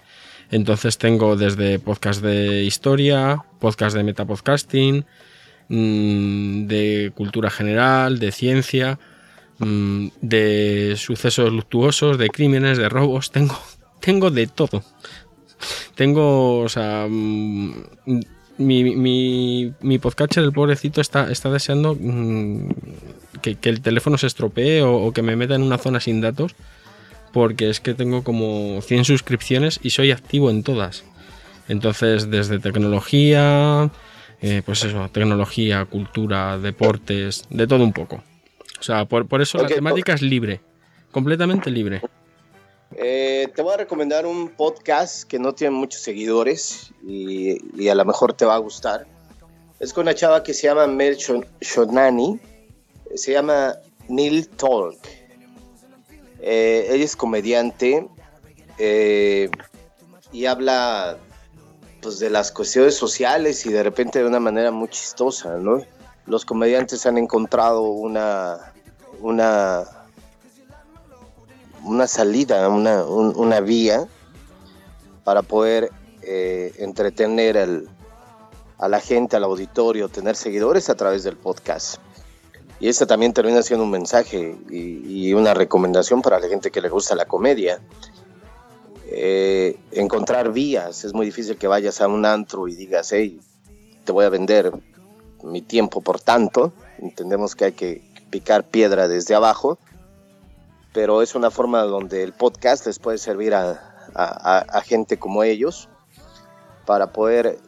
Entonces 0.50 0.96
tengo 0.96 1.36
desde 1.36 1.78
podcast 1.80 2.22
de 2.22 2.62
historia, 2.62 3.44
podcast 3.58 3.94
de 3.94 4.04
metapodcasting, 4.04 5.04
mmm, 5.68 6.66
de 6.66 7.12
cultura 7.14 7.50
general, 7.50 8.18
de 8.18 8.32
ciencia, 8.32 8.98
mmm, 9.59 10.09
de 10.20 10.94
sucesos 10.96 11.52
luctuosos, 11.52 12.18
de 12.18 12.28
crímenes, 12.28 12.78
de 12.78 12.88
robos, 12.88 13.30
tengo, 13.30 13.59
tengo 14.00 14.30
de 14.30 14.46
todo. 14.46 14.82
Tengo, 15.94 16.61
o 16.61 16.68
sea, 16.68 17.07
mmm, 17.09 17.72
mi, 18.59 18.96
mi, 18.96 19.72
mi 19.80 19.98
podcatcher, 19.98 20.44
el 20.44 20.52
pobrecito, 20.52 21.00
está, 21.00 21.30
está 21.30 21.50
deseando 21.50 21.96
mmm, 21.98 22.68
que, 23.42 23.57
el 23.62 23.80
teléfono 23.80 24.18
se 24.18 24.26
estropee 24.26 24.82
o, 24.82 24.96
o, 24.96 25.12
que 25.12 25.22
me 25.22 25.36
meta 25.36 25.54
en 25.54 25.62
una 25.62 25.78
zona 25.78 26.00
sin 26.00 26.20
datos, 26.20 26.54
porque 27.32 27.68
es 27.70 27.80
que 27.80 27.94
tengo 27.94 28.24
como 28.24 28.80
100 28.82 29.04
suscripciones 29.04 29.80
y 29.82 29.90
soy 29.90 30.11
activo 30.11 30.50
en 30.50 30.62
todas. 30.62 31.04
Entonces, 31.68 32.30
desde 32.30 32.59
tecnología, 32.59 33.90
eh, 34.40 34.62
pues 34.64 34.84
eso, 34.84 35.09
tecnología, 35.11 35.84
cultura, 35.84 36.59
deportes, 36.59 37.44
de 37.50 37.66
todo 37.66 37.84
un 37.84 37.92
poco. 37.92 38.22
O 38.87 38.95
sea, 38.95 39.05
por, 39.05 39.26
por 39.26 39.43
eso 39.43 39.59
okay, 39.59 39.70
la 39.70 39.74
temática 39.74 40.12
es 40.12 40.22
libre, 40.22 40.61
completamente 41.11 41.70
libre. 41.70 42.03
Eh, 42.95 43.49
te 43.53 43.61
voy 43.61 43.74
a 43.74 43.78
recomendar 43.78 44.26
un 44.26 44.49
podcast 44.51 45.24
que 45.24 45.41
no 45.41 45.53
tiene 45.53 45.72
muchos 45.72 46.03
seguidores 46.03 46.93
y, 47.05 47.59
y, 47.76 47.89
a 47.89 47.97
lo 47.97 48.05
mejor 48.05 48.32
te 48.34 48.45
va 48.45 48.55
a 48.55 48.59
gustar. 48.59 49.05
Es 49.80 49.93
con 49.93 50.03
una 50.03 50.14
chava 50.14 50.45
que 50.45 50.55
se 50.55 50.68
llama 50.68 50.87
Mel 50.87 51.16
Shonani, 51.16 52.39
se 53.16 53.32
llama 53.32 53.74
Neil 54.07 54.49
Talk. 54.51 54.97
Eh, 56.41 56.87
ella 56.89 57.05
es 57.05 57.16
comediante 57.16 58.07
eh, 58.78 59.51
y 60.30 60.47
habla 60.47 61.18
pues, 62.03 62.20
de 62.20 62.30
las 62.30 62.53
cuestiones 62.53 62.95
sociales 62.95 63.66
y 63.66 63.72
de 63.72 63.82
repente 63.82 64.20
de 64.20 64.26
una 64.26 64.39
manera 64.39 64.70
muy 64.70 64.87
chistosa, 64.91 65.57
¿no? 65.57 65.82
Los 66.26 66.44
comediantes 66.44 67.06
han 67.06 67.18
encontrado 67.18 67.82
una, 67.82 68.72
una 69.20 69.84
una 71.86 72.06
salida, 72.06 72.68
una, 72.68 73.04
un, 73.04 73.32
una 73.36 73.60
vía 73.60 74.06
para 75.24 75.42
poder 75.42 75.90
eh, 76.22 76.74
entretener 76.78 77.56
al, 77.56 77.88
a 78.78 78.88
la 78.88 79.00
gente, 79.00 79.36
al 79.36 79.44
auditorio, 79.44 80.08
tener 80.08 80.36
seguidores 80.36 80.90
a 80.90 80.96
través 80.96 81.22
del 81.22 81.36
podcast. 81.36 81.98
Y 82.80 82.88
esta 82.88 83.06
también 83.06 83.32
termina 83.32 83.62
siendo 83.62 83.84
un 83.84 83.90
mensaje 83.90 84.56
y, 84.68 85.28
y 85.28 85.34
una 85.34 85.54
recomendación 85.54 86.20
para 86.20 86.38
la 86.40 86.48
gente 86.48 86.70
que 86.70 86.80
le 86.80 86.90
gusta 86.90 87.14
la 87.14 87.24
comedia. 87.24 87.80
Eh, 89.08 89.78
encontrar 89.92 90.52
vías, 90.52 91.04
es 91.04 91.14
muy 91.14 91.26
difícil 91.26 91.56
que 91.56 91.68
vayas 91.68 92.00
a 92.00 92.08
un 92.08 92.26
antro 92.26 92.66
y 92.68 92.74
digas, 92.74 93.12
hey, 93.12 93.40
te 94.04 94.12
voy 94.12 94.24
a 94.24 94.28
vender 94.28 94.72
mi 95.47 95.62
tiempo 95.62 96.01
por 96.01 96.20
tanto. 96.20 96.72
Entendemos 96.99 97.55
que 97.55 97.66
hay 97.66 97.72
que 97.72 98.03
picar 98.30 98.64
piedra 98.64 99.09
desde 99.09 99.34
abajo 99.34 99.78
pero 100.97 101.20
es 101.20 101.34
una 101.34 101.51
forma 101.51 101.82
donde 101.82 102.22
el 102.22 102.32
podcast 102.32 102.86
les 102.86 102.99
puede 102.99 103.18
servir 103.18 103.53
a, 103.53 104.09
a, 104.14 104.80
gente 104.80 105.18
como 105.18 105.42
ellos 105.42 105.90
para 106.86 107.12
poder 107.12 107.59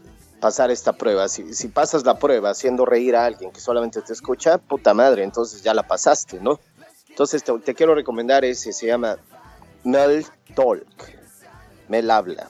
pasar 0.41 0.71
esta 0.71 0.95
prueba. 0.95 1.29
Si, 1.29 1.53
si, 1.53 1.69
pasas 1.69 2.07
la 2.07 2.19
prueba 2.19 2.49
haciendo 2.49 2.87
reír 2.87 3.15
a 3.17 3.27
alguien 3.27 3.53
que 3.53 3.61
solamente 3.61 4.01
te 4.01 4.15
escucha, 4.15 4.57
puta 4.57 4.95
madre, 4.95 5.25
entonces 5.25 5.63
ya 5.63 5.75
la 5.75 5.87
pasaste, 5.87 6.41
¿no? 6.41 6.59
Entonces 7.11 7.45
te, 7.45 7.53
te 7.59 7.75
quiero 7.75 7.95
recomendar 7.95 8.47
ese, 8.47 8.73
se 8.73 8.87
llama 8.87 9.19
Mel 9.85 10.25
Talk, 10.55 10.87
Mel 11.89 12.11
Habla. 12.11 12.49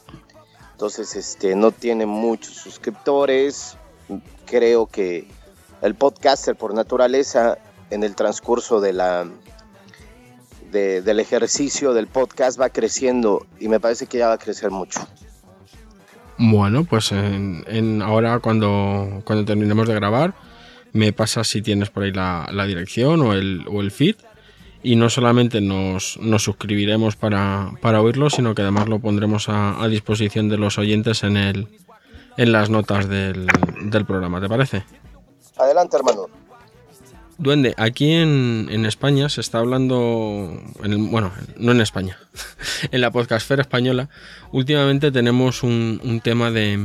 Entonces 0.70 1.16
este, 1.16 1.57
no 1.57 1.72
tiene 1.72 2.07
muchos 2.07 2.55
suscriptores, 2.55 3.76
creo 4.49 4.86
que 4.86 5.26
el 5.82 5.94
podcaster 5.94 6.57
por 6.57 6.74
naturaleza 6.74 7.59
en 7.90 8.03
el 8.03 8.14
transcurso 8.14 8.80
de 8.80 8.92
la, 8.92 9.26
de, 10.70 11.03
del 11.03 11.20
ejercicio 11.20 11.92
del 11.92 12.07
podcast 12.07 12.61
va 12.61 12.70
creciendo 12.70 13.46
y 13.61 13.68
me 13.68 13.80
parece 13.80 14.07
que 14.07 14.18
ya 14.18 14.28
va 14.28 14.34
a 14.34 14.38
crecer 14.38 14.70
mucho. 14.70 15.01
Bueno, 16.38 16.84
pues 16.84 17.11
en, 17.12 17.64
en 17.66 18.01
ahora 18.01 18.38
cuando, 18.38 19.22
cuando 19.24 19.44
terminemos 19.44 19.88
de 19.88 19.94
grabar, 19.94 20.34
me 20.92 21.12
pasas 21.12 21.49
si 21.49 21.62
tienes 21.62 21.90
por 21.90 22.05
ahí 22.05 22.12
la, 22.12 22.49
la 22.53 22.66
dirección 22.66 23.20
o 23.22 23.34
el, 23.34 23.64
o 23.68 23.80
el 23.80 23.90
feed. 23.90 24.16
Y 24.80 24.94
no 24.94 25.11
solamente 25.11 25.61
nos, 25.61 26.18
nos 26.22 26.44
suscribiremos 26.44 27.16
para, 27.16 27.72
para, 27.80 28.01
oírlo, 28.01 28.30
sino 28.30 28.55
que 28.55 28.62
además 28.62 28.88
lo 28.88 29.01
pondremos 29.01 29.49
a, 29.49 29.82
a 29.82 29.88
disposición 29.88 30.49
de 30.49 30.57
los 30.57 30.78
oyentes 30.78 31.24
en, 31.24 31.36
el, 31.36 31.66
en 32.39 32.53
las 32.53 32.70
notas 32.70 33.09
del, 33.09 33.47
del 33.82 34.07
programa. 34.07 34.41
¿Te 34.41 34.49
parece? 34.49 34.84
Adelante, 35.59 35.97
hermano. 35.97 36.26
Duende, 37.36 37.74
aquí 37.76 38.12
en, 38.12 38.68
en, 38.70 38.86
España 38.86 39.28
se 39.28 39.41
está 39.41 39.59
hablando, 39.59 40.51
en 40.82 40.93
el, 40.93 40.99
bueno, 40.99 41.32
no 41.57 41.70
en 41.70 41.80
España, 41.80 42.18
en 42.91 43.01
la 43.01 43.12
podcastfera 43.12 43.62
española, 43.62 44.09
últimamente 44.51 45.12
tenemos 45.12 45.62
un, 45.62 46.01
un 46.03 46.20
tema 46.20 46.51
de, 46.51 46.76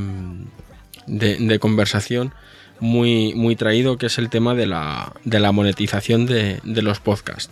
de, 1.08 1.38
de, 1.38 1.60
conversación 1.60 2.36
muy, 2.80 3.34
muy 3.34 3.56
traído, 3.56 3.97
que 3.97 4.08
es 4.08 4.20
el 4.20 4.30
tema 4.30 4.54
de 4.54 4.68
la, 4.68 5.14
de 5.24 5.39
la 5.39 5.51
monetización 5.51 6.28
de, 6.28 6.60
de 6.64 6.82
los 6.84 6.99
podcasts. 6.99 7.51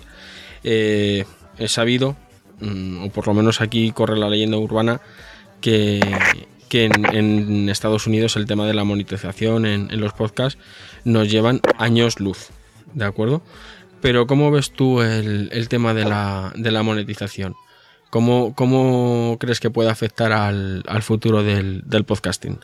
Eh, 0.64 1.26
he 1.58 1.68
sabido, 1.68 2.16
mm, 2.60 3.06
o 3.06 3.10
por 3.10 3.26
lo 3.26 3.34
menos 3.34 3.62
aquí 3.62 3.92
corre 3.92 4.18
la 4.18 4.30
leyenda 4.30 4.58
urbana, 4.58 5.02
que, 5.60 6.02
que 6.72 6.86
en, 6.86 7.06
en, 7.14 7.68
Estados 7.68 8.08
Unidos 8.08 8.38
el 8.38 8.46
tema 8.46 8.66
de 8.66 8.74
la 8.74 8.86
monetización 8.86 9.66
en, 9.66 9.92
en 9.92 10.00
los 10.00 10.14
podcasts 10.14 10.58
nos 11.04 11.30
llevan 11.30 11.60
años 11.78 12.22
luz. 12.22 12.50
¿de 12.94 13.06
acuerdo? 13.06 13.42
Pero 14.02 14.28
¿cómo 14.28 14.52
ves 14.52 14.72
tú 14.72 15.02
el, 15.02 15.50
el 15.52 15.70
tema 15.70 15.94
de 15.94 16.06
la, 16.06 16.52
de 16.56 16.72
la 16.72 16.84
monetización? 16.84 17.56
¿Cómo, 18.10 18.54
¿Cómo, 18.56 19.38
crees 19.40 19.60
que 19.60 19.70
puede 19.70 19.90
afectar 19.90 20.32
al, 20.32 20.84
al 20.88 21.02
futuro 21.02 21.44
del, 21.44 21.84
del 21.86 22.04
podcasting? 22.04 22.60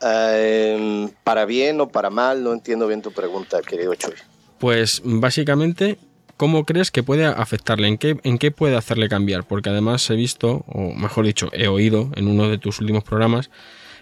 Uh, 0.00 1.08
para 1.22 1.44
bien 1.44 1.80
o 1.80 1.88
para 1.88 2.10
mal, 2.10 2.42
no 2.42 2.52
entiendo 2.52 2.86
bien 2.86 3.02
tu 3.02 3.12
pregunta, 3.12 3.60
querido 3.62 3.94
Chuy. 3.94 4.14
Pues 4.58 5.02
básicamente, 5.04 5.98
¿cómo 6.42 6.64
crees 6.64 6.90
que 6.90 7.04
puede 7.04 7.24
afectarle? 7.24 7.86
¿En 7.86 7.98
qué, 7.98 8.18
¿En 8.24 8.36
qué 8.36 8.50
puede 8.50 8.76
hacerle 8.76 9.08
cambiar? 9.08 9.46
Porque 9.46 9.70
además 9.70 10.10
he 10.10 10.16
visto, 10.16 10.64
o 10.66 10.92
mejor 10.92 11.24
dicho, 11.24 11.50
he 11.52 11.68
oído 11.68 12.10
en 12.16 12.26
uno 12.26 12.48
de 12.48 12.58
tus 12.58 12.80
últimos 12.80 13.04
programas 13.04 13.48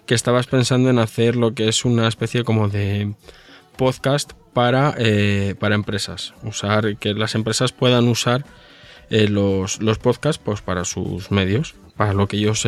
que 0.07 0.15
estabas 0.15 0.47
pensando 0.47 0.89
en 0.89 0.99
hacer 0.99 1.37
lo 1.37 1.53
que 1.53 1.69
es 1.69 1.85
una 1.85 2.09
especie 2.09 2.43
como 2.43 2.71
de 2.71 3.13
podcast 3.77 4.33
para, 4.55 4.95
eh, 4.97 5.55
para 5.61 5.75
empresas. 5.75 6.33
Usar, 6.43 6.97
que 6.97 7.13
las 7.13 7.35
empresas 7.35 7.73
puedan 7.73 8.09
usar 8.09 8.47
eh, 9.11 9.29
los, 9.29 9.83
los 9.83 9.99
podcasts 9.99 10.41
pues 10.43 10.63
para 10.63 10.87
sus 10.87 11.31
medios, 11.31 11.75
para 11.99 12.15
lo 12.15 12.27
que 12.27 12.39
ellos 12.39 12.67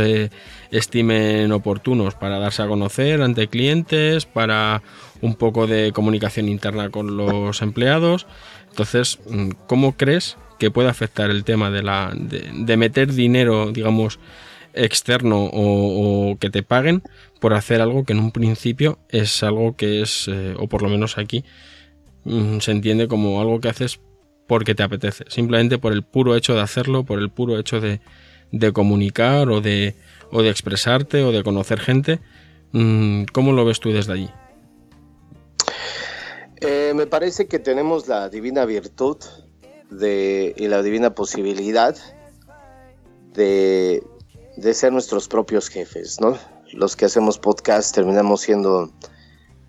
estimen 0.71 1.51
oportunos, 1.51 2.15
para 2.15 2.39
darse 2.39 2.61
a 2.61 2.69
conocer 2.69 3.23
ante 3.23 3.49
clientes, 3.49 4.27
para 4.27 4.83
un 5.23 5.35
poco 5.35 5.67
de 5.67 5.93
comunicación 5.93 6.51
interna 6.51 6.91
con 6.91 7.17
los 7.17 7.63
empleados. 7.63 8.27
Entonces, 8.73 9.19
mm, 9.29 9.51
¿cómo 9.67 9.99
crees 9.99 10.39
que 10.59 10.71
puede 10.71 10.89
afectar 10.89 11.31
el 11.31 11.45
tema 11.45 11.71
de, 11.71 11.83
la, 11.83 12.13
de, 12.15 12.77
meter 12.79 13.13
dinero, 13.13 13.71
digamos, 13.71 14.19
externo 14.73 15.51
o, 15.53 16.39
que 16.41 16.49
te 16.49 16.63
paguen 16.63 17.03
por 17.39 17.53
hacer 17.53 17.83
algo 17.83 18.05
que 18.05 18.15
en 18.15 18.21
un 18.21 18.33
principio 18.33 18.99
es 19.11 19.43
algo 19.43 19.77
que 19.77 20.01
es, 20.01 20.29
eh, 20.29 20.55
o 20.59 20.69
por 20.69 20.83
lo 20.83 20.89
menos 20.89 21.19
aquí, 21.19 21.45
mm, 22.25 22.61
se 22.61 22.71
entiende 22.71 23.09
como 23.09 23.43
algo 23.43 23.61
que 23.61 23.69
haces 23.69 24.01
porque 24.47 24.75
te 24.75 24.83
apetece, 24.83 25.25
simplemente 25.29 25.77
por 25.77 25.93
el 25.93 26.03
puro 26.03 26.35
hecho 26.35 26.55
de 26.55 26.63
hacerlo, 26.63 27.05
por 27.05 27.19
el 27.19 27.29
puro 27.29 27.59
hecho 27.59 27.81
de, 27.81 28.01
comunicar 28.73 29.51
o 29.51 29.61
de, 29.61 29.97
o 30.31 30.43
de 30.43 30.49
expresarte 30.49 31.23
o 31.23 31.33
de 31.33 31.43
conocer 31.43 31.79
gente. 31.79 32.21
Mm, 32.73 33.25
¿Cómo 33.33 33.53
lo 33.53 33.67
ves 33.67 33.81
tú 33.81 33.93
desde 33.93 34.15
allí? 34.15 34.31
Eh, 36.63 36.93
me 36.95 37.07
parece 37.07 37.47
que 37.47 37.59
tenemos 37.59 38.09
la 38.09 38.29
divina 38.29 38.65
virtud 38.65 39.19
de, 39.91 40.55
y 40.57 40.69
la 40.69 40.83
divina 40.83 41.15
posibilidad 41.15 41.97
de, 43.35 44.03
de 44.57 44.75
ser 44.75 44.93
nuestros 44.93 45.29
propios 45.29 45.69
jefes, 45.69 46.21
¿no? 46.21 46.39
Los 46.73 46.97
que 46.97 47.05
hacemos 47.05 47.39
podcast 47.39 47.95
terminamos 47.95 48.41
siendo 48.41 48.91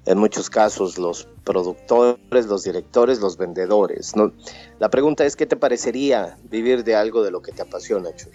en 0.06 0.18
muchos 0.18 0.50
casos 0.50 0.98
los 0.98 1.28
productores, 1.44 2.46
los 2.46 2.64
directores, 2.64 3.20
los 3.20 3.38
vendedores. 3.38 4.16
¿no? 4.16 4.34
La 4.80 4.90
pregunta 4.90 5.26
es, 5.26 5.36
¿qué 5.36 5.46
te 5.46 5.56
parecería 5.56 6.38
vivir 6.50 6.84
de 6.84 6.96
algo 6.96 7.24
de 7.24 7.32
lo 7.32 7.42
que 7.42 7.52
te 7.52 7.62
apasiona, 7.62 8.14
Chuy? 8.16 8.34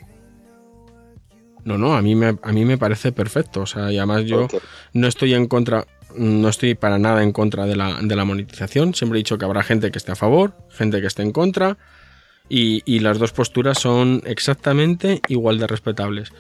No, 1.65 1.77
no, 1.77 1.95
a 1.95 2.03
mí 2.03 2.15
me, 2.15 2.39
a 2.41 2.53
mí 2.53 2.65
me 2.65 2.79
parece 2.79 3.13
perfecto. 3.13 3.63
O 3.63 3.67
sea, 3.67 3.93
y 3.93 3.99
además 3.99 4.25
yo 4.25 4.49
no 4.95 5.07
estoy 5.07 5.35
en 5.35 5.47
contra, 5.47 5.87
no 6.17 6.49
estoy 6.49 6.75
para 6.75 6.99
nada 6.99 7.23
en 7.23 7.33
contra 7.33 7.67
de 7.67 7.77
la, 7.77 7.99
de 8.03 8.17
la, 8.17 8.25
monetización. 8.25 8.95
Siempre 8.95 9.19
he 9.19 9.21
dicho 9.21 9.39
que 9.39 9.45
habrá 9.45 9.63
gente 9.63 9.91
que 9.91 9.99
esté 9.99 10.13
a 10.13 10.17
favor, 10.17 10.57
gente 10.71 11.01
que 11.01 11.07
esté 11.07 11.23
en 11.23 11.33
contra. 11.33 11.79
Y, 12.49 12.83
y 12.87 13.01
las 13.01 13.19
dos 13.19 13.33
posturas 13.33 13.79
son 13.79 14.23
exactamente 14.25 15.21
igual 15.29 15.59
de 15.59 15.67
respetables. 15.67 16.33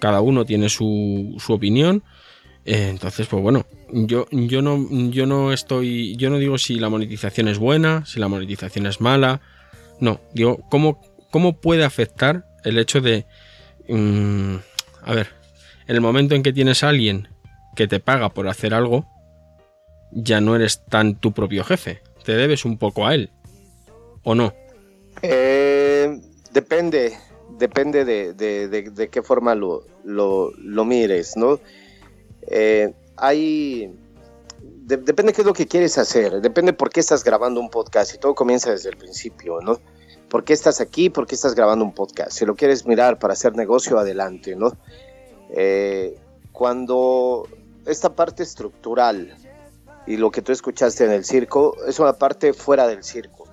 Cada 0.00 0.20
uno 0.20 0.44
tiene 0.44 0.68
su, 0.68 1.36
su 1.38 1.52
opinión 1.52 2.02
eh, 2.64 2.88
entonces, 2.90 3.26
pues 3.26 3.42
bueno, 3.42 3.66
yo, 3.92 4.26
yo, 4.30 4.62
no, 4.62 4.86
yo 5.10 5.26
no 5.26 5.52
estoy, 5.52 6.16
yo 6.16 6.30
no 6.30 6.38
digo 6.38 6.58
si 6.58 6.76
la 6.76 6.88
monetización 6.88 7.48
es 7.48 7.58
buena, 7.58 8.06
si 8.06 8.20
la 8.20 8.28
monetización 8.28 8.86
es 8.86 9.00
mala, 9.00 9.40
no, 10.00 10.20
digo, 10.32 10.60
¿cómo, 10.70 11.00
cómo 11.30 11.60
puede 11.60 11.84
afectar 11.84 12.46
el 12.64 12.78
hecho 12.78 13.00
de, 13.00 13.26
mm, 13.88 14.56
a 15.02 15.14
ver, 15.14 15.28
el 15.88 16.00
momento 16.00 16.36
en 16.36 16.44
que 16.44 16.52
tienes 16.52 16.84
a 16.84 16.90
alguien 16.90 17.28
que 17.74 17.88
te 17.88 18.00
paga 18.00 18.28
por 18.30 18.48
hacer 18.48 18.74
algo, 18.74 19.06
ya 20.12 20.40
no 20.40 20.54
eres 20.56 20.84
tan 20.88 21.14
tu 21.16 21.32
propio 21.32 21.64
jefe, 21.64 22.02
te 22.24 22.32
debes 22.32 22.64
un 22.64 22.78
poco 22.78 23.06
a 23.06 23.14
él, 23.14 23.30
¿o 24.22 24.34
no? 24.34 24.52
Eh, 25.22 26.20
depende, 26.52 27.16
depende 27.58 28.04
de, 28.04 28.34
de, 28.34 29.08
qué 29.08 29.22
forma 29.22 29.54
lo, 29.54 29.84
lo, 30.04 30.50
lo 30.58 30.84
mires, 30.84 31.36
¿no? 31.36 31.60
Eh, 32.42 32.92
hay... 33.16 33.94
depende 34.60 35.32
qué 35.32 35.42
es 35.42 35.46
lo 35.46 35.52
que 35.52 35.66
quieres 35.66 35.96
hacer, 35.98 36.40
depende 36.40 36.72
por 36.72 36.90
qué 36.90 37.00
estás 37.00 37.24
grabando 37.24 37.60
un 37.60 37.70
podcast 37.70 38.14
y 38.14 38.18
todo 38.18 38.34
comienza 38.34 38.70
desde 38.70 38.90
el 38.90 38.96
principio, 38.96 39.60
¿no? 39.60 39.80
¿Por 40.28 40.44
qué 40.44 40.54
estás 40.54 40.80
aquí? 40.80 41.10
¿Por 41.10 41.26
qué 41.26 41.34
estás 41.34 41.54
grabando 41.54 41.84
un 41.84 41.92
podcast? 41.92 42.32
Si 42.32 42.46
lo 42.46 42.56
quieres 42.56 42.86
mirar 42.86 43.18
para 43.18 43.34
hacer 43.34 43.54
negocio, 43.54 43.98
adelante, 43.98 44.56
¿no? 44.56 44.72
Eh, 45.50 46.16
cuando 46.52 47.46
esta 47.86 48.14
parte 48.14 48.42
estructural 48.42 49.36
y 50.06 50.16
lo 50.16 50.30
que 50.30 50.42
tú 50.42 50.52
escuchaste 50.52 51.04
en 51.04 51.12
el 51.12 51.24
circo 51.24 51.76
es 51.86 51.98
una 51.98 52.14
parte 52.14 52.52
fuera 52.52 52.86
del 52.86 53.04
circo. 53.04 53.48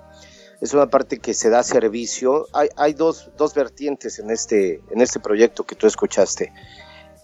Es 0.61 0.73
una 0.73 0.89
parte 0.89 1.19
que 1.19 1.33
se 1.33 1.49
da 1.49 1.63
servicio. 1.63 2.47
Hay, 2.53 2.69
hay 2.75 2.93
dos, 2.93 3.31
dos, 3.37 3.53
vertientes 3.53 4.19
en 4.19 4.29
este, 4.29 4.81
en 4.89 4.99
este 4.99 5.19
proyecto 5.19 5.63
que 5.63 5.75
tú 5.75 5.87
escuchaste 5.87 6.51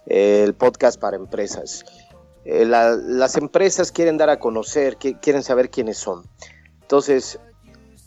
el 0.05 0.53
podcast 0.53 0.99
para 0.99 1.17
empresas. 1.17 1.83
Eh, 2.45 2.65
las 2.65 3.35
empresas 3.35 3.91
quieren 3.91 4.17
dar 4.17 4.29
a 4.29 4.39
conocer, 4.39 4.97
quieren 4.97 5.43
saber 5.43 5.69
quiénes 5.69 5.97
son. 5.97 6.23
Entonces, 6.81 7.39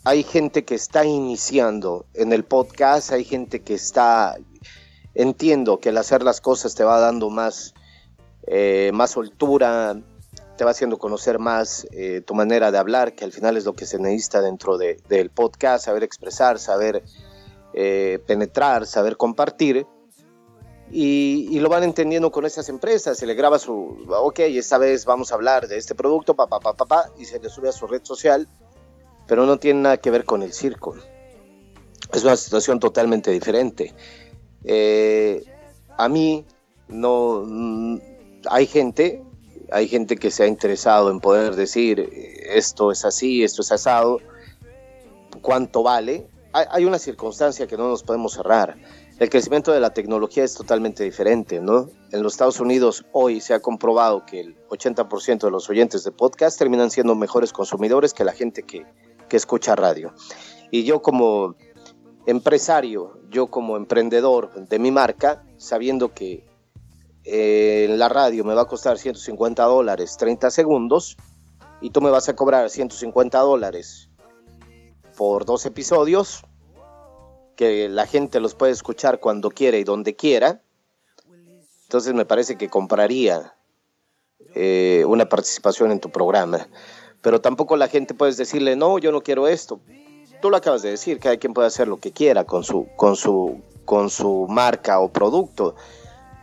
hay 0.05 0.23
gente 0.23 0.63
que 0.63 0.75
está 0.75 1.03
iniciando 1.03 2.05
en 2.13 2.31
el 2.31 2.45
podcast, 2.45 3.11
hay 3.11 3.25
gente 3.25 3.61
que 3.61 3.73
está, 3.73 4.37
entiendo 5.13 5.79
que 5.79 5.89
el 5.89 5.97
hacer 5.97 6.23
las 6.23 6.39
cosas 6.39 6.73
te 6.73 6.85
va 6.85 6.99
dando 6.99 7.29
más, 7.29 7.73
eh, 8.47 8.91
más 8.93 9.11
soltura, 9.11 9.99
te 10.57 10.65
va 10.65 10.71
haciendo 10.71 10.97
conocer 10.97 11.39
más 11.39 11.87
eh, 11.91 12.21
tu 12.25 12.35
manera 12.35 12.71
de 12.71 12.77
hablar, 12.77 13.13
que 13.13 13.25
al 13.25 13.31
final 13.31 13.57
es 13.57 13.65
lo 13.65 13.73
que 13.73 13.85
se 13.85 13.99
necesita 13.99 14.41
dentro 14.41 14.77
del 14.77 15.29
podcast, 15.29 15.85
saber 15.85 16.03
expresar, 16.03 16.59
saber 16.59 17.03
penetrar, 18.25 18.85
saber 18.85 19.15
compartir 19.15 19.85
y, 20.91 21.59
lo 21.59 21.69
van 21.69 21.83
entendiendo 21.83 22.31
con 22.31 22.45
esas 22.45 22.69
empresas. 22.69 23.17
Se 23.17 23.27
le 23.27 23.35
graba 23.35 23.59
su, 23.59 24.05
ok, 24.07 24.39
esta 24.39 24.77
vez 24.77 25.05
vamos 25.05 25.31
a 25.31 25.35
hablar 25.35 25.67
de 25.67 25.77
este 25.77 25.95
producto, 25.95 26.35
papá, 26.35 26.59
papá, 26.59 26.85
papá, 26.85 27.11
y 27.17 27.25
se 27.25 27.39
le 27.39 27.49
sube 27.49 27.69
a 27.69 27.71
su 27.71 27.87
red 27.87 28.03
social, 28.03 28.47
pero 29.27 29.45
no 29.45 29.57
tiene 29.57 29.81
nada 29.81 29.97
que 29.97 30.11
ver 30.11 30.25
con 30.25 30.41
el 30.41 30.53
circo. 30.53 30.95
Es 32.11 32.23
una 32.23 32.35
situación 32.35 32.79
totalmente 32.79 33.29
diferente. 33.31 33.93
Eh, 34.63 35.43
a 35.97 36.09
mí 36.09 36.45
no 36.87 37.45
hay 38.49 38.65
gente, 38.65 39.23
hay 39.71 39.87
gente 39.87 40.15
que 40.15 40.31
se 40.31 40.43
ha 40.43 40.47
interesado 40.47 41.11
en 41.11 41.19
poder 41.19 41.55
decir 41.55 42.09
esto 42.49 42.91
es 42.91 43.05
así, 43.05 43.43
esto 43.43 43.61
es 43.61 43.71
asado, 43.71 44.19
cuánto 45.41 45.83
vale. 45.83 46.27
hay 46.53 46.85
una 46.85 46.99
circunstancia 46.99 47.67
que 47.67 47.77
no 47.77 47.89
nos 47.89 48.03
podemos 48.03 48.33
cerrar 48.33 48.77
el 49.19 49.29
crecimiento 49.29 49.73
de 49.73 49.81
la 49.81 49.89
tecnología 49.89 50.45
es 50.45 50.53
totalmente 50.53 51.03
diferente, 51.03 51.59
¿no? 51.59 51.89
En 52.13 52.23
los 52.23 52.33
Estados 52.33 52.61
Unidos 52.61 53.05
hoy 53.11 53.41
se 53.41 53.53
ha 53.53 53.59
comprobado 53.59 54.25
que 54.25 54.39
el 54.39 54.57
80% 54.69 55.41
de 55.41 55.51
los 55.51 55.69
oyentes 55.69 56.05
de 56.05 56.11
podcast 56.11 56.57
terminan 56.57 56.89
siendo 56.89 57.15
mejores 57.15 57.51
consumidores 57.51 58.13
que 58.13 58.23
la 58.23 58.31
gente 58.31 58.63
que, 58.63 58.85
escucha 59.31 59.75
radio. 59.75 60.13
Y 60.71 60.85
yo 60.85 61.01
como 61.01 61.55
empresario, 62.25 63.19
yo 63.29 63.47
como 63.47 63.75
emprendedor 63.75 64.67
de 64.67 64.79
mi 64.79 64.89
marca, 64.89 65.43
sabiendo 65.57 66.13
que 66.13 66.48
eh, 67.31 67.85
en 67.85 67.99
la 67.99 68.09
radio 68.09 68.43
me 68.43 68.55
va 68.55 68.63
a 68.63 68.67
costar 68.67 68.97
150 68.97 69.63
dólares 69.63 70.17
30 70.17 70.49
segundos 70.49 71.15
y 71.81 71.91
tú 71.91 72.01
me 72.01 72.09
vas 72.09 72.27
a 72.27 72.35
cobrar 72.35 72.69
150 72.69 73.39
dólares 73.39 74.09
por 75.15 75.45
dos 75.45 75.65
episodios, 75.65 76.43
que 77.55 77.89
la 77.89 78.07
gente 78.07 78.39
los 78.39 78.55
puede 78.55 78.71
escuchar 78.71 79.19
cuando 79.19 79.51
quiera 79.51 79.77
y 79.77 79.83
donde 79.83 80.15
quiera, 80.15 80.61
entonces 81.83 82.13
me 82.13 82.25
parece 82.25 82.55
que 82.55 82.69
compraría 82.69 83.53
eh, 84.55 85.03
una 85.07 85.27
participación 85.27 85.91
en 85.91 85.99
tu 85.99 86.09
programa. 86.09 86.67
Pero 87.21 87.41
tampoco 87.41 87.75
la 87.75 87.87
gente 87.87 88.13
puedes 88.13 88.37
decirle, 88.37 88.75
no, 88.75 88.97
yo 88.97 89.11
no 89.11 89.21
quiero 89.21 89.47
esto. 89.47 89.79
Tú 90.41 90.49
lo 90.49 90.57
acabas 90.57 90.81
de 90.81 90.91
decir, 90.91 91.19
cada 91.19 91.37
quien 91.37 91.53
puede 91.53 91.67
hacer 91.67 91.87
lo 91.87 91.97
que 91.97 92.11
quiera 92.11 92.45
con 92.45 92.63
su, 92.63 92.87
con 92.95 93.15
su, 93.15 93.61
con 93.85 94.09
su 94.09 94.47
marca 94.49 94.99
o 94.99 95.09
producto. 95.09 95.75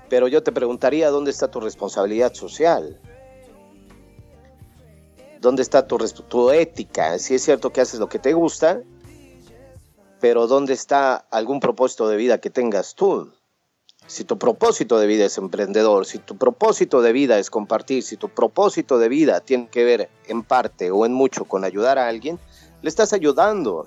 Pero 0.09 0.29
yo 0.29 0.43
te 0.43 0.53
preguntaría, 0.53 1.11
¿dónde 1.11 1.31
está 1.31 1.51
tu 1.51 1.61
responsabilidad 1.61 2.35
social? 2.35 3.01
¿Dónde 5.41 5.63
está 5.63 5.87
tu, 5.87 6.51
ética? 6.51 7.19
Si 7.19 7.35
es 7.35 7.43
cierto 7.43 7.73
que 7.73 7.81
haces 7.81 8.01
lo 8.01 8.09
que 8.09 8.19
te 8.19 8.33
gusta, 8.33 8.83
pero 10.21 10.47
¿dónde 10.47 10.73
está 10.73 11.17
algún 11.31 11.61
propósito 11.61 12.09
de 12.09 12.17
vida 12.17 12.39
que 12.39 12.51
tengas 12.51 12.95
tú? 12.95 13.33
Si 14.07 14.25
tu 14.25 14.39
propósito 14.39 14.99
de 14.99 15.07
vida 15.07 15.27
es 15.27 15.37
emprendedor, 15.37 16.07
si 16.07 16.19
tu 16.19 16.37
propósito 16.37 17.03
de 17.03 17.13
vida 17.13 17.39
es 17.39 17.51
compartir, 17.51 18.03
si 18.03 18.17
tu 18.17 18.29
propósito 18.29 18.99
de 18.99 19.09
vida 19.09 19.41
tiene 19.41 19.69
que 19.69 19.85
ver 19.85 20.09
en 20.27 20.43
parte 20.43 20.91
o 20.91 21.05
en 21.05 21.13
mucho 21.13 21.45
con 21.45 21.65
ayudar 21.65 21.99
a 21.99 22.09
alguien, 22.09 22.39
le 22.83 22.89
estás 22.89 23.13
ayudando 23.13 23.87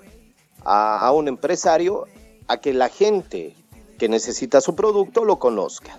a, 0.64 1.10
un 1.12 1.28
empresario 1.28 2.06
a 2.48 2.58
que 2.58 2.74
la 2.74 2.88
gente 2.88 3.56
que 3.98 4.08
necesita 4.08 4.60
su 4.60 4.74
producto 4.74 5.24
lo 5.24 5.38
conozca. 5.38 5.98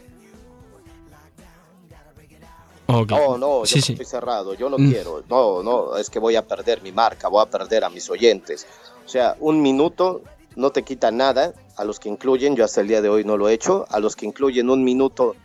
No, 2.91 3.37
no, 3.37 3.65
yo 3.65 3.77
estoy 3.79 4.05
cerrado, 4.05 4.53
yo 4.53 4.69
no 4.69 4.77
mm. 4.77 4.91
quiero. 4.91 5.23
No, 5.29 5.63
no, 5.63 5.97
es 5.97 6.09
que 6.09 6.19
voy 6.19 6.35
a 6.35 6.45
perder 6.45 6.81
mi 6.81 6.91
marca, 6.91 7.27
voy 7.27 7.41
a 7.41 7.49
perder 7.49 7.83
a 7.83 7.89
mis 7.89 8.09
oyentes. 8.09 8.67
O 9.05 9.09
sea, 9.09 9.35
un 9.39 9.61
minuto 9.61 10.21
no 10.55 10.71
te 10.71 10.83
quita 10.83 11.11
nada 11.11 11.53
a 11.77 11.85
los 11.85 11.99
que 11.99 12.09
incluyen, 12.09 12.55
yo 12.55 12.65
hasta 12.65 12.81
el 12.81 12.87
día 12.87 13.01
de 13.01 13.09
hoy 13.09 13.23
no 13.23 13.37
lo 13.37 13.49
he 13.49 13.53
hecho, 13.53 13.85
a 13.89 13.99
los 13.99 14.15
que 14.15 14.25
incluyen 14.25 14.69
un 14.69 14.83
minuto 14.83 15.35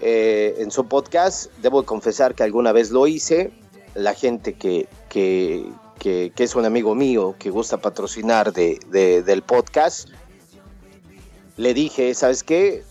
eh, 0.00 0.56
en 0.58 0.70
su 0.70 0.86
podcast, 0.86 1.46
debo 1.58 1.84
confesar 1.84 2.34
que 2.34 2.42
alguna 2.42 2.72
vez 2.72 2.90
lo 2.90 3.06
hice, 3.06 3.52
la 3.94 4.14
gente 4.14 4.54
que, 4.54 4.88
que, 5.08 5.64
que, 5.98 6.32
es 6.36 6.54
un 6.54 6.64
amigo 6.64 6.94
mío 6.94 7.36
que 7.38 7.50
gusta 7.50 7.76
patrocinar 7.76 8.52
de, 8.52 8.78
del 8.90 9.42
podcast, 9.42 10.08
le 11.56 11.74
dije, 11.74 12.14
¿sabes 12.14 12.42
qué? 12.42 12.82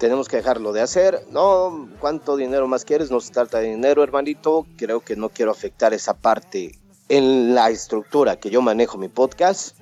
Tenemos 0.00 0.28
que 0.28 0.38
dejarlo 0.38 0.72
de 0.72 0.80
hacer. 0.80 1.26
No, 1.30 1.86
¿cuánto 2.00 2.38
dinero 2.38 2.66
más 2.66 2.86
quieres? 2.86 3.10
No 3.10 3.20
se 3.20 3.34
trata 3.34 3.58
de 3.58 3.68
dinero, 3.68 4.02
hermanito. 4.02 4.66
Creo 4.78 5.00
que 5.00 5.14
no 5.14 5.28
quiero 5.28 5.50
afectar 5.50 5.92
esa 5.92 6.14
parte 6.14 6.78
en 7.10 7.54
la 7.54 7.68
estructura 7.68 8.36
que 8.40 8.48
yo 8.48 8.62
manejo 8.62 8.96
mi 8.96 9.08
podcast. 9.08 9.76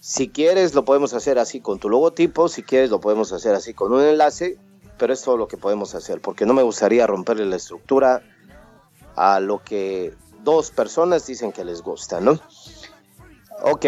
Si 0.00 0.28
quieres, 0.28 0.74
lo 0.74 0.84
podemos 0.84 1.14
hacer 1.14 1.38
así 1.38 1.60
con 1.60 1.78
tu 1.78 1.88
logotipo. 1.88 2.50
Si 2.50 2.62
quieres, 2.62 2.90
lo 2.90 3.00
podemos 3.00 3.32
hacer 3.32 3.54
así 3.54 3.72
con 3.72 3.94
un 3.94 4.02
enlace. 4.02 4.58
Pero 4.98 5.14
es 5.14 5.22
todo 5.22 5.38
lo 5.38 5.48
que 5.48 5.56
podemos 5.56 5.94
hacer. 5.94 6.20
Porque 6.20 6.44
no 6.44 6.52
me 6.52 6.62
gustaría 6.62 7.06
romperle 7.06 7.46
la 7.46 7.56
estructura 7.56 8.22
a 9.16 9.40
lo 9.40 9.64
que 9.64 10.14
dos 10.44 10.70
personas 10.70 11.26
dicen 11.26 11.52
que 11.52 11.64
les 11.64 11.80
gusta, 11.80 12.20
¿no? 12.20 12.38
Ok, 13.62 13.86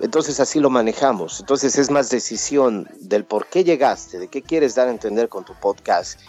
entonces 0.00 0.40
así 0.40 0.60
lo 0.60 0.70
manejamos. 0.70 1.40
Entonces 1.40 1.78
es 1.78 1.90
más 1.90 2.10
decisión 2.10 2.88
del 3.00 3.24
por 3.24 3.46
qué 3.46 3.64
llegaste, 3.64 4.18
de 4.18 4.28
qué 4.28 4.42
quieres 4.42 4.74
dar 4.74 4.88
a 4.88 4.90
entender 4.90 5.28
con 5.28 5.44
tu 5.44 5.54
podcast 5.54 6.20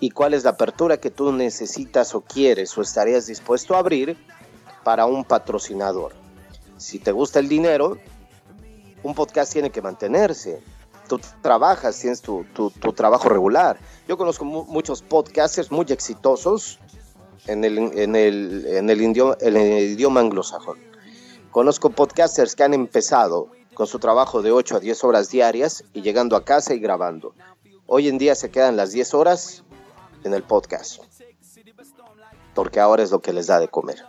y 0.00 0.10
cuál 0.10 0.34
es 0.34 0.44
la 0.44 0.50
apertura 0.50 0.96
que 0.96 1.10
tú 1.10 1.32
necesitas 1.32 2.14
o 2.14 2.22
quieres 2.22 2.76
o 2.76 2.82
estarías 2.82 3.26
dispuesto 3.26 3.74
a 3.74 3.78
abrir 3.78 4.16
para 4.82 5.06
un 5.06 5.24
patrocinador. 5.24 6.12
Si 6.76 6.98
te 6.98 7.12
gusta 7.12 7.38
el 7.38 7.48
dinero, 7.48 7.98
un 9.02 9.14
podcast 9.14 9.52
tiene 9.52 9.70
que 9.70 9.82
mantenerse. 9.82 10.60
Tú 11.08 11.20
trabajas, 11.42 12.00
tienes 12.00 12.22
tu, 12.22 12.44
trabajo 12.96 13.28
regular. 13.28 13.78
Yo 14.08 14.16
conozco 14.16 14.44
muchos 14.44 15.02
podcasters 15.02 15.70
muy 15.70 15.86
exitosos 15.90 16.80
en 17.46 17.62
el, 17.64 17.78
en 17.78 18.16
el, 18.16 18.66
en 18.68 18.90
el 18.90 19.00
idioma 19.02 20.20
anglosajón. 20.20 20.91
Conozco 21.52 21.90
podcasters 21.90 22.56
que 22.56 22.64
han 22.64 22.72
empezado 22.72 23.48
con 23.74 23.86
su 23.86 23.98
trabajo 23.98 24.40
de 24.40 24.50
8 24.50 24.76
a 24.76 24.80
10 24.80 25.04
horas 25.04 25.28
diarias 25.28 25.84
y 25.92 26.00
llegando 26.00 26.34
a 26.34 26.46
casa 26.46 26.72
y 26.72 26.80
grabando. 26.80 27.34
Hoy 27.86 28.08
en 28.08 28.16
día 28.16 28.34
se 28.34 28.50
quedan 28.50 28.78
las 28.78 28.92
10 28.92 29.12
horas 29.12 29.62
en 30.24 30.32
el 30.32 30.44
podcast, 30.44 31.02
porque 32.54 32.80
ahora 32.80 33.02
es 33.02 33.10
lo 33.10 33.20
que 33.20 33.34
les 33.34 33.48
da 33.48 33.60
de 33.60 33.68
comer. 33.68 34.02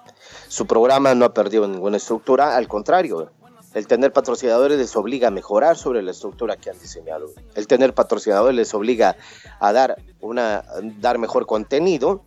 Su 0.47 0.65
programa 0.67 1.15
no 1.15 1.25
ha 1.25 1.33
perdido 1.33 1.67
ninguna 1.67 1.97
estructura, 1.97 2.55
al 2.55 2.69
contrario, 2.69 3.29
el 3.73 3.87
tener 3.87 4.13
patrocinadores 4.13 4.77
les 4.77 4.95
obliga 4.95 5.27
a 5.27 5.31
mejorar 5.31 5.75
sobre 5.75 6.01
la 6.01 6.11
estructura 6.11 6.55
que 6.55 6.69
han 6.69 6.79
diseñado. 6.79 7.27
El 7.55 7.67
tener 7.67 7.93
patrocinadores 7.93 8.55
les 8.55 8.73
obliga 8.73 9.17
a 9.59 9.73
dar, 9.73 10.01
una, 10.21 10.63
dar 11.01 11.17
mejor 11.17 11.45
contenido 11.45 12.23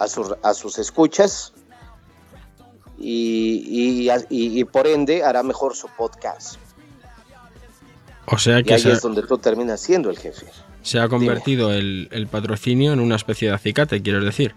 a, 0.00 0.08
sus, 0.08 0.34
a 0.42 0.52
sus 0.52 0.80
escuchas 0.80 1.52
y, 3.00 4.10
y, 4.28 4.64
por 4.64 4.86
ende 4.86 5.22
hará 5.22 5.42
mejor 5.42 5.76
su 5.76 5.88
podcast. 5.88 6.56
O 8.26 8.38
sea 8.38 8.62
que 8.62 8.70
y 8.70 8.74
ahí 8.74 8.90
es 8.90 9.00
donde 9.00 9.22
tú 9.22 9.38
terminas 9.38 9.80
siendo 9.80 10.10
el 10.10 10.18
jefe. 10.18 10.46
Se 10.82 10.98
ha 10.98 11.08
convertido 11.08 11.72
el, 11.72 12.08
el, 12.12 12.26
patrocinio 12.26 12.92
en 12.92 13.00
una 13.00 13.16
especie 13.16 13.48
de 13.48 13.54
acicate, 13.54 14.02
quieres 14.02 14.24
decir. 14.24 14.54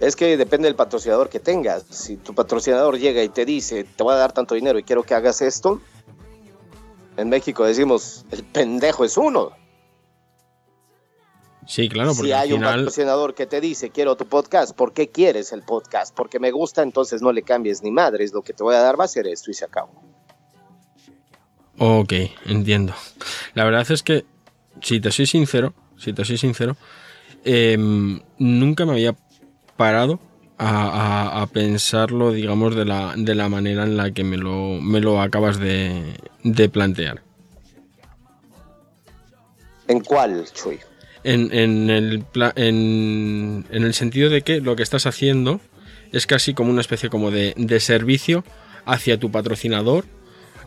Es 0.00 0.16
que 0.16 0.36
depende 0.36 0.66
del 0.66 0.74
patrocinador 0.74 1.28
que 1.28 1.40
tengas. 1.40 1.84
Si 1.90 2.16
tu 2.16 2.34
patrocinador 2.34 2.98
llega 2.98 3.22
y 3.22 3.28
te 3.28 3.44
dice, 3.44 3.84
te 3.84 4.02
voy 4.02 4.14
a 4.14 4.16
dar 4.16 4.32
tanto 4.32 4.54
dinero 4.54 4.78
y 4.78 4.82
quiero 4.82 5.02
que 5.02 5.14
hagas 5.14 5.42
esto, 5.42 5.80
en 7.16 7.28
México 7.28 7.64
decimos, 7.64 8.24
el 8.30 8.42
pendejo 8.42 9.04
es 9.04 9.16
uno. 9.16 9.52
Sí, 11.66 11.88
claro, 11.88 12.12
porque 12.14 12.28
si 12.28 12.32
hay 12.32 12.52
un 12.52 12.62
patrocinador 12.62 13.34
que 13.34 13.46
te 13.46 13.60
dice 13.60 13.90
quiero 13.90 14.16
tu 14.16 14.26
podcast, 14.26 14.74
¿por 14.74 14.92
qué 14.92 15.08
quieres 15.08 15.52
el 15.52 15.62
podcast? 15.62 16.14
Porque 16.14 16.40
me 16.40 16.50
gusta, 16.50 16.82
entonces 16.82 17.22
no 17.22 17.32
le 17.32 17.42
cambies 17.42 17.82
ni 17.82 17.92
madres, 17.92 18.32
lo 18.32 18.42
que 18.42 18.52
te 18.52 18.64
voy 18.64 18.74
a 18.74 18.80
dar 18.80 18.98
va 18.98 19.04
a 19.04 19.08
ser 19.08 19.26
esto 19.28 19.50
y 19.50 19.54
se 19.54 19.64
acabó. 19.64 19.92
Ok, 21.78 22.12
entiendo. 22.46 22.94
La 23.54 23.64
verdad 23.64 23.88
es 23.90 24.02
que, 24.02 24.24
si 24.80 25.00
te 25.00 25.10
soy 25.12 25.26
sincero, 25.26 25.72
si 25.96 26.12
te 26.12 26.24
soy 26.24 26.36
sincero, 26.36 26.76
em, 27.44 28.20
nunca 28.38 28.84
me 28.84 28.92
había 28.92 29.14
parado 29.76 30.18
a, 30.58 31.46
pensarlo, 31.52 32.32
digamos, 32.32 32.76
de 32.76 32.84
la, 32.84 33.14
de 33.16 33.34
la 33.34 33.48
manera 33.48 33.82
en 33.82 33.96
la 33.96 34.12
que 34.12 34.22
me 34.22 34.36
lo, 34.36 34.80
me 34.80 35.00
lo 35.00 35.20
acabas 35.20 35.58
de, 35.58 36.16
de 36.44 36.68
plantear. 36.68 37.22
¿En 39.88 40.00
cuál, 40.00 40.44
Chuy? 40.52 40.78
En, 41.24 41.90
el, 41.90 42.24
en, 42.56 43.64
el 43.70 43.94
sentido 43.94 44.30
de 44.30 44.42
que 44.42 44.60
lo 44.60 44.76
que 44.76 44.82
estás 44.82 45.06
haciendo 45.06 45.60
es 46.12 46.26
casi 46.26 46.54
como 46.54 46.70
una 46.70 46.80
especie 46.80 47.08
como 47.08 47.30
de, 47.30 47.80
servicio 47.80 48.44
hacia 48.84 49.18
tu 49.18 49.30
patrocinador, 49.30 50.04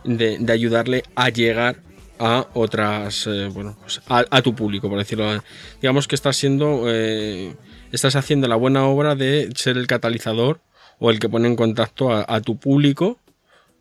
de, 0.04 0.44
ayudarle 0.52 1.04
a 1.14 1.28
llegar 1.28 1.82
a 2.18 2.46
otras, 2.54 3.26
eh, 3.26 3.50
bueno, 3.52 3.76
pues 3.80 4.00
a, 4.08 4.42
tu 4.42 4.54
público, 4.54 4.88
por 4.88 4.98
decirlo. 4.98 5.42
Digamos 5.82 6.08
que 6.08 6.14
estás 6.14 6.36
siendo, 6.36 6.84
eh, 6.86 7.54
estás 7.92 8.16
haciendo 8.16 8.48
la 8.48 8.56
buena 8.56 8.86
obra 8.86 9.14
de 9.14 9.50
ser 9.54 9.76
el 9.76 9.86
catalizador 9.86 10.60
o 10.98 11.10
el 11.10 11.18
que 11.18 11.28
pone 11.28 11.46
en 11.48 11.56
contacto 11.56 12.12
a, 12.12 12.40
tu 12.40 12.58
público 12.58 13.18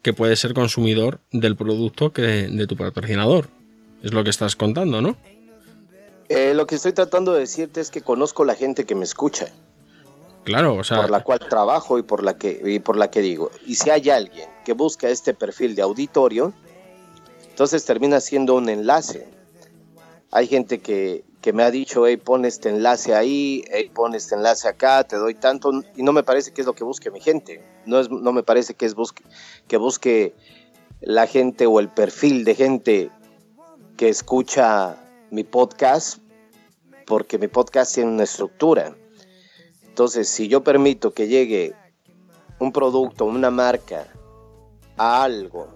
que 0.02 0.14
puede 0.14 0.36
ser 0.36 0.54
consumidor 0.54 1.22
del 1.32 1.56
producto 1.56 2.12
que 2.12 2.22
de 2.22 2.68
tu 2.68 2.76
patrocinador. 2.76 3.48
Es 4.04 4.14
lo 4.14 4.24
que 4.24 4.30
estás 4.30 4.56
contando, 4.56 5.02
¿no? 5.02 5.18
Eh, 6.30 6.54
lo 6.54 6.66
que 6.66 6.76
estoy 6.76 6.94
tratando 6.94 7.34
de 7.34 7.42
decirte 7.42 7.82
es 7.82 7.92
que 7.92 8.02
conozco 8.02 8.46
la 8.46 8.56
gente 8.56 8.86
que 8.86 8.96
me 8.96 9.04
escucha. 9.04 9.48
Claro, 10.44 10.76
o 10.76 10.84
sea. 10.84 11.02
Por 11.02 11.10
la 11.10 11.24
cual 11.24 11.40
trabajo 11.40 11.98
y 11.98 12.04
por 12.04 12.24
la 12.24 12.38
que, 12.38 12.62
y 12.64 12.80
por 12.80 12.98
la 12.98 13.10
que 13.10 13.22
digo. 13.22 13.52
Y 13.66 13.76
si 13.76 13.90
hay 13.90 14.10
alguien 14.10 14.50
que 14.64 14.74
busca 14.74 15.10
este 15.10 15.34
perfil 15.34 15.76
de 15.76 15.82
auditorio, 15.82 16.54
entonces 17.50 17.86
termina 17.86 18.20
siendo 18.20 18.56
un 18.56 18.70
enlace. 18.70 19.28
Hay 20.32 20.48
gente 20.48 20.80
que, 20.82 21.24
que 21.42 21.54
me 21.54 21.64
ha 21.64 21.72
dicho, 21.72 22.06
hey, 22.08 22.18
pon 22.18 22.44
este 22.44 22.70
enlace 22.70 23.14
ahí, 23.14 23.64
hey, 23.72 23.92
pon 23.94 24.16
este 24.16 24.36
enlace 24.36 24.68
acá, 24.68 25.04
te 25.04 25.16
doy 25.16 25.36
tanto, 25.36 25.72
y 25.96 26.04
no 26.04 26.12
me 26.12 26.24
parece 26.24 26.52
que 26.52 26.62
es 26.62 26.68
lo 26.68 26.74
que 26.74 26.84
busque 26.84 27.12
mi 27.12 27.22
gente. 27.22 27.64
No, 27.86 28.00
es, 28.00 28.10
no 28.10 28.34
me 28.34 28.44
parece 28.44 28.74
que, 28.74 28.86
es 28.86 28.96
busque, 28.96 29.24
que 29.68 29.78
busque 29.78 30.36
la 31.02 31.28
gente 31.28 31.68
o 31.68 31.80
el 31.80 31.90
perfil 31.90 32.46
de 32.46 32.56
gente 32.56 33.12
que 33.96 34.10
escucha 34.10 34.98
mi 35.36 35.44
podcast 35.44 36.20
porque 37.06 37.38
mi 37.38 37.50
podcast 37.50 37.94
tiene 37.94 38.10
una 38.10 38.24
estructura. 38.24 38.96
Entonces, 39.86 40.30
si 40.30 40.48
yo 40.48 40.64
permito 40.64 41.12
que 41.12 41.28
llegue 41.28 41.74
un 42.58 42.72
producto, 42.72 43.26
una 43.26 43.52
marca 43.52 44.08
a 44.96 45.24
algo 45.24 45.68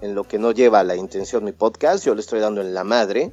en 0.00 0.14
lo 0.14 0.22
que 0.22 0.38
no 0.38 0.52
lleva 0.52 0.84
la 0.84 0.94
intención 0.94 1.42
mi 1.42 1.50
podcast, 1.50 2.06
yo 2.06 2.14
le 2.14 2.20
estoy 2.20 2.38
dando 2.38 2.60
en 2.60 2.72
la 2.72 2.84
madre, 2.84 3.32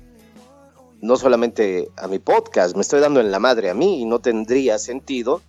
no 1.00 1.16
solamente 1.16 1.92
a 1.96 2.08
mi 2.08 2.18
podcast, 2.18 2.76
me 2.76 2.82
estoy 2.82 3.00
dando 3.00 3.20
en 3.20 3.30
la 3.30 3.38
madre 3.38 3.70
a 3.70 3.76
mí 3.76 4.02
y 4.02 4.06
no 4.06 4.18
tendría 4.18 4.80
sentido 4.80 5.44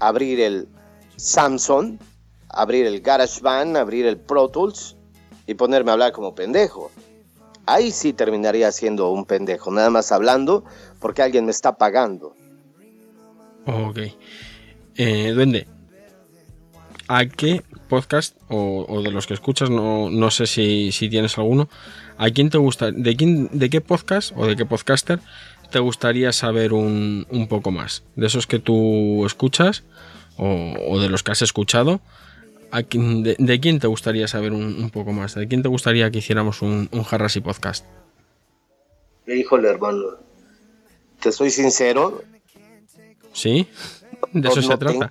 abrir 0.00 0.40
el 0.40 0.66
Samsung, 1.14 2.00
abrir 2.48 2.84
el 2.86 3.00
GarageBand, 3.00 3.76
abrir 3.76 4.06
el 4.06 4.18
Pro 4.18 4.48
Tools 4.48 4.96
y 5.46 5.54
ponerme 5.54 5.90
a 5.90 5.92
hablar 5.92 6.10
como 6.10 6.34
pendejo 6.34 6.90
ahí 7.66 7.90
sí 7.90 8.12
terminaría 8.12 8.70
siendo 8.72 9.10
un 9.10 9.24
pendejo, 9.24 9.70
nada 9.70 9.90
más 9.90 10.12
hablando 10.12 10.64
porque 11.00 11.22
alguien 11.22 11.44
me 11.44 11.50
está 11.50 11.76
pagando. 11.76 12.34
Ok. 13.66 13.98
Eh, 14.96 15.32
Duende, 15.32 15.66
¿a 17.08 17.26
qué 17.26 17.62
podcast 17.88 18.36
o, 18.48 19.02
de 19.02 19.10
los 19.10 19.26
que 19.26 19.34
escuchas, 19.34 19.70
no, 19.70 20.10
no 20.10 20.30
sé 20.30 20.46
si, 20.46 20.90
tienes 21.08 21.36
alguno, 21.38 21.68
¿a 22.16 22.30
quién 22.30 22.50
te 22.50 22.58
gusta, 22.58 22.90
de, 22.90 23.16
quién, 23.16 23.48
de 23.52 23.70
qué 23.70 23.80
podcast 23.80 24.32
o 24.36 24.46
de 24.46 24.56
qué 24.56 24.64
podcaster 24.64 25.20
te 25.70 25.78
gustaría 25.78 26.32
saber 26.32 26.72
un, 26.72 27.26
un 27.30 27.48
poco 27.48 27.70
más? 27.70 28.04
De 28.16 28.26
esos 28.26 28.46
que 28.46 28.58
tú 28.58 29.24
escuchas 29.26 29.84
o 30.36 30.98
de 30.98 31.08
los 31.08 31.22
que 31.22 31.30
has 31.30 31.42
escuchado, 31.42 32.00
de, 32.74 33.60
quién 33.60 33.78
te 33.78 33.86
gustaría 33.86 34.26
saber 34.26 34.52
un, 34.52 34.90
poco 34.90 35.12
más? 35.12 35.34
¿De 35.34 35.46
quién 35.46 35.62
te 35.62 35.68
gustaría 35.68 36.10
que 36.10 36.18
hiciéramos 36.18 36.60
un, 36.60 36.88
un 36.90 37.06
y 37.34 37.40
podcast? 37.40 37.86
Híjole, 39.26 39.68
hermano. 39.68 40.18
Te 41.20 41.30
soy 41.30 41.50
sincero. 41.50 42.22
¿Sí? 43.32 43.68
¿De 44.32 44.48
eso 44.48 44.60
se 44.60 44.76
trata? 44.76 45.08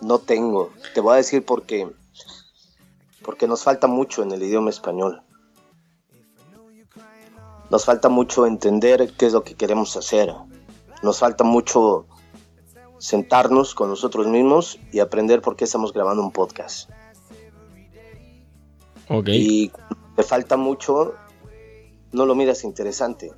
no 0.00 0.18
tengo. 0.18 0.72
Te 0.94 1.00
voy 1.00 1.14
a 1.14 1.16
decir 1.16 1.44
por 1.44 1.64
qué. 1.64 1.86
Porque 3.22 3.46
nos 3.46 3.62
falta 3.62 3.86
mucho 3.86 4.22
en 4.22 4.32
el 4.32 4.42
idioma 4.42 4.70
español. 4.70 5.22
Nos 7.70 7.84
falta 7.84 8.08
mucho 8.08 8.46
entender 8.46 9.12
qué 9.18 9.26
es 9.26 9.32
lo 9.32 9.44
que 9.44 9.54
queremos 9.54 9.96
hacer. 9.96 10.32
Nos 11.02 11.18
falta 11.18 11.44
mucho 11.44 12.06
sentarnos 13.00 13.74
con 13.74 13.88
nosotros 13.88 14.26
mismos 14.26 14.78
y 14.92 15.00
aprender 15.00 15.40
por 15.40 15.56
qué 15.56 15.64
estamos 15.64 15.92
grabando 15.92 16.22
un 16.22 16.30
podcast. 16.30 16.90
Okay. 19.08 19.36
Y 19.36 19.72
te 20.14 20.22
falta 20.22 20.58
mucho, 20.58 21.14
no 22.12 22.26
lo 22.26 22.34
miras 22.34 22.62
interesante. 22.62 23.32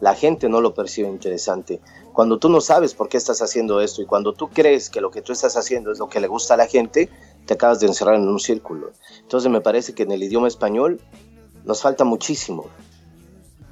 la 0.00 0.14
gente 0.14 0.48
no 0.48 0.60
lo 0.60 0.74
percibe 0.74 1.08
interesante. 1.08 1.80
Cuando 2.12 2.38
tú 2.38 2.48
no 2.48 2.60
sabes 2.60 2.94
por 2.94 3.08
qué 3.08 3.16
estás 3.16 3.40
haciendo 3.42 3.80
esto 3.80 4.02
y 4.02 4.06
cuando 4.06 4.32
tú 4.32 4.48
crees 4.48 4.90
que 4.90 5.00
lo 5.00 5.10
que 5.10 5.22
tú 5.22 5.32
estás 5.32 5.56
haciendo 5.56 5.92
es 5.92 5.98
lo 5.98 6.08
que 6.08 6.20
le 6.20 6.26
gusta 6.26 6.54
a 6.54 6.56
la 6.56 6.66
gente, 6.66 7.08
te 7.46 7.54
acabas 7.54 7.80
de 7.80 7.86
encerrar 7.86 8.16
en 8.16 8.28
un 8.28 8.40
círculo. 8.40 8.92
Entonces 9.20 9.50
me 9.50 9.60
parece 9.60 9.94
que 9.94 10.02
en 10.04 10.12
el 10.12 10.22
idioma 10.22 10.48
español 10.48 11.00
nos 11.64 11.82
falta 11.82 12.04
muchísimo. 12.04 12.66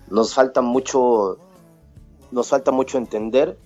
Nos 0.08 0.34
falta 0.34 0.60
mucho, 0.60 1.38
nos 2.30 2.48
falta 2.48 2.70
mucho 2.70 2.98
entender 2.98 3.58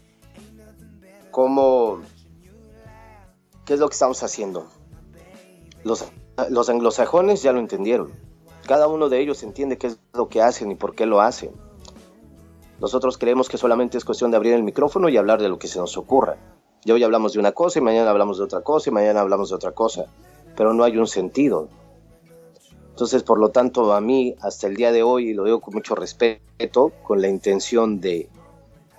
cómo, 1.34 1.98
qué 3.64 3.74
es 3.74 3.80
lo 3.80 3.88
que 3.88 3.94
estamos 3.94 4.22
haciendo. 4.22 4.68
Los, 5.82 6.04
los 6.48 6.68
anglosajones 6.68 7.42
ya 7.42 7.52
lo 7.52 7.58
entendieron. 7.58 8.12
Cada 8.68 8.86
uno 8.86 9.08
de 9.08 9.18
ellos 9.18 9.42
entiende 9.42 9.76
qué 9.76 9.88
es 9.88 9.98
lo 10.12 10.28
que 10.28 10.40
hacen 10.40 10.70
y 10.70 10.76
por 10.76 10.94
qué 10.94 11.06
lo 11.06 11.20
hacen. 11.20 11.50
Nosotros 12.78 13.18
creemos 13.18 13.48
que 13.48 13.58
solamente 13.58 13.98
es 13.98 14.04
cuestión 14.04 14.30
de 14.30 14.36
abrir 14.36 14.54
el 14.54 14.62
micrófono 14.62 15.08
y 15.08 15.16
hablar 15.16 15.42
de 15.42 15.48
lo 15.48 15.58
que 15.58 15.66
se 15.66 15.80
nos 15.80 15.96
ocurra. 15.96 16.36
Y 16.84 16.92
hoy 16.92 17.02
hablamos 17.02 17.32
de 17.32 17.40
una 17.40 17.50
cosa 17.50 17.80
y 17.80 17.82
mañana 17.82 18.10
hablamos 18.10 18.38
de 18.38 18.44
otra 18.44 18.60
cosa 18.60 18.90
y 18.90 18.92
mañana 18.92 19.20
hablamos 19.20 19.48
de 19.48 19.56
otra 19.56 19.72
cosa. 19.72 20.06
Pero 20.56 20.72
no 20.72 20.84
hay 20.84 20.96
un 20.98 21.08
sentido. 21.08 21.68
Entonces, 22.90 23.24
por 23.24 23.40
lo 23.40 23.48
tanto, 23.48 23.92
a 23.92 24.00
mí, 24.00 24.36
hasta 24.40 24.68
el 24.68 24.76
día 24.76 24.92
de 24.92 25.02
hoy, 25.02 25.30
y 25.30 25.34
lo 25.34 25.42
digo 25.42 25.60
con 25.60 25.74
mucho 25.74 25.96
respeto, 25.96 26.92
con 27.02 27.20
la 27.20 27.26
intención 27.26 28.00
de, 28.00 28.28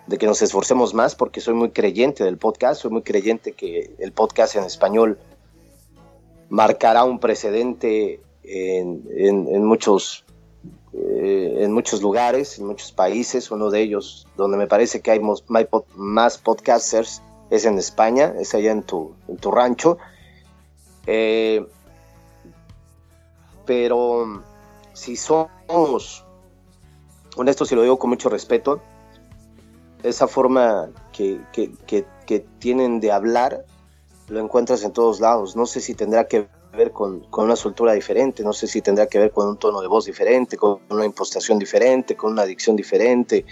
de 0.07 0.17
que 0.17 0.27
nos 0.27 0.41
esforcemos 0.41 0.93
más, 0.93 1.15
porque 1.15 1.41
soy 1.41 1.53
muy 1.53 1.71
creyente 1.71 2.23
del 2.23 2.37
podcast, 2.37 2.81
soy 2.81 2.91
muy 2.91 3.01
creyente 3.01 3.53
que 3.53 3.95
el 3.99 4.11
podcast 4.11 4.55
en 4.55 4.63
español 4.63 5.17
marcará 6.49 7.03
un 7.03 7.19
precedente 7.19 8.21
en, 8.43 9.65
muchos 9.65 10.25
eh, 10.93 11.57
en 11.61 11.71
muchos 11.71 12.01
lugares, 12.01 12.59
en 12.59 12.67
muchos 12.67 12.91
países, 12.91 13.49
uno 13.49 13.69
de 13.69 13.81
ellos 13.81 14.27
donde 14.37 14.57
me 14.57 14.67
parece 14.67 15.01
que 15.01 15.11
hay 15.11 15.19
más 15.95 16.37
podcasters 16.37 17.21
es 17.49 17.65
en 17.65 17.77
España, 17.77 18.33
es 18.39 18.53
allá 18.53 18.71
en 18.71 18.83
tu, 18.83 19.15
en 19.27 19.37
tu 19.37 19.51
rancho. 19.51 19.97
Eh, 21.07 21.65
pero 23.65 24.43
si 24.93 25.15
somos 25.15 26.23
honestos 27.35 27.71
y 27.71 27.75
lo 27.75 27.81
digo 27.81 27.99
con 27.99 28.09
mucho 28.09 28.29
respeto, 28.29 28.81
esa 30.09 30.27
forma 30.27 30.89
que, 31.11 31.41
que, 31.53 32.05
tienen 32.59 32.99
de 32.99 33.11
hablar 33.11 33.65
lo 34.27 34.39
encuentras 34.39 34.83
en 34.83 34.91
todos 34.91 35.19
lados. 35.19 35.55
No 35.55 35.65
sé 35.65 35.81
si 35.81 35.93
tendrá 35.93 36.27
que 36.27 36.47
ver 36.73 36.91
con, 36.91 37.21
con, 37.29 37.45
una 37.45 37.55
soltura 37.55 37.93
diferente, 37.93 38.43
no 38.43 38.53
sé 38.53 38.67
si 38.67 38.81
tendrá 38.81 39.07
que 39.07 39.19
ver 39.19 39.31
con 39.31 39.47
un 39.47 39.57
tono 39.57 39.81
de 39.81 39.87
voz 39.87 40.05
diferente, 40.05 40.57
con 40.57 40.79
una 40.89 41.05
impostación 41.05 41.59
diferente, 41.59 42.15
con 42.15 42.33
una 42.33 42.41
adicción 42.41 42.75
diferente, 42.75 43.45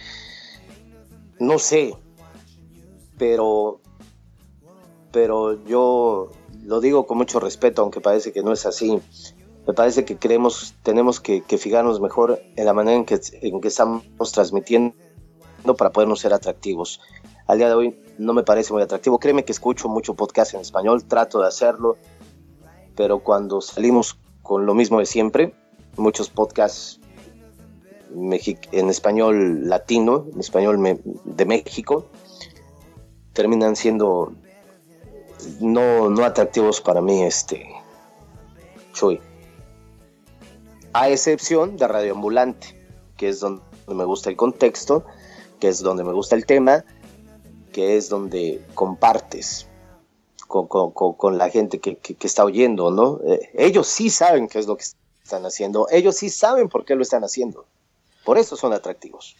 no 1.40 1.60
sé, 1.60 1.96
pero, 3.18 3.80
pero 5.12 5.64
yo 5.66 6.32
lo 6.64 6.82
digo 6.82 7.06
con 7.06 7.18
mucho 7.18 7.40
respeto, 7.40 7.82
aunque 7.82 8.02
parece 8.02 8.32
que 8.32 8.44
no 8.44 8.52
es 8.52 8.66
así. 8.66 9.00
Me 9.66 9.74
parece 9.74 10.04
que 10.04 10.18
creemos, 10.18 10.76
tenemos 10.84 11.20
que, 11.22 11.42
que 11.42 11.58
fijarnos 11.58 12.02
mejor 12.02 12.42
en 12.56 12.66
la 12.66 12.74
manera 12.74 12.98
en 12.98 13.06
que, 13.06 13.20
en 13.42 13.62
que 13.62 13.68
estamos 13.70 14.32
transmitiendo 14.34 14.96
para 15.64 15.92
podernos 15.92 16.20
ser 16.20 16.34
atractivos. 16.34 17.00
Al 17.48 17.58
día 17.58 17.68
de 17.68 17.76
hoy 17.76 18.00
no 18.18 18.34
me 18.34 18.44
parece 18.44 18.74
muy 18.74 18.82
atractivo. 18.82 19.20
Créeme 19.20 19.46
que 19.46 19.52
escucho 19.52 19.88
mucho 19.88 20.14
podcast 20.14 20.54
en 20.54 20.62
español, 20.62 21.06
trato 21.06 21.40
de 21.40 21.48
hacerlo, 21.48 21.98
pero 22.96 23.20
cuando 23.20 23.62
salimos 23.62 24.18
con 24.42 24.66
lo 24.66 24.74
mismo 24.74 25.00
de 25.00 25.06
siempre, 25.06 25.56
muchos 25.96 26.30
podcasts 26.30 27.00
en 28.14 28.90
español 28.90 29.68
latino, 29.68 30.28
en 30.32 30.40
español 30.40 30.78
de 31.24 31.46
México, 31.46 32.06
terminan 33.34 33.76
siendo 33.76 34.34
no, 35.60 36.10
no 36.10 36.24
atractivos 36.24 36.82
para 36.82 37.02
mí, 37.02 37.24
este. 37.24 37.68
A 40.94 41.10
excepción 41.10 41.76
de 41.76 41.88
Radio 41.88 42.14
Ambulante, 42.14 42.80
que 43.18 43.30
es 43.30 43.40
donde 43.40 43.64
me 43.88 44.06
gusta 44.06 44.30
el 44.30 44.38
contexto, 44.38 45.06
que 45.64 45.70
es 45.70 45.82
donde 45.82 46.04
me 46.04 46.12
gusta 46.12 46.36
el 46.36 46.46
tema, 46.46 46.84
que 47.72 47.96
es 47.96 48.10
donde 48.10 48.62
compartes 48.74 49.66
con, 50.46 51.38
la 51.38 51.50
gente 51.50 51.80
que, 51.80 51.98
está 52.20 52.44
oyendo, 52.44 52.92
¿no? 52.92 53.22
Eh, 53.26 53.50
ellos 53.54 53.88
sí 53.88 54.10
saben 54.10 54.50
qué 54.50 54.60
es 54.60 54.68
lo 54.68 54.76
que 54.76 54.84
están 55.24 55.46
haciendo, 55.46 55.88
ellos 55.90 56.18
sí 56.18 56.30
saben 56.30 56.68
por 56.68 56.84
qué 56.84 56.96
lo 56.96 57.02
están 57.02 57.24
haciendo, 57.24 57.66
por 58.26 58.38
eso 58.38 58.58
son 58.58 58.74
atractivos. 58.74 59.38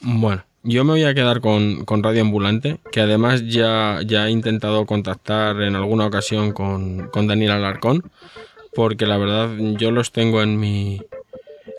Bueno, 0.00 0.42
yo 0.62 0.84
me 0.84 0.92
voy 0.92 1.04
a 1.04 1.12
quedar 1.12 1.42
con, 1.42 1.84
con 1.84 2.02
Radio 2.02 2.22
Ambulante, 2.22 2.80
que 2.90 3.02
además 3.02 3.42
ya, 3.46 4.00
ya 4.06 4.26
he 4.26 4.30
intentado 4.30 4.86
contactar 4.86 5.60
en 5.60 5.76
alguna 5.76 6.06
ocasión 6.06 6.52
con, 6.52 7.08
con 7.08 7.26
Daniel 7.26 7.50
Alarcón, 7.50 8.10
porque 8.74 9.04
la 9.04 9.18
verdad 9.18 9.50
yo 9.76 9.90
los 9.90 10.12
tengo 10.12 10.40
en 10.42 10.58
mi, 10.58 11.02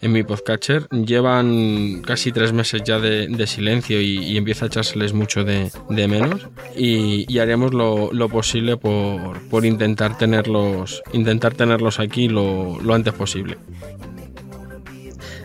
en 0.02 0.12
mi 0.12 0.24
podcatcher. 0.24 0.88
Llevan 0.90 2.02
casi 2.06 2.32
tres 2.32 2.54
meses 2.54 2.84
ya 2.84 3.00
de, 3.00 3.28
de 3.28 3.48
silencio 3.48 4.02
y, 4.02 4.20
y, 4.20 4.38
empieza 4.38 4.66
a 4.66 4.68
echárseles 4.68 5.14
mucho 5.14 5.44
de, 5.44 5.72
de 5.90 6.08
menos. 6.08 6.48
Y, 6.76 7.26
y 7.32 7.40
haremos 7.40 7.74
lo, 7.74 8.12
lo, 8.14 8.30
posible 8.30 8.78
por, 8.78 9.40
por, 9.50 9.66
intentar 9.66 10.18
tenerlos 10.18 11.02
intentar 11.14 11.54
tenerlos 11.54 12.00
aquí 12.00 12.28
lo, 12.28 12.80
lo, 12.82 12.94
antes 12.94 13.14
posible. 13.14 13.58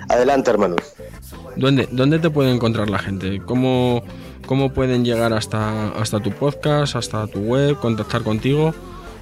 Adelante, 0.08 0.50
hermano. 0.50 0.76
¿Dónde, 1.56 1.88
¿Dónde 1.90 2.18
te 2.18 2.30
puede 2.30 2.52
encontrar 2.52 2.90
la 2.90 2.98
gente? 2.98 3.40
¿Cómo, 3.44 4.02
cómo 4.46 4.72
pueden 4.72 5.04
llegar 5.04 5.32
hasta, 5.32 5.88
hasta 5.90 6.20
tu 6.20 6.30
podcast, 6.32 6.96
hasta 6.96 7.26
tu 7.26 7.40
web, 7.40 7.78
contactar 7.78 8.22
contigo? 8.22 8.74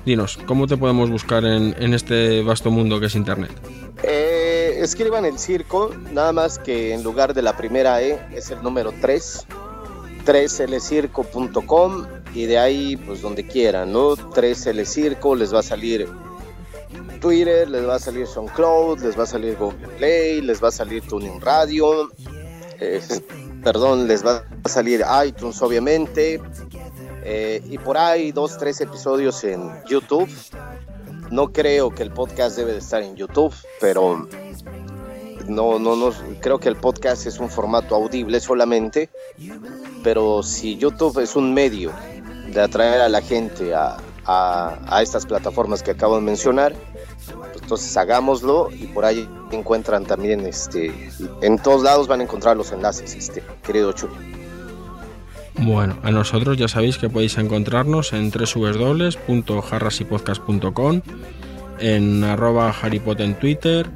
Dinos, 0.05 0.39
¿cómo 0.47 0.67
te 0.67 0.77
podemos 0.77 1.11
buscar 1.11 1.45
en, 1.45 1.77
en 1.79 1.95
este 1.95 2.43
vasto 2.43 2.71
mundo 2.71 2.99
que 2.99 3.07
es 3.07 3.15
Internet? 3.15 3.53
Eh, 4.03 4.42
escriban 4.85 5.25
el 5.25 5.39
circo, 5.39 5.91
nada 6.13 6.33
más 6.33 6.59
que 6.59 6.93
en 6.93 7.03
lugar 7.03 7.35
de 7.35 7.43
la 7.43 7.57
primera 7.57 8.03
E 8.03 8.21
es 8.33 8.51
el 8.51 8.63
número 8.63 8.93
3, 9.01 9.47
3lcirco.com 10.25 12.07
y 12.35 12.47
de 12.47 12.59
ahí 12.59 12.97
pues 12.97 13.23
donde 13.23 13.47
quieran, 13.47 13.93
¿no? 13.93 14.17
3lcirco 14.17 15.37
les 15.37 15.55
va 15.55 15.61
a 15.61 15.63
salir 15.63 16.09
Twitter, 17.21 17.69
les 17.69 17.87
va 17.87 17.95
a 17.95 17.99
salir 17.99 18.27
SoundCloud, 18.27 19.01
les 19.01 19.19
va 19.19 19.23
a 19.23 19.27
salir 19.27 19.57
Google 19.57 19.89
Play, 19.97 20.41
les 20.41 20.63
va 20.63 20.69
a 20.69 20.73
salir 20.73 21.03
Tuning 21.03 21.41
Radio, 21.41 22.11
eh, 22.81 23.01
perdón, 23.63 24.09
les 24.09 24.27
va 24.27 24.45
a 24.65 24.69
salir 24.69 25.05
iTunes 25.25 25.63
obviamente, 25.63 26.41
eh, 27.25 27.63
y 27.65 27.79
por 27.79 27.97
ahí 27.97 28.33
dos, 28.33 28.59
tres 28.59 28.81
episodios 28.81 29.45
en 29.45 29.71
YouTube. 29.87 30.29
No 31.33 31.51
creo 31.51 31.89
que 31.91 32.03
el 32.03 32.13
podcast 32.13 32.59
debe 32.59 32.73
de 32.73 32.79
estar 32.79 33.03
en 33.03 33.17
YouTube, 33.17 33.55
pero 33.81 34.29
no, 35.49 35.79
no, 35.79 35.97
no, 35.97 36.13
creo 36.41 36.59
que 36.59 36.69
el 36.69 36.77
podcast 36.77 37.25
es 37.27 37.39
un 37.41 37.49
formato 37.49 37.95
audible 37.95 38.39
solamente, 38.39 39.09
pero 40.05 40.43
si 40.43 40.77
YouTube 40.77 41.19
es 41.21 41.35
un 41.35 41.55
medio 41.55 41.91
de 42.53 42.61
atraer 42.61 43.01
a 43.01 43.09
la 43.09 43.23
gente 43.23 43.75
a, 43.75 43.97
a, 44.27 44.79
a 44.87 45.01
estas 45.01 45.25
plataformas 45.25 45.83
que 45.83 45.93
acabo 45.93 46.17
de 46.17 46.21
mencionar, 46.21 46.75
pues 47.25 47.63
entonces 47.63 47.97
hagámoslo 47.97 48.69
y 48.71 48.89
por 48.89 49.07
ahí 49.07 49.27
encuentran 49.53 50.05
también, 50.05 50.45
este, 50.45 50.93
en 51.41 51.57
todos 51.57 51.83
lados 51.83 52.09
van 52.09 52.21
a 52.21 52.25
encontrar 52.25 52.59
los 52.59 52.73
enlaces, 52.73 53.15
este, 53.15 53.43
querido 53.63 53.93
Chuy. 53.93 54.11
Bueno, 55.59 55.99
a 56.03 56.11
nosotros 56.11 56.57
ya 56.57 56.67
sabéis 56.67 56.97
que 56.99 57.11
podéis 57.11 57.39
encontrarnos 57.39 58.13
en 58.13 58.31
www.jarrasypodcast.com, 58.31 61.01
en 61.79 62.25
arroba 62.25 62.71
haripot 62.71 63.21
en 63.21 63.39
Twitter, 63.39 63.87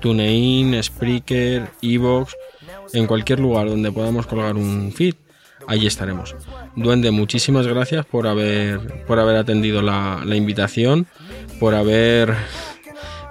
TuneIn, 0.00 0.82
Spreaker, 0.82 1.70
Evox, 1.82 2.34
en 2.92 3.06
cualquier 3.06 3.38
lugar 3.40 3.68
donde 3.68 3.92
podamos 3.92 4.26
colgar 4.26 4.56
un 4.56 4.92
feed, 4.92 5.14
allí 5.68 5.86
estaremos. 5.86 6.34
Duende, 6.76 7.10
muchísimas 7.10 7.66
gracias 7.66 8.06
por 8.06 8.26
haber, 8.26 9.04
por 9.04 9.18
haber 9.18 9.36
atendido 9.36 9.82
la, 9.82 10.22
invitación, 10.26 11.06
por 11.60 11.74
haber 11.74 12.34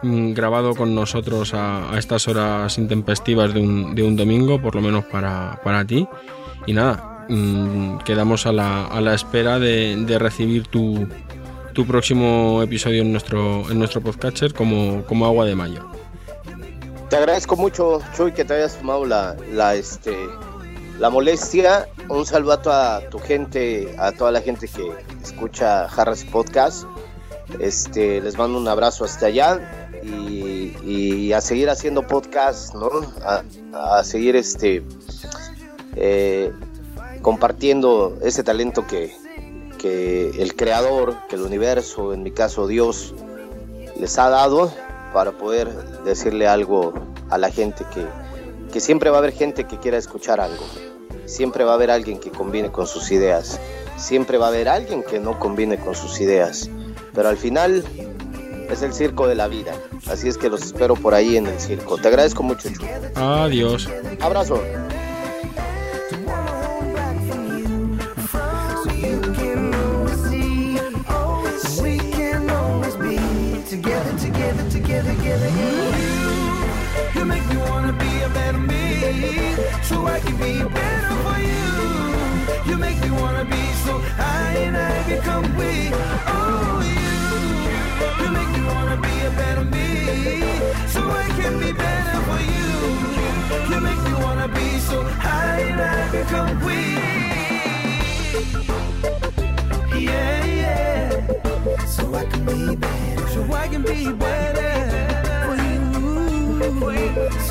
grabado 0.04 0.76
con 0.76 0.94
nosotros 0.96 1.54
a, 1.54 1.94
a, 1.94 2.00
estas 2.00 2.28
horas 2.28 2.78
intempestivas 2.78 3.54
de 3.54 3.60
un, 3.60 3.96
de 3.96 4.04
un 4.04 4.16
domingo, 4.16 4.62
por 4.62 4.76
lo 4.76 4.82
menos 4.82 5.06
para, 5.06 5.60
para 5.64 5.86
ti. 5.86 6.08
Y 6.68 6.74
nada, 6.74 7.11
mmm, 7.32 7.98
quedamos 8.00 8.46
a 8.46 8.52
la, 8.52 8.86
a 8.86 9.02
la 9.02 9.14
espera 9.14 9.58
de, 9.58 10.18
recibir 10.20 10.68
tu, 10.68 11.08
tu, 11.74 11.88
próximo 11.88 12.62
episodio 12.62 13.02
en 13.02 13.12
nuestro, 13.12 13.70
en 13.72 13.80
nuestro 13.80 14.02
podcatcher 14.02 14.54
como, 14.54 15.04
como 15.06 15.26
agua 15.26 15.46
de 15.46 15.56
mayo. 15.56 15.90
Te 17.10 17.18
agradezco 17.18 17.56
mucho, 17.56 18.02
Chuy, 18.16 18.34
que 18.34 18.46
te 18.46 18.54
hayas 18.54 18.78
tomado 18.78 19.06
la, 19.06 19.36
la, 19.52 19.76
este, 19.76 20.16
la 21.00 21.10
molestia. 21.10 21.88
Un 22.10 22.26
saludo 22.26 22.60
a 22.72 23.02
tu 23.10 23.20
gente, 23.20 23.96
a 23.98 24.12
toda 24.12 24.32
la 24.32 24.42
gente 24.42 24.68
que 24.68 24.92
escucha 25.24 25.86
Harris 25.86 26.24
Podcast. 26.26 26.86
Este, 27.60 28.22
les 28.22 28.38
mando 28.38 28.58
un 28.58 28.68
abrazo 28.68 29.04
hasta 29.04 29.26
allá 29.26 29.90
y, 30.04 31.32
a 31.34 31.40
seguir 31.40 31.70
haciendo 31.70 32.06
podcast, 32.06 32.74
¿no? 32.76 32.90
A, 33.24 33.44
a 34.00 34.04
seguir 34.04 34.36
este 34.36 34.84
eh, 35.96 36.52
compartiendo 37.22 38.18
ese 38.22 38.44
talento 38.44 38.88
que, 38.88 39.16
que 39.78 40.30
el 40.42 40.56
creador, 40.56 41.16
que 41.28 41.36
el 41.36 41.42
universo, 41.42 42.14
en 42.14 42.24
mi 42.24 42.32
caso 42.32 42.68
Dios, 42.68 43.14
les 44.00 44.18
ha 44.18 44.30
dado 44.30 44.72
para 45.14 45.32
poder 45.32 45.70
decirle 46.04 46.48
algo 46.48 46.94
a 47.30 47.38
la 47.38 47.52
gente 47.52 47.86
que, 47.94 48.06
que 48.72 48.80
siempre 48.80 49.10
va 49.10 49.18
a 49.18 49.20
haber 49.20 49.34
gente 49.34 49.66
que 49.66 49.78
quiera 49.78 49.98
escuchar 49.98 50.40
algo, 50.40 50.64
siempre 51.26 51.64
va 51.64 51.72
a 51.72 51.76
haber 51.76 51.92
alguien 51.92 52.20
que 52.20 52.32
combine 52.32 52.72
con 52.72 52.88
sus 52.88 53.12
ideas, 53.12 53.60
siempre 53.98 54.38
va 54.38 54.48
a 54.48 54.50
haber 54.50 54.70
alguien 54.70 55.04
que 55.04 55.20
no 55.20 55.38
combine 55.40 55.78
con 55.78 55.96
sus 55.96 56.20
ideas, 56.22 56.70
pero 57.14 57.30
al 57.30 57.38
final 57.38 57.84
es 58.70 58.82
el 58.82 58.94
circo 58.94 59.28
de 59.28 59.36
la 59.36 59.48
vida, 59.48 59.74
así 60.08 60.28
es 60.28 60.38
que 60.38 60.50
los 60.50 60.64
espero 60.64 60.96
por 60.96 61.14
ahí 61.14 61.36
en 61.38 61.48
el 61.48 61.60
circo. 61.60 61.98
Te 61.98 62.08
agradezco 62.08 62.42
mucho. 62.42 62.70
Adiós. 63.16 63.90
Abrazo. 64.22 64.62
So 79.92 80.08
I 80.08 80.20
can 80.20 80.38
be 80.38 80.54
better 80.64 81.16
for 81.24 81.38
you. 81.50 82.72
You 82.72 82.78
make 82.78 83.00
me 83.02 83.12
wanna 83.12 83.46
be 83.46 83.64
so 83.86 83.94
high 84.22 84.58
and 84.68 84.78
I 84.78 84.96
become 85.10 85.46
weak. 85.58 85.92
Oh, 86.38 86.80
you, 86.98 88.24
you 88.24 88.30
make 88.38 88.52
me 88.56 88.62
wanna 88.74 88.98
be 89.08 89.16
a 89.30 89.32
better 89.42 89.66
me, 89.76 89.88
so 90.94 91.02
I 91.24 91.28
can 91.40 91.54
be 91.60 91.72
better 91.74 92.18
for 92.28 92.42
you. 92.56 92.72
You 93.72 93.80
make 93.82 94.02
me 94.08 94.14
wanna 94.24 94.48
be 94.48 94.80
so 94.80 95.04
high 95.26 95.62
and 95.72 95.82
I 95.82 96.12
become 96.18 96.52
weak. 96.66 97.00
Yeah, 100.08 100.46
yeah. 100.46 101.41
So 101.96 102.16
I 102.16 102.26
can 102.26 102.46
be 102.46 102.76
better. 102.76 103.28
So 103.28 103.54
I 103.54 103.68
can 103.68 103.84
be 103.84 104.12
better 104.14 104.72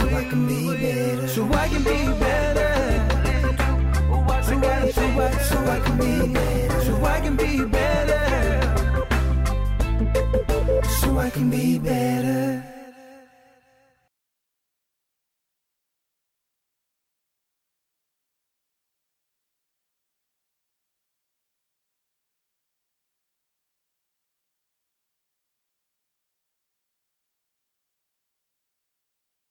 so 0.01 0.09
I 0.17 0.25
can 0.25 0.47
be 0.47 0.77
better. 0.77 1.29
So 1.29 1.53
I 1.53 1.69
can 1.69 1.83
be 1.85 2.07
better. 2.19 2.71
So 4.43 4.57
I, 4.57 4.91
so 4.91 5.03
I, 5.03 5.31
so 5.51 5.59
I 5.59 5.81
can 5.81 5.97
be 5.99 6.33
better. 6.33 6.81
So 6.81 7.05
I 7.05 7.21
can 7.21 7.37
be 7.37 7.65
better. 7.65 8.23
So 11.01 11.19
I 11.19 11.31
can 11.31 11.51
be 11.51 11.79
better. 11.79 12.80